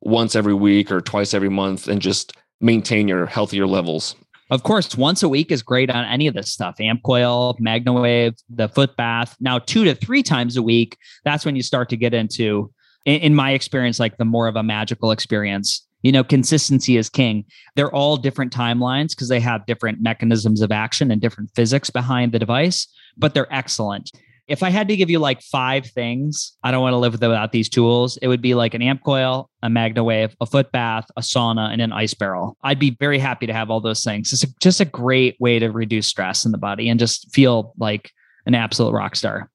once 0.00 0.36
every 0.36 0.54
week 0.54 0.92
or 0.92 1.00
twice 1.00 1.34
every 1.34 1.50
month, 1.50 1.88
and 1.88 2.00
just 2.00 2.34
maintain 2.60 3.08
your 3.08 3.26
healthier 3.26 3.66
levels. 3.66 4.16
Of 4.54 4.62
course, 4.62 4.96
once 4.96 5.24
a 5.24 5.28
week 5.28 5.50
is 5.50 5.64
great 5.64 5.90
on 5.90 6.04
any 6.04 6.28
of 6.28 6.34
this 6.34 6.52
stuff. 6.52 6.76
Ampcoil, 6.78 7.58
MagnaWave, 7.58 8.40
the 8.48 8.68
foot 8.68 8.96
bath. 8.96 9.34
Now, 9.40 9.58
two 9.58 9.82
to 9.82 9.96
three 9.96 10.22
times 10.22 10.56
a 10.56 10.62
week, 10.62 10.96
that's 11.24 11.44
when 11.44 11.56
you 11.56 11.62
start 11.62 11.88
to 11.88 11.96
get 11.96 12.14
into, 12.14 12.70
in, 13.04 13.20
in 13.20 13.34
my 13.34 13.50
experience, 13.50 13.98
like 13.98 14.16
the 14.16 14.24
more 14.24 14.46
of 14.46 14.54
a 14.54 14.62
magical 14.62 15.10
experience. 15.10 15.84
You 16.02 16.12
know, 16.12 16.22
consistency 16.22 16.96
is 16.96 17.10
king. 17.10 17.46
They're 17.74 17.92
all 17.92 18.16
different 18.16 18.52
timelines 18.52 19.08
because 19.08 19.28
they 19.28 19.40
have 19.40 19.66
different 19.66 20.00
mechanisms 20.00 20.60
of 20.60 20.70
action 20.70 21.10
and 21.10 21.20
different 21.20 21.50
physics 21.56 21.90
behind 21.90 22.30
the 22.30 22.38
device, 22.38 22.86
but 23.16 23.34
they're 23.34 23.52
excellent. 23.52 24.12
If 24.46 24.62
I 24.62 24.68
had 24.70 24.88
to 24.88 24.96
give 24.96 25.08
you 25.08 25.18
like 25.18 25.40
five 25.40 25.86
things, 25.86 26.56
I 26.62 26.70
don't 26.70 26.82
want 26.82 26.92
to 26.92 26.98
live 26.98 27.12
without 27.14 27.52
these 27.52 27.68
tools. 27.68 28.18
It 28.18 28.28
would 28.28 28.42
be 28.42 28.54
like 28.54 28.74
an 28.74 28.82
amp 28.82 29.02
coil, 29.02 29.48
a 29.62 29.68
MagnaWave, 29.68 30.34
a 30.40 30.46
foot 30.46 30.70
bath, 30.70 31.06
a 31.16 31.22
sauna, 31.22 31.72
and 31.72 31.80
an 31.80 31.92
ice 31.92 32.12
barrel. 32.12 32.56
I'd 32.62 32.78
be 32.78 32.90
very 32.90 33.18
happy 33.18 33.46
to 33.46 33.54
have 33.54 33.70
all 33.70 33.80
those 33.80 34.04
things. 34.04 34.32
It's 34.32 34.44
a, 34.44 34.48
just 34.60 34.80
a 34.80 34.84
great 34.84 35.40
way 35.40 35.58
to 35.58 35.68
reduce 35.68 36.06
stress 36.06 36.44
in 36.44 36.52
the 36.52 36.58
body 36.58 36.90
and 36.90 37.00
just 37.00 37.32
feel 37.34 37.72
like 37.78 38.10
an 38.44 38.54
absolute 38.54 38.92
rock 38.92 39.16
star. 39.16 39.50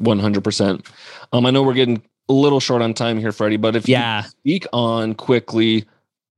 100%. 0.00 0.84
Um, 1.32 1.46
I 1.46 1.50
know 1.50 1.62
we're 1.62 1.74
getting 1.74 2.02
a 2.28 2.32
little 2.32 2.60
short 2.60 2.82
on 2.82 2.94
time 2.94 3.18
here, 3.18 3.32
Freddie, 3.32 3.56
but 3.56 3.76
if 3.76 3.88
yeah. 3.88 4.22
you 4.22 4.28
speak 4.28 4.66
on 4.72 5.14
quickly 5.14 5.84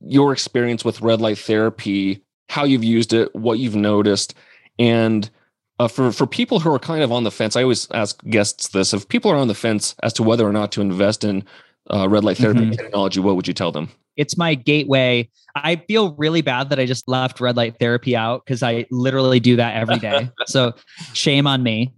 your 0.00 0.32
experience 0.32 0.84
with 0.84 1.00
red 1.00 1.20
light 1.20 1.38
therapy, 1.38 2.22
how 2.48 2.64
you've 2.64 2.84
used 2.84 3.12
it, 3.12 3.34
what 3.34 3.58
you've 3.58 3.76
noticed, 3.76 4.34
and 4.78 5.30
uh, 5.78 5.88
for 5.88 6.10
for 6.10 6.26
people 6.26 6.60
who 6.60 6.72
are 6.72 6.78
kind 6.78 7.02
of 7.02 7.12
on 7.12 7.24
the 7.24 7.30
fence, 7.30 7.56
I 7.56 7.62
always 7.62 7.90
ask 7.92 8.22
guests 8.24 8.68
this: 8.68 8.94
if 8.94 9.08
people 9.08 9.30
are 9.30 9.36
on 9.36 9.48
the 9.48 9.54
fence 9.54 9.94
as 10.02 10.12
to 10.14 10.22
whether 10.22 10.46
or 10.46 10.52
not 10.52 10.72
to 10.72 10.80
invest 10.80 11.24
in 11.24 11.44
uh, 11.90 12.08
red 12.08 12.24
light 12.24 12.38
therapy 12.38 12.60
mm-hmm. 12.60 12.70
technology, 12.72 13.20
what 13.20 13.36
would 13.36 13.46
you 13.46 13.54
tell 13.54 13.72
them? 13.72 13.90
It's 14.16 14.38
my 14.38 14.54
gateway. 14.54 15.28
I 15.54 15.76
feel 15.76 16.14
really 16.14 16.40
bad 16.40 16.70
that 16.70 16.78
I 16.78 16.86
just 16.86 17.06
left 17.06 17.40
red 17.40 17.56
light 17.56 17.78
therapy 17.78 18.16
out 18.16 18.44
because 18.44 18.62
I 18.62 18.86
literally 18.90 19.40
do 19.40 19.56
that 19.56 19.76
every 19.76 19.98
day. 19.98 20.30
so 20.46 20.72
shame 21.12 21.46
on 21.46 21.62
me. 21.62 21.94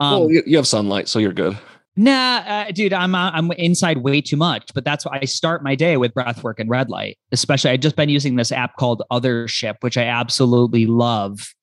Um, 0.00 0.20
well, 0.20 0.30
you 0.30 0.56
have 0.56 0.66
sunlight, 0.66 1.08
so 1.08 1.18
you're 1.18 1.32
good. 1.32 1.56
Nah, 1.96 2.38
uh, 2.38 2.70
dude, 2.72 2.92
I'm 2.92 3.14
uh, 3.14 3.30
I'm 3.30 3.52
inside 3.52 3.98
way 3.98 4.20
too 4.20 4.36
much. 4.36 4.72
But 4.74 4.84
that's 4.84 5.04
why 5.04 5.20
I 5.22 5.24
start 5.24 5.62
my 5.62 5.76
day 5.76 5.96
with 5.96 6.14
breath 6.14 6.42
work 6.42 6.58
and 6.58 6.68
red 6.68 6.88
light. 6.88 7.18
Especially, 7.30 7.70
I've 7.70 7.80
just 7.80 7.94
been 7.94 8.08
using 8.08 8.36
this 8.36 8.50
app 8.50 8.76
called 8.76 9.02
Othership, 9.12 9.76
which 9.80 9.96
I 9.96 10.04
absolutely 10.04 10.86
love 10.86 11.54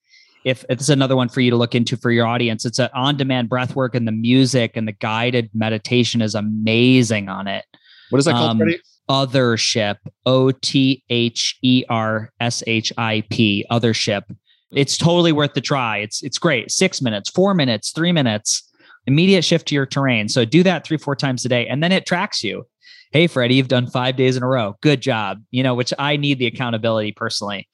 if 0.47 0.63
it's 0.69 0.87
another 0.87 1.17
one 1.17 1.27
for 1.27 1.41
you 1.41 1.51
to 1.51 1.57
look 1.57 1.75
into 1.75 1.97
for 1.97 2.09
your 2.09 2.25
audience, 2.25 2.63
it's 2.63 2.79
an 2.79 2.89
on-demand 2.93 3.49
breath 3.49 3.75
work 3.75 3.93
and 3.93 4.07
the 4.07 4.13
music 4.13 4.77
and 4.77 4.87
the 4.87 4.93
guided 4.93 5.49
meditation 5.53 6.21
is 6.21 6.35
amazing 6.35 7.27
on 7.27 7.47
it. 7.47 7.65
What 8.11 8.19
is 8.19 8.25
that 8.25 8.31
called, 8.31 8.61
um, 8.61 8.67
Othership, 9.09 9.97
O 10.25 10.51
T 10.51 11.03
H 11.09 11.57
E 11.61 11.83
R 11.89 12.31
S 12.39 12.63
H 12.65 12.93
I 12.97 13.23
P, 13.29 13.65
Othership. 13.69 14.23
It's 14.71 14.97
totally 14.97 15.33
worth 15.33 15.53
the 15.53 15.61
try. 15.61 15.97
It's 15.97 16.23
it's 16.23 16.37
great. 16.37 16.71
Six 16.71 17.01
minutes, 17.01 17.29
four 17.29 17.53
minutes, 17.53 17.91
three 17.91 18.13
minutes, 18.13 18.69
immediate 19.05 19.43
shift 19.43 19.67
to 19.67 19.75
your 19.75 19.85
terrain. 19.85 20.29
So 20.29 20.45
do 20.45 20.63
that 20.63 20.85
three, 20.85 20.97
four 20.97 21.15
times 21.15 21.43
a 21.45 21.49
day, 21.49 21.67
and 21.67 21.83
then 21.83 21.91
it 21.91 22.05
tracks 22.05 22.41
you. 22.43 22.65
Hey, 23.11 23.27
Freddie, 23.27 23.55
you've 23.55 23.69
done 23.69 23.87
five 23.87 24.15
days 24.15 24.37
in 24.37 24.43
a 24.43 24.47
row. 24.47 24.75
Good 24.81 25.01
job. 25.01 25.41
You 25.51 25.63
know, 25.63 25.75
which 25.75 25.93
I 25.99 26.17
need 26.17 26.39
the 26.39 26.47
accountability 26.47 27.11
personally. 27.13 27.67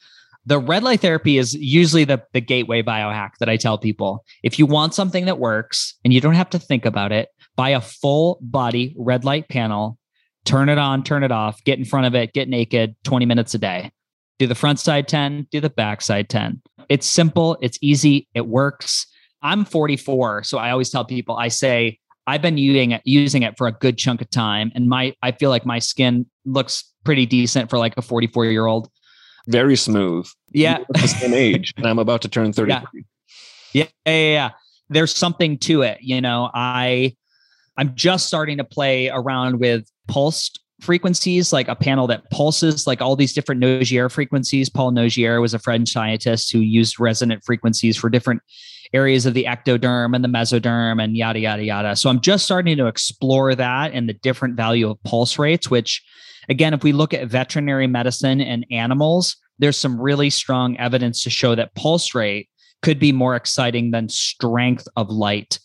The 0.45 0.59
red 0.59 0.83
light 0.83 0.99
therapy 0.99 1.37
is 1.37 1.53
usually 1.53 2.03
the, 2.03 2.21
the 2.33 2.41
gateway 2.41 2.81
biohack 2.81 3.31
that 3.39 3.49
I 3.49 3.55
tell 3.55 3.77
people. 3.77 4.25
If 4.43 4.59
you 4.59 4.65
want 4.65 4.93
something 4.93 5.25
that 5.25 5.39
works 5.39 5.93
and 6.03 6.13
you 6.13 6.19
don't 6.19 6.33
have 6.33 6.49
to 6.49 6.59
think 6.59 6.85
about 6.85 7.11
it, 7.11 7.29
buy 7.55 7.69
a 7.69 7.81
full 7.81 8.39
body 8.41 8.93
red 8.97 9.23
light 9.23 9.47
panel 9.47 9.97
turn 10.45 10.69
it 10.69 10.77
on, 10.77 11.03
turn 11.03 11.23
it 11.23 11.31
off, 11.31 11.63
get 11.63 11.79
in 11.79 11.85
front 11.85 12.05
of 12.05 12.15
it, 12.15 12.33
get 12.33 12.49
naked 12.49 12.95
20 13.03 13.25
minutes 13.25 13.53
a 13.53 13.57
day. 13.57 13.91
Do 14.39 14.47
the 14.47 14.55
front 14.55 14.79
side 14.79 15.07
10, 15.07 15.47
do 15.51 15.59
the 15.59 15.69
back 15.69 16.01
side 16.01 16.29
10. 16.29 16.61
It's 16.89 17.07
simple, 17.07 17.57
it's 17.61 17.77
easy, 17.81 18.27
it 18.33 18.47
works. 18.47 19.07
I'm 19.41 19.65
44, 19.65 20.43
so 20.43 20.57
I 20.57 20.71
always 20.71 20.89
tell 20.89 21.05
people 21.05 21.37
I 21.37 21.49
say 21.49 21.99
I've 22.25 22.41
been 22.41 22.57
using 22.57 22.91
it 22.91 23.01
using 23.03 23.43
it 23.43 23.57
for 23.57 23.67
a 23.67 23.71
good 23.71 23.97
chunk 23.97 24.21
of 24.21 24.29
time 24.29 24.71
and 24.75 24.87
my 24.87 25.13
I 25.21 25.33
feel 25.33 25.49
like 25.49 25.65
my 25.65 25.79
skin 25.79 26.25
looks 26.45 26.85
pretty 27.03 27.25
decent 27.25 27.69
for 27.69 27.77
like 27.77 27.93
a 27.97 28.01
44 28.01 28.45
year 28.45 28.65
old. 28.65 28.89
Very 29.47 29.75
smooth. 29.75 30.27
Yeah. 30.51 30.79
the 30.89 31.07
same 31.07 31.33
age 31.33 31.73
and 31.77 31.85
I'm 31.85 31.99
about 31.99 32.21
to 32.21 32.29
turn 32.29 32.53
30. 32.53 32.71
Yeah. 32.71 32.81
yeah. 33.73 33.85
Yeah, 34.05 34.11
yeah. 34.13 34.49
There's 34.89 35.15
something 35.15 35.57
to 35.59 35.81
it, 35.81 35.97
you 36.01 36.21
know. 36.21 36.49
I 36.53 37.15
I'm 37.77 37.95
just 37.95 38.27
starting 38.27 38.57
to 38.57 38.63
play 38.63 39.09
around 39.09 39.59
with 39.59 39.89
pulsed 40.07 40.59
frequencies, 40.81 41.51
like 41.51 41.67
a 41.67 41.75
panel 41.75 42.07
that 42.07 42.29
pulses 42.29 42.85
like 42.85 43.01
all 43.01 43.15
these 43.15 43.33
different 43.33 43.61
Nogier 43.61 44.09
frequencies. 44.11 44.69
Paul 44.69 44.91
Nogier 44.91 45.41
was 45.41 45.53
a 45.53 45.59
French 45.59 45.91
scientist 45.91 46.51
who 46.51 46.59
used 46.59 46.99
resonant 46.99 47.43
frequencies 47.43 47.97
for 47.97 48.09
different 48.09 48.41
areas 48.93 49.25
of 49.25 49.33
the 49.33 49.45
ectoderm 49.45 50.15
and 50.15 50.23
the 50.23 50.29
mesoderm 50.29 51.03
and 51.03 51.17
yada, 51.17 51.39
yada, 51.39 51.63
yada. 51.63 51.95
So 51.95 52.09
I'm 52.09 52.21
just 52.21 52.45
starting 52.45 52.77
to 52.77 52.85
explore 52.85 53.55
that 53.55 53.91
and 53.93 54.07
the 54.07 54.13
different 54.13 54.55
value 54.55 54.89
of 54.89 55.01
pulse 55.03 55.39
rates, 55.39 55.69
which 55.69 56.03
again, 56.49 56.73
if 56.73 56.83
we 56.83 56.91
look 56.91 57.13
at 57.13 57.27
veterinary 57.27 57.87
medicine 57.87 58.41
and 58.41 58.65
animals, 58.71 59.35
there's 59.59 59.77
some 59.77 59.99
really 59.99 60.29
strong 60.29 60.77
evidence 60.77 61.23
to 61.23 61.29
show 61.29 61.55
that 61.55 61.75
pulse 61.75 62.15
rate 62.15 62.49
could 62.81 62.99
be 62.99 63.11
more 63.11 63.35
exciting 63.35 63.91
than 63.91 64.09
strength 64.09 64.87
of 64.95 65.09
light. 65.09 65.59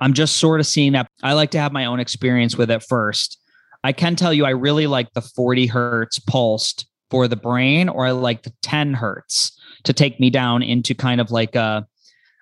I'm 0.00 0.12
just 0.12 0.36
sort 0.36 0.60
of 0.60 0.66
seeing 0.66 0.92
that. 0.92 1.08
I 1.22 1.32
like 1.32 1.50
to 1.50 1.58
have 1.58 1.72
my 1.72 1.84
own 1.84 2.00
experience 2.00 2.56
with 2.56 2.70
it 2.70 2.82
first 2.82 3.40
I 3.82 3.92
can 3.92 4.16
tell 4.16 4.32
you, 4.32 4.44
I 4.44 4.50
really 4.50 4.86
like 4.86 5.12
the 5.14 5.22
40 5.22 5.66
hertz 5.66 6.18
pulsed 6.18 6.86
for 7.10 7.26
the 7.26 7.36
brain, 7.36 7.88
or 7.88 8.06
I 8.06 8.10
like 8.10 8.42
the 8.42 8.52
10 8.62 8.94
hertz 8.94 9.58
to 9.84 9.92
take 9.92 10.20
me 10.20 10.30
down 10.30 10.62
into 10.62 10.94
kind 10.94 11.20
of 11.20 11.30
like 11.30 11.56
a, 11.56 11.86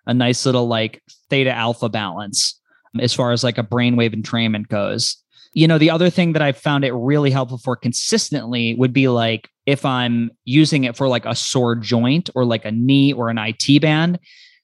a 0.06 0.14
nice 0.14 0.44
little 0.44 0.66
like 0.66 1.02
theta 1.30 1.52
alpha 1.52 1.88
balance 1.88 2.60
as 3.00 3.14
far 3.14 3.32
as 3.32 3.44
like 3.44 3.58
a 3.58 3.62
brainwave 3.62 4.14
entrainment 4.14 4.68
goes. 4.68 5.16
You 5.58 5.66
know, 5.66 5.76
the 5.76 5.90
other 5.90 6.08
thing 6.08 6.34
that 6.34 6.42
I 6.42 6.52
found 6.52 6.84
it 6.84 6.92
really 6.92 7.32
helpful 7.32 7.58
for 7.58 7.74
consistently 7.74 8.76
would 8.76 8.92
be 8.92 9.08
like 9.08 9.48
if 9.66 9.84
I'm 9.84 10.30
using 10.44 10.84
it 10.84 10.96
for 10.96 11.08
like 11.08 11.26
a 11.26 11.34
sore 11.34 11.74
joint 11.74 12.30
or 12.36 12.44
like 12.44 12.64
a 12.64 12.70
knee 12.70 13.12
or 13.12 13.28
an 13.28 13.38
IT 13.38 13.82
band. 13.82 14.20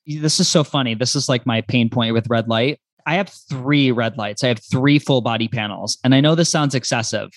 This 0.07 0.39
is 0.39 0.47
so 0.47 0.63
funny. 0.63 0.95
This 0.95 1.17
is 1.17 1.29
like 1.29 1.47
my 1.47 1.63
pain 1.63 1.91
point 1.91 2.15
with 2.15 2.31
red 2.31 2.47
light. 2.47 2.79
I 3.07 3.17
have 3.17 3.29
three 3.51 3.91
red 3.91 4.17
lights. 4.17 4.45
I 4.45 4.47
have 4.47 4.63
three 4.71 5.01
full 5.01 5.21
body 5.21 5.49
panels. 5.49 5.99
And 6.05 6.15
I 6.15 6.21
know 6.21 6.37
this 6.37 6.49
sounds 6.49 6.77
excessive, 6.77 7.29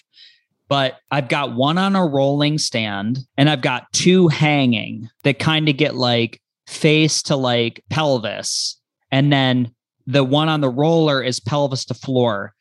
but 0.67 0.99
I've 1.09 1.27
got 1.27 1.55
one 1.55 1.79
on 1.79 1.95
a 1.95 2.05
rolling 2.05 2.59
stand 2.59 3.21
and 3.37 3.49
I've 3.49 3.61
got 3.61 3.91
two 3.91 4.27
hanging 4.27 5.09
that 5.23 5.39
kind 5.39 5.67
of 5.67 5.77
get 5.77 5.95
like 5.95 6.39
face 6.67 7.23
to 7.23 7.35
like 7.35 7.83
pelvis. 7.89 8.79
And 9.11 9.33
then 9.33 9.71
the 10.05 10.23
one 10.23 10.47
on 10.47 10.61
the 10.61 10.69
roller 10.69 11.23
is 11.23 11.39
pelvis 11.39 11.85
to 11.85 11.95
floor. 11.95 12.53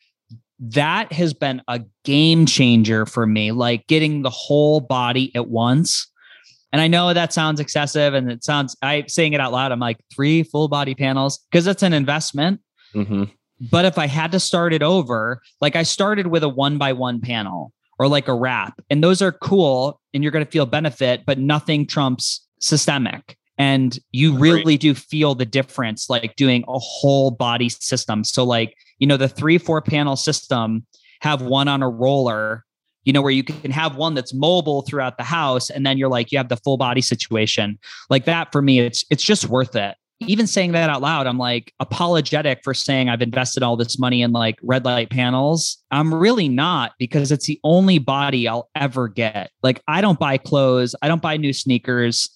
That 0.59 1.11
has 1.13 1.33
been 1.33 1.61
a 1.67 1.81
game 2.03 2.45
changer 2.45 3.05
for 3.05 3.27
me, 3.27 3.51
like 3.51 3.85
getting 3.87 4.23
the 4.23 4.29
whole 4.29 4.79
body 4.79 5.31
at 5.35 5.47
once. 5.47 6.09
And 6.71 6.81
I 6.81 6.87
know 6.87 7.13
that 7.13 7.31
sounds 7.31 7.59
excessive 7.59 8.13
and 8.13 8.31
it 8.31 8.43
sounds, 8.43 8.75
I 8.81 9.05
saying 9.07 9.33
it 9.33 9.39
out 9.39 9.51
loud, 9.51 9.71
I'm 9.71 9.79
like 9.79 9.99
three 10.13 10.43
full 10.43 10.67
body 10.67 10.95
panels 10.95 11.39
because 11.49 11.67
it's 11.67 11.83
an 11.83 11.93
investment 11.93 12.59
Mm-hmm. 12.93 13.23
But 13.71 13.85
if 13.85 13.97
I 13.97 14.07
had 14.07 14.31
to 14.33 14.39
start 14.39 14.73
it 14.73 14.83
over, 14.83 15.41
like 15.61 15.75
I 15.75 15.83
started 15.83 16.27
with 16.27 16.43
a 16.43 16.49
one 16.49 16.77
by 16.77 16.93
one 16.93 17.19
panel 17.19 17.73
or 17.99 18.07
like 18.07 18.27
a 18.27 18.33
wrap, 18.33 18.79
and 18.89 19.03
those 19.03 19.21
are 19.21 19.31
cool 19.31 19.99
and 20.13 20.23
you're 20.23 20.31
going 20.31 20.45
to 20.45 20.51
feel 20.51 20.65
benefit, 20.65 21.23
but 21.25 21.39
nothing 21.39 21.87
trumps 21.87 22.45
systemic. 22.59 23.37
And 23.59 23.97
you 24.11 24.37
really 24.37 24.77
do 24.77 24.93
feel 24.93 25.33
the 25.33 25.45
difference, 25.45 26.11
like 26.11 26.35
doing 26.35 26.63
a 26.67 26.77
whole 26.77 27.31
body 27.31 27.69
system. 27.69 28.23
So, 28.23 28.43
like, 28.43 28.75
you 28.99 29.07
know, 29.07 29.17
the 29.17 29.29
three, 29.29 29.57
four 29.57 29.81
panel 29.81 30.15
system 30.15 30.85
have 31.21 31.41
one 31.41 31.67
on 31.67 31.81
a 31.81 31.89
roller, 31.89 32.63
you 33.03 33.13
know, 33.13 33.21
where 33.21 33.31
you 33.31 33.43
can 33.43 33.71
have 33.71 33.95
one 33.95 34.13
that's 34.13 34.33
mobile 34.33 34.81
throughout 34.83 35.17
the 35.17 35.23
house. 35.23 35.69
And 35.69 35.85
then 35.85 35.97
you're 35.97 36.09
like, 36.09 36.31
you 36.31 36.37
have 36.37 36.49
the 36.49 36.57
full 36.57 36.77
body 36.77 37.01
situation. 37.01 37.79
Like 38.09 38.25
that 38.25 38.51
for 38.51 38.61
me, 38.61 38.79
it's 38.79 39.05
it's 39.09 39.23
just 39.23 39.47
worth 39.47 39.75
it 39.75 39.95
even 40.21 40.47
saying 40.47 40.71
that 40.71 40.89
out 40.89 41.01
loud, 41.01 41.27
I'm 41.27 41.37
like 41.37 41.73
apologetic 41.79 42.61
for 42.63 42.73
saying 42.73 43.09
I've 43.09 43.21
invested 43.21 43.61
all 43.61 43.77
this 43.77 43.99
money 43.99 44.21
in 44.21 44.31
like 44.31 44.57
red 44.63 44.83
light 44.83 45.09
panels. 45.09 45.77
I'm 45.91 46.13
really 46.13 46.49
not 46.49 46.93
because 46.97 47.31
it's 47.31 47.45
the 47.45 47.59
only 47.63 47.99
body 47.99 48.47
I'll 48.47 48.69
ever 48.75 49.07
get. 49.07 49.51
Like, 49.61 49.81
I 49.87 50.01
don't 50.01 50.19
buy 50.19 50.37
clothes, 50.37 50.95
I 51.01 51.07
don't 51.07 51.21
buy 51.21 51.37
new 51.37 51.53
sneakers, 51.53 52.29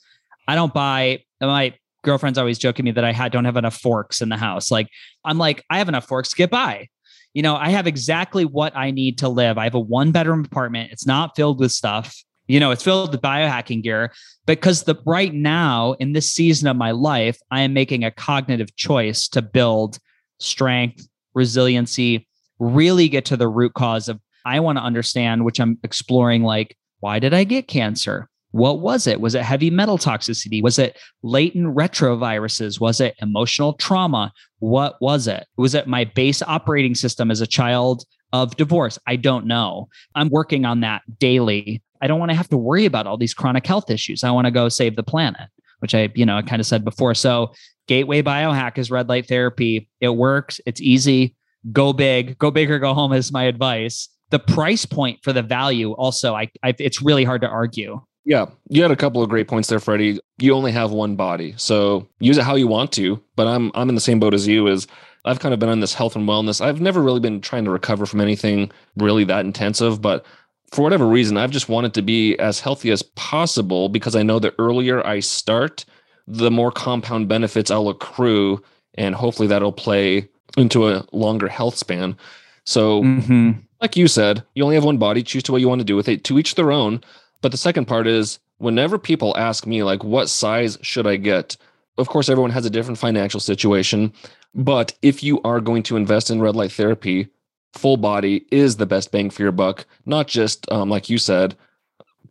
I 0.48 0.56
don't 0.56 0.74
buy 0.74 1.24
my 1.40 1.74
girlfriend's 2.04 2.38
always 2.38 2.58
joking 2.58 2.86
me 2.86 2.92
that 2.92 3.04
I 3.04 3.12
had 3.12 3.32
don't 3.32 3.46
have 3.46 3.58
enough 3.58 3.78
forks 3.78 4.22
in 4.22 4.30
the 4.30 4.38
house. 4.38 4.72
Like, 4.72 4.88
I'm 5.24 5.38
like, 5.38 5.64
I 5.70 5.78
have 5.78 5.90
enough 5.90 6.08
forks, 6.08 6.34
get 6.34 6.50
by. 6.50 6.88
You 7.34 7.42
know, 7.42 7.56
I 7.56 7.70
have 7.70 7.88
exactly 7.88 8.44
what 8.44 8.76
I 8.76 8.92
need 8.92 9.20
to 9.20 9.30
live. 9.30 9.58
I 9.58 9.64
have 9.64 9.76
a 9.76 9.80
one 9.80 10.12
bedroom 10.12 10.44
apartment. 10.44 10.92
It's 10.92 11.06
not 11.06 11.36
filled 11.36 11.60
with 11.60 11.72
stuff 11.72 12.16
you 12.52 12.60
know 12.60 12.72
it's 12.72 12.84
filled 12.84 13.12
with 13.12 13.22
biohacking 13.22 13.82
gear 13.82 14.12
because 14.46 14.84
the 14.84 14.96
right 15.06 15.34
now 15.34 15.94
in 16.00 16.12
this 16.12 16.32
season 16.32 16.68
of 16.68 16.76
my 16.76 16.92
life 16.92 17.40
i 17.50 17.62
am 17.62 17.74
making 17.74 18.04
a 18.04 18.12
cognitive 18.12 18.76
choice 18.76 19.28
to 19.28 19.42
build 19.42 19.98
strength 20.40 21.08
resiliency 21.34 22.28
really 22.60 23.08
get 23.08 23.26
to 23.26 23.38
the 23.38 23.48
root 23.48 23.74
cause 23.74 24.10
of 24.10 24.20
i 24.46 24.60
want 24.60 24.78
to 24.78 24.84
understand 24.84 25.46
which 25.46 25.60
i'm 25.60 25.78
exploring 25.84 26.44
like 26.44 26.76
why 27.00 27.20
did 27.20 27.34
i 27.34 27.44
get 27.44 27.68
cancer 27.68 28.30
what 28.52 28.80
was 28.82 29.08
it 29.08 29.22
was 29.22 29.36
it 29.36 29.44
heavy 29.44 29.70
metal 29.70 29.98
toxicity 29.98 30.62
was 30.62 30.78
it 30.78 30.98
latent 31.24 31.76
retroviruses 31.76 32.80
was 32.80 33.00
it 33.00 33.16
emotional 33.22 33.74
trauma 33.74 34.32
what 34.60 34.96
was 35.02 35.28
it 35.28 35.48
was 35.58 35.74
it 35.74 35.88
my 35.88 36.04
base 36.04 36.42
operating 36.44 36.96
system 36.96 37.32
as 37.32 37.42
a 37.42 37.48
child 37.48 38.04
of 38.34 38.56
divorce 38.58 39.00
i 39.08 39.16
don't 39.16 39.46
know 39.46 39.88
i'm 40.16 40.30
working 40.30 40.66
on 40.66 40.82
that 40.82 41.02
daily 41.20 41.82
I 42.02 42.08
don't 42.08 42.20
want 42.20 42.32
to 42.32 42.36
have 42.36 42.50
to 42.50 42.58
worry 42.58 42.86
about 42.86 43.08
all 43.08 43.18
these 43.18 43.34
chronic 43.34 43.66
health 43.66 43.90
issues. 43.90 44.24
I 44.24 44.32
want 44.32 44.46
to 44.46 44.52
go 44.52 44.70
save 44.70 44.96
the 44.96 45.04
planet, 45.04 45.50
which 45.80 45.94
I, 45.94 46.10
you 46.16 46.26
know, 46.26 46.38
I 46.38 46.42
kind 46.42 46.60
of 46.60 46.66
said 46.66 46.84
before. 46.84 47.14
So 47.14 47.54
Gateway 47.88 48.22
Biohack 48.22 48.78
is 48.78 48.90
red 48.90 49.08
light 49.08 49.28
therapy. 49.28 49.88
It 50.00 50.10
works. 50.10 50.60
It's 50.66 50.82
easy. 50.82 51.36
Go 51.72 51.94
big, 51.94 52.38
go 52.40 52.50
big 52.50 52.72
or 52.72 52.80
go 52.80 52.94
home 52.94 53.14
is 53.14 53.32
my 53.32 53.44
advice. 53.44 54.10
The 54.32 54.40
price 54.40 54.86
point 54.86 55.20
for 55.24 55.32
the 55.32 55.44
value 55.44 55.92
also, 55.92 56.34
I, 56.34 56.50
I 56.64 56.74
it's 56.80 57.02
really 57.02 57.24
hard 57.24 57.42
to 57.42 57.48
argue. 57.48 58.02
Yeah, 58.24 58.46
you 58.70 58.82
had 58.84 58.92
a 58.92 58.96
couple 58.96 59.24
of 59.24 59.30
great 59.30 59.48
points 59.48 59.68
there, 59.68 59.80
Freddie. 59.80 60.20
You 60.38 60.54
only 60.54 60.72
have 60.72 60.92
one 60.92 61.16
body, 61.16 61.56
so 61.58 62.08
use 62.20 62.38
it 62.38 62.44
how 62.44 62.56
you 62.56 62.68
want 62.68 62.92
to. 62.94 63.22
But 63.36 63.48
I'm 63.48 63.72
I'm 63.74 63.90
in 63.90 63.96
the 63.96 64.02
same 64.02 64.20
boat 64.20 64.34
as 64.34 64.48
you. 64.48 64.68
Is 64.68 64.88
I've 65.26 65.40
kind 65.40 65.54
of 65.54 65.60
been 65.60 65.70
on 65.70 65.80
this 65.80 65.94
health 65.94 66.16
and 66.16 66.28
wellness. 66.28 66.62
I've 66.62 66.82
never 66.82 67.02
really 67.02 67.20
been 67.20 67.42
trying 67.42 67.66
to 67.66 67.72
recover 67.72 68.06
from 68.06 68.22
anything 68.22 68.72
really 68.96 69.24
that 69.24 69.46
intensive, 69.46 70.02
but 70.02 70.26
for 70.72 70.84
whatever 70.84 71.06
reason, 71.06 71.38
I've 71.38 71.52
just 71.52 71.70
wanted 71.70 71.94
to 71.96 72.02
be 72.02 72.38
as 72.40 72.60
healthy 72.60 72.92
as 72.92 73.04
possible 73.04 73.90
because 73.90 74.16
I 74.16 74.24
know 74.24 74.40
the 74.40 74.56
earlier 74.58 75.06
I 75.06 75.20
start, 75.20 75.86
the 76.28 76.50
more 76.50 76.72
compound 76.72 77.28
benefits 77.28 77.70
I'll 77.70 77.90
accrue. 77.90 78.62
And 78.96 79.16
hopefully 79.16 79.48
that'll 79.48 79.74
play 79.74 80.30
into 80.58 80.90
a 80.90 81.06
longer 81.12 81.48
health 81.48 81.76
span. 81.78 82.18
So, 82.66 83.04
mm-hmm. 83.04 83.52
like 83.82 83.98
you 83.98 84.08
said, 84.08 84.44
you 84.56 84.64
only 84.64 84.76
have 84.76 84.84
one 84.84 84.98
body, 84.98 85.24
choose 85.24 85.44
to 85.44 85.52
what 85.52 85.62
you 85.62 85.68
want 85.68 85.80
to 85.80 85.86
do 85.86 85.96
with 85.96 86.08
it, 86.08 86.24
to 86.26 86.40
each 86.40 86.56
their 86.56 86.72
own. 86.72 87.02
But 87.42 87.52
the 87.52 87.58
second 87.58 87.86
part 87.86 88.08
is 88.08 88.40
whenever 88.58 88.98
people 88.98 89.36
ask 89.38 89.66
me, 89.66 89.84
like, 89.84 90.04
what 90.04 90.30
size 90.30 90.78
should 90.82 91.08
I 91.08 91.16
get? 91.16 91.58
Of 91.98 92.08
course, 92.08 92.30
everyone 92.30 92.52
has 92.52 92.66
a 92.66 92.70
different 92.70 93.00
financial 93.00 93.40
situation. 93.40 94.14
But 94.54 94.94
if 95.02 95.24
you 95.24 95.42
are 95.44 95.62
going 95.62 95.84
to 95.84 95.98
invest 95.98 96.30
in 96.30 96.42
red 96.42 96.56
light 96.56 96.72
therapy, 96.72 97.28
full 97.74 97.98
body 97.98 98.46
is 98.52 98.78
the 98.78 98.86
best 98.86 99.12
bang 99.12 99.30
for 99.30 99.42
your 99.42 99.52
buck, 99.52 99.86
not 100.06 100.28
just 100.28 100.70
um, 100.72 100.90
like 100.90 101.10
you 101.10 101.18
said, 101.18 101.56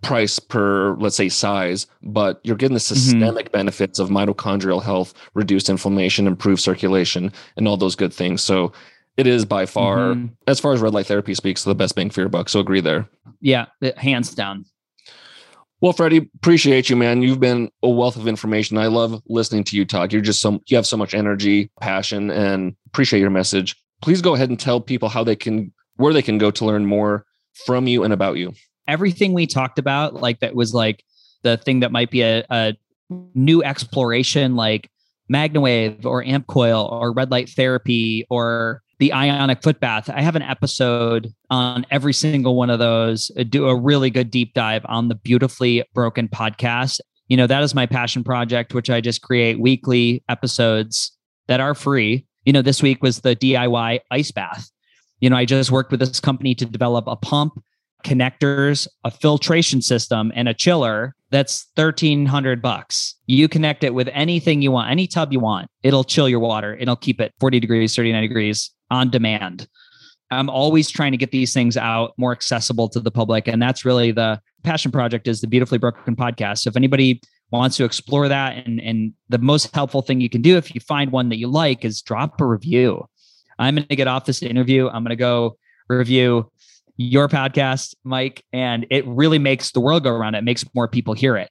price 0.02 0.38
per 0.38 0.94
let's 0.96 1.16
say 1.16 1.28
size 1.28 1.86
but 2.02 2.40
you're 2.42 2.56
getting 2.56 2.74
the 2.74 2.80
mm-hmm. 2.80 2.94
systemic 2.94 3.46
mm-hmm. 3.46 3.58
benefits 3.58 3.98
of 3.98 4.08
mitochondrial 4.08 4.82
health 4.82 5.12
reduced 5.34 5.68
inflammation 5.68 6.26
improved 6.26 6.60
circulation 6.60 7.30
and 7.56 7.68
all 7.68 7.76
those 7.76 7.94
good 7.94 8.12
things 8.12 8.42
so 8.42 8.72
it 9.16 9.26
is 9.26 9.44
by 9.44 9.66
far 9.66 10.14
mm-hmm. 10.14 10.26
as 10.46 10.58
far 10.58 10.72
as 10.72 10.80
red 10.80 10.94
light 10.94 11.06
therapy 11.06 11.34
speaks 11.34 11.64
the 11.64 11.74
best 11.74 11.94
bang 11.94 12.08
for 12.08 12.20
your 12.20 12.30
buck 12.30 12.48
so 12.48 12.60
agree 12.60 12.80
there 12.80 13.06
yeah 13.40 13.66
hands 13.98 14.34
down 14.34 14.64
well, 15.80 15.92
Freddie, 15.92 16.30
appreciate 16.36 16.90
you, 16.90 16.96
man. 16.96 17.22
You've 17.22 17.40
been 17.40 17.70
a 17.82 17.88
wealth 17.88 18.16
of 18.16 18.28
information. 18.28 18.76
I 18.76 18.86
love 18.86 19.22
listening 19.28 19.64
to 19.64 19.76
you 19.76 19.84
talk. 19.84 20.12
You're 20.12 20.22
just 20.22 20.40
so 20.40 20.60
you 20.66 20.76
have 20.76 20.86
so 20.86 20.96
much 20.96 21.14
energy, 21.14 21.70
passion, 21.80 22.30
and 22.30 22.76
appreciate 22.86 23.20
your 23.20 23.30
message. 23.30 23.76
Please 24.02 24.20
go 24.20 24.34
ahead 24.34 24.50
and 24.50 24.60
tell 24.60 24.80
people 24.80 25.08
how 25.08 25.24
they 25.24 25.36
can 25.36 25.72
where 25.96 26.12
they 26.12 26.22
can 26.22 26.38
go 26.38 26.50
to 26.50 26.64
learn 26.64 26.86
more 26.86 27.24
from 27.66 27.86
you 27.86 28.04
and 28.04 28.12
about 28.12 28.36
you. 28.36 28.52
Everything 28.88 29.32
we 29.32 29.46
talked 29.46 29.78
about, 29.78 30.14
like 30.14 30.40
that 30.40 30.54
was 30.54 30.74
like 30.74 31.04
the 31.42 31.56
thing 31.56 31.80
that 31.80 31.92
might 31.92 32.10
be 32.10 32.22
a, 32.22 32.44
a 32.50 32.74
new 33.34 33.62
exploration, 33.62 34.56
like 34.56 34.90
MagnaWave 35.32 36.04
or 36.04 36.24
AmpCoil 36.24 36.90
or 36.90 37.12
red 37.12 37.30
light 37.30 37.48
therapy 37.48 38.26
or 38.30 38.82
the 39.00 39.14
ionic 39.14 39.62
foot 39.62 39.80
bath. 39.80 40.10
I 40.10 40.20
have 40.20 40.36
an 40.36 40.42
episode 40.42 41.32
on 41.48 41.86
every 41.90 42.12
single 42.12 42.54
one 42.54 42.68
of 42.68 42.78
those. 42.78 43.30
I 43.36 43.40
uh, 43.40 43.44
do 43.44 43.66
a 43.66 43.74
really 43.74 44.10
good 44.10 44.30
deep 44.30 44.52
dive 44.52 44.84
on 44.84 45.08
the 45.08 45.14
Beautifully 45.14 45.82
Broken 45.94 46.28
podcast. 46.28 47.00
You 47.26 47.38
know, 47.38 47.46
that 47.46 47.62
is 47.62 47.74
my 47.74 47.86
passion 47.86 48.22
project, 48.22 48.74
which 48.74 48.90
I 48.90 49.00
just 49.00 49.22
create 49.22 49.58
weekly 49.58 50.22
episodes 50.28 51.16
that 51.48 51.60
are 51.60 51.74
free. 51.74 52.26
You 52.44 52.52
know, 52.52 52.60
this 52.60 52.82
week 52.82 53.02
was 53.02 53.20
the 53.20 53.34
DIY 53.34 54.00
ice 54.10 54.30
bath. 54.32 54.70
You 55.20 55.30
know, 55.30 55.36
I 55.36 55.46
just 55.46 55.70
worked 55.70 55.90
with 55.90 56.00
this 56.00 56.20
company 56.20 56.54
to 56.56 56.66
develop 56.66 57.06
a 57.06 57.16
pump, 57.16 57.54
connectors, 58.04 58.86
a 59.04 59.10
filtration 59.10 59.80
system, 59.80 60.30
and 60.34 60.46
a 60.46 60.54
chiller 60.54 61.14
that's 61.30 61.68
1300 61.76 62.60
bucks. 62.60 63.14
You 63.26 63.48
connect 63.48 63.82
it 63.82 63.94
with 63.94 64.10
anything 64.12 64.60
you 64.60 64.72
want, 64.72 64.90
any 64.90 65.06
tub 65.06 65.32
you 65.32 65.40
want. 65.40 65.70
It'll 65.82 66.04
chill 66.04 66.28
your 66.28 66.40
water. 66.40 66.76
It'll 66.78 66.96
keep 66.96 67.18
it 67.18 67.32
40 67.40 67.60
degrees, 67.60 67.96
39 67.96 68.20
degrees 68.20 68.70
on 68.90 69.10
demand. 69.10 69.68
I'm 70.30 70.48
always 70.48 70.90
trying 70.90 71.12
to 71.12 71.18
get 71.18 71.32
these 71.32 71.52
things 71.52 71.76
out 71.76 72.12
more 72.16 72.32
accessible 72.32 72.88
to 72.90 73.00
the 73.00 73.10
public. 73.10 73.48
And 73.48 73.60
that's 73.60 73.84
really 73.84 74.12
the 74.12 74.40
passion 74.62 74.92
project 74.92 75.26
is 75.26 75.40
the 75.40 75.48
Beautifully 75.48 75.78
Broken 75.78 76.14
podcast. 76.14 76.58
So 76.58 76.68
if 76.68 76.76
anybody 76.76 77.20
wants 77.50 77.76
to 77.78 77.84
explore 77.84 78.28
that 78.28 78.64
and, 78.64 78.80
and 78.80 79.12
the 79.28 79.38
most 79.38 79.74
helpful 79.74 80.02
thing 80.02 80.20
you 80.20 80.30
can 80.30 80.42
do 80.42 80.56
if 80.56 80.74
you 80.74 80.80
find 80.80 81.10
one 81.10 81.28
that 81.30 81.38
you 81.38 81.48
like 81.48 81.84
is 81.84 82.00
drop 82.00 82.40
a 82.40 82.46
review. 82.46 83.04
I'm 83.58 83.74
going 83.74 83.86
to 83.88 83.96
get 83.96 84.06
off 84.06 84.24
this 84.24 84.42
interview. 84.42 84.86
I'm 84.86 85.02
going 85.02 85.10
to 85.10 85.16
go 85.16 85.56
review 85.88 86.50
your 86.96 87.28
podcast, 87.28 87.94
Mike, 88.04 88.44
and 88.52 88.86
it 88.90 89.06
really 89.06 89.38
makes 89.38 89.72
the 89.72 89.80
world 89.80 90.04
go 90.04 90.10
around. 90.10 90.34
It 90.34 90.44
makes 90.44 90.64
more 90.74 90.86
people 90.86 91.14
hear 91.14 91.36
it. 91.36 91.50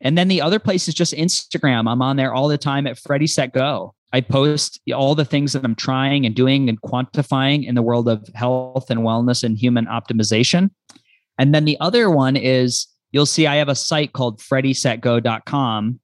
And 0.00 0.16
then 0.16 0.28
the 0.28 0.42
other 0.42 0.58
place 0.58 0.88
is 0.88 0.94
just 0.94 1.14
Instagram. 1.14 1.90
I'm 1.90 2.02
on 2.02 2.16
there 2.16 2.32
all 2.32 2.48
the 2.48 2.58
time 2.58 2.86
at 2.86 2.98
Freddie 2.98 3.26
Set 3.26 3.52
Go. 3.52 3.94
I 4.14 4.20
post 4.20 4.80
all 4.94 5.16
the 5.16 5.24
things 5.24 5.54
that 5.54 5.64
I'm 5.64 5.74
trying 5.74 6.24
and 6.24 6.36
doing 6.36 6.68
and 6.68 6.80
quantifying 6.80 7.66
in 7.66 7.74
the 7.74 7.82
world 7.82 8.08
of 8.08 8.24
health 8.36 8.88
and 8.88 9.00
wellness 9.00 9.42
and 9.42 9.58
human 9.58 9.86
optimization. 9.86 10.70
And 11.36 11.52
then 11.52 11.64
the 11.64 11.76
other 11.80 12.08
one 12.08 12.36
is 12.36 12.86
you'll 13.10 13.26
see 13.26 13.48
I 13.48 13.56
have 13.56 13.68
a 13.68 13.74
site 13.74 14.12
called 14.12 14.38
freddiesetgo.com. 14.38 15.98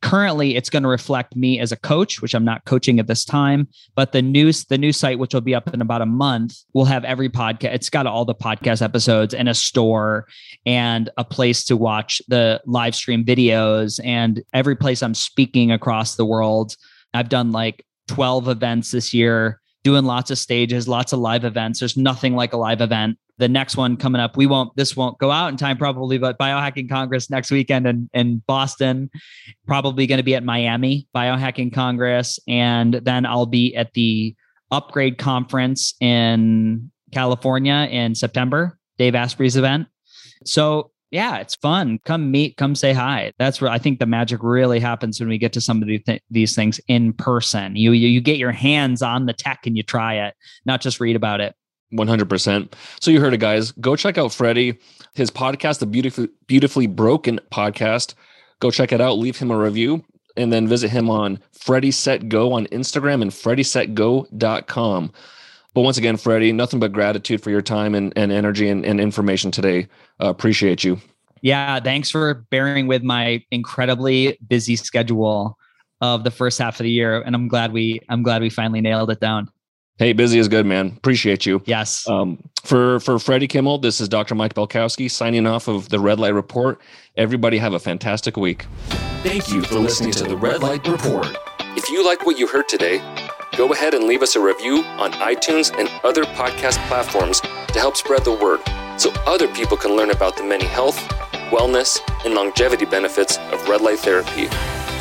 Currently, 0.00 0.56
it's 0.56 0.70
going 0.70 0.82
to 0.82 0.88
reflect 0.88 1.36
me 1.36 1.60
as 1.60 1.70
a 1.70 1.76
coach, 1.76 2.20
which 2.20 2.34
I'm 2.34 2.44
not 2.44 2.64
coaching 2.64 2.98
at 2.98 3.06
this 3.06 3.24
time. 3.24 3.68
But 3.94 4.10
the 4.10 4.22
news, 4.22 4.64
the 4.64 4.78
new 4.78 4.90
site, 4.90 5.20
which 5.20 5.32
will 5.32 5.40
be 5.40 5.54
up 5.54 5.72
in 5.72 5.80
about 5.80 6.02
a 6.02 6.06
month, 6.06 6.56
will 6.74 6.86
have 6.86 7.04
every 7.04 7.28
podcast. 7.28 7.74
It's 7.74 7.90
got 7.90 8.08
all 8.08 8.24
the 8.24 8.34
podcast 8.34 8.82
episodes 8.82 9.34
and 9.34 9.48
a 9.48 9.54
store 9.54 10.26
and 10.66 11.10
a 11.16 11.24
place 11.24 11.62
to 11.66 11.76
watch 11.76 12.20
the 12.26 12.60
live 12.66 12.96
stream 12.96 13.24
videos 13.24 14.00
and 14.02 14.42
every 14.52 14.74
place 14.74 15.00
I'm 15.00 15.14
speaking 15.14 15.70
across 15.70 16.16
the 16.16 16.26
world 16.26 16.74
I've 17.14 17.28
done 17.28 17.52
like 17.52 17.84
12 18.08 18.48
events 18.48 18.90
this 18.90 19.12
year, 19.12 19.60
doing 19.84 20.04
lots 20.04 20.30
of 20.30 20.38
stages, 20.38 20.88
lots 20.88 21.12
of 21.12 21.18
live 21.18 21.44
events. 21.44 21.80
There's 21.80 21.96
nothing 21.96 22.34
like 22.34 22.52
a 22.52 22.56
live 22.56 22.80
event. 22.80 23.18
The 23.38 23.48
next 23.48 23.76
one 23.76 23.96
coming 23.96 24.20
up, 24.20 24.36
we 24.36 24.46
won't, 24.46 24.74
this 24.76 24.96
won't 24.96 25.18
go 25.18 25.30
out 25.30 25.48
in 25.48 25.56
time 25.56 25.76
probably, 25.76 26.18
but 26.18 26.38
Biohacking 26.38 26.88
Congress 26.88 27.30
next 27.30 27.50
weekend 27.50 27.86
in, 27.86 28.08
in 28.12 28.42
Boston, 28.46 29.10
probably 29.66 30.06
going 30.06 30.18
to 30.18 30.24
be 30.24 30.34
at 30.34 30.44
Miami 30.44 31.08
Biohacking 31.14 31.72
Congress. 31.72 32.38
And 32.46 32.94
then 32.94 33.26
I'll 33.26 33.46
be 33.46 33.74
at 33.74 33.92
the 33.94 34.36
Upgrade 34.70 35.18
Conference 35.18 35.94
in 36.00 36.90
California 37.12 37.88
in 37.90 38.14
September, 38.14 38.78
Dave 38.96 39.14
Asprey's 39.14 39.56
event. 39.56 39.88
So 40.44 40.91
yeah, 41.12 41.36
it's 41.36 41.54
fun. 41.54 42.00
Come 42.06 42.30
meet, 42.30 42.56
come 42.56 42.74
say 42.74 42.94
hi. 42.94 43.32
That's 43.38 43.60
where 43.60 43.70
I 43.70 43.78
think 43.78 43.98
the 43.98 44.06
magic 44.06 44.42
really 44.42 44.80
happens 44.80 45.20
when 45.20 45.28
we 45.28 45.36
get 45.36 45.52
to 45.52 45.60
some 45.60 45.82
of 45.82 45.86
these, 45.86 46.02
th- 46.04 46.22
these 46.30 46.56
things 46.56 46.80
in 46.88 47.12
person. 47.12 47.76
You, 47.76 47.92
you 47.92 48.08
you 48.08 48.22
get 48.22 48.38
your 48.38 48.50
hands 48.50 49.02
on 49.02 49.26
the 49.26 49.34
tech 49.34 49.66
and 49.66 49.76
you 49.76 49.82
try 49.82 50.14
it, 50.14 50.34
not 50.64 50.80
just 50.80 51.00
read 51.00 51.14
about 51.14 51.42
it. 51.42 51.54
100%. 51.92 52.72
So 53.00 53.10
you 53.10 53.20
heard 53.20 53.34
it, 53.34 53.40
guys. 53.40 53.72
Go 53.72 53.94
check 53.94 54.16
out 54.16 54.32
Freddie, 54.32 54.78
his 55.12 55.30
podcast, 55.30 55.80
the 55.80 55.86
Beautifully, 55.86 56.28
Beautifully 56.46 56.86
Broken 56.86 57.38
podcast. 57.52 58.14
Go 58.60 58.70
check 58.70 58.90
it 58.90 59.00
out. 59.02 59.18
Leave 59.18 59.36
him 59.36 59.50
a 59.50 59.58
review 59.58 60.02
and 60.38 60.50
then 60.50 60.66
visit 60.66 60.90
him 60.90 61.10
on 61.10 61.40
Freddie 61.52 61.90
Set 61.90 62.30
Go 62.30 62.54
on 62.54 62.66
Instagram 62.68 63.20
and 63.20 63.30
FreddieSetGo.com. 63.30 65.12
But 65.74 65.82
once 65.82 65.96
again, 65.96 66.16
Freddie, 66.16 66.52
nothing 66.52 66.80
but 66.80 66.92
gratitude 66.92 67.42
for 67.42 67.50
your 67.50 67.62
time 67.62 67.94
and, 67.94 68.12
and 68.16 68.30
energy 68.30 68.68
and, 68.68 68.84
and 68.84 69.00
information 69.00 69.50
today. 69.50 69.88
Uh, 70.22 70.28
appreciate 70.28 70.84
you. 70.84 71.00
Yeah, 71.40 71.80
thanks 71.80 72.10
for 72.10 72.34
bearing 72.50 72.86
with 72.86 73.02
my 73.02 73.44
incredibly 73.50 74.38
busy 74.46 74.76
schedule 74.76 75.58
of 76.00 76.24
the 76.24 76.30
first 76.30 76.58
half 76.58 76.78
of 76.78 76.84
the 76.84 76.90
year, 76.90 77.22
and 77.22 77.34
I'm 77.34 77.48
glad 77.48 77.72
we 77.72 78.00
I'm 78.08 78.22
glad 78.22 78.42
we 78.42 78.50
finally 78.50 78.80
nailed 78.80 79.10
it 79.10 79.20
down. 79.20 79.48
Hey, 79.98 80.12
busy 80.12 80.38
is 80.38 80.48
good, 80.48 80.66
man. 80.66 80.94
Appreciate 80.96 81.46
you. 81.46 81.62
Yes. 81.64 82.08
Um, 82.08 82.42
for 82.64 83.00
for 83.00 83.18
Freddie 83.18 83.48
Kimmel, 83.48 83.78
this 83.78 84.00
is 84.00 84.08
Dr. 84.08 84.34
Mike 84.34 84.54
Belkowski 84.54 85.10
signing 85.10 85.46
off 85.46 85.68
of 85.68 85.88
the 85.88 86.00
Red 86.00 86.18
Light 86.18 86.34
Report. 86.34 86.80
Everybody 87.16 87.58
have 87.58 87.74
a 87.74 87.78
fantastic 87.78 88.36
week. 88.36 88.66
Thank 89.22 89.50
you 89.50 89.62
for 89.62 89.76
listening 89.76 90.12
to 90.12 90.24
the 90.24 90.36
Red 90.36 90.62
Light 90.62 90.86
Report. 90.86 91.28
If 91.76 91.88
you 91.88 92.04
like 92.04 92.26
what 92.26 92.38
you 92.38 92.46
heard 92.46 92.68
today 92.68 92.98
go 93.56 93.72
ahead 93.72 93.92
and 93.94 94.04
leave 94.04 94.22
us 94.22 94.34
a 94.34 94.40
review 94.40 94.82
on 94.98 95.12
iTunes 95.12 95.76
and 95.78 95.90
other 96.04 96.24
podcast 96.24 96.78
platforms 96.88 97.40
to 97.40 97.78
help 97.78 97.96
spread 97.96 98.24
the 98.24 98.32
word 98.32 98.60
so 98.98 99.10
other 99.26 99.46
people 99.48 99.76
can 99.76 99.94
learn 99.96 100.10
about 100.10 100.36
the 100.36 100.44
many 100.44 100.64
health, 100.64 100.96
wellness, 101.50 101.98
and 102.24 102.34
longevity 102.34 102.86
benefits 102.86 103.38
of 103.52 103.68
red 103.68 103.80
light 103.80 103.98
therapy. 103.98 104.48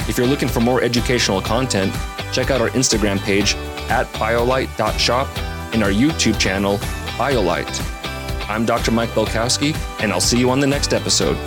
If 0.10 0.18
you're 0.18 0.28
looking 0.28 0.50
for 0.50 0.60
more 0.60 0.82
educational 0.82 1.42
content, 1.42 1.94
check 2.34 2.52
out 2.52 2.60
our 2.60 2.70
Instagram 2.70 3.20
page 3.20 3.56
at 3.90 4.08
biolight.shop 4.14 5.38
and 5.74 5.84
our 5.84 5.92
YouTube 5.92 6.38
channel, 6.40 6.78
BioLight. 7.18 8.50
I'm 8.50 8.66
Dr. 8.66 8.92
Mike 8.92 9.10
Belkowski, 9.12 9.76
and 10.02 10.12
I'll 10.12 10.20
see 10.20 10.38
you 10.38 10.50
on 10.50 10.60
the 10.60 10.68
next 10.68 10.94
episode. 10.94 11.38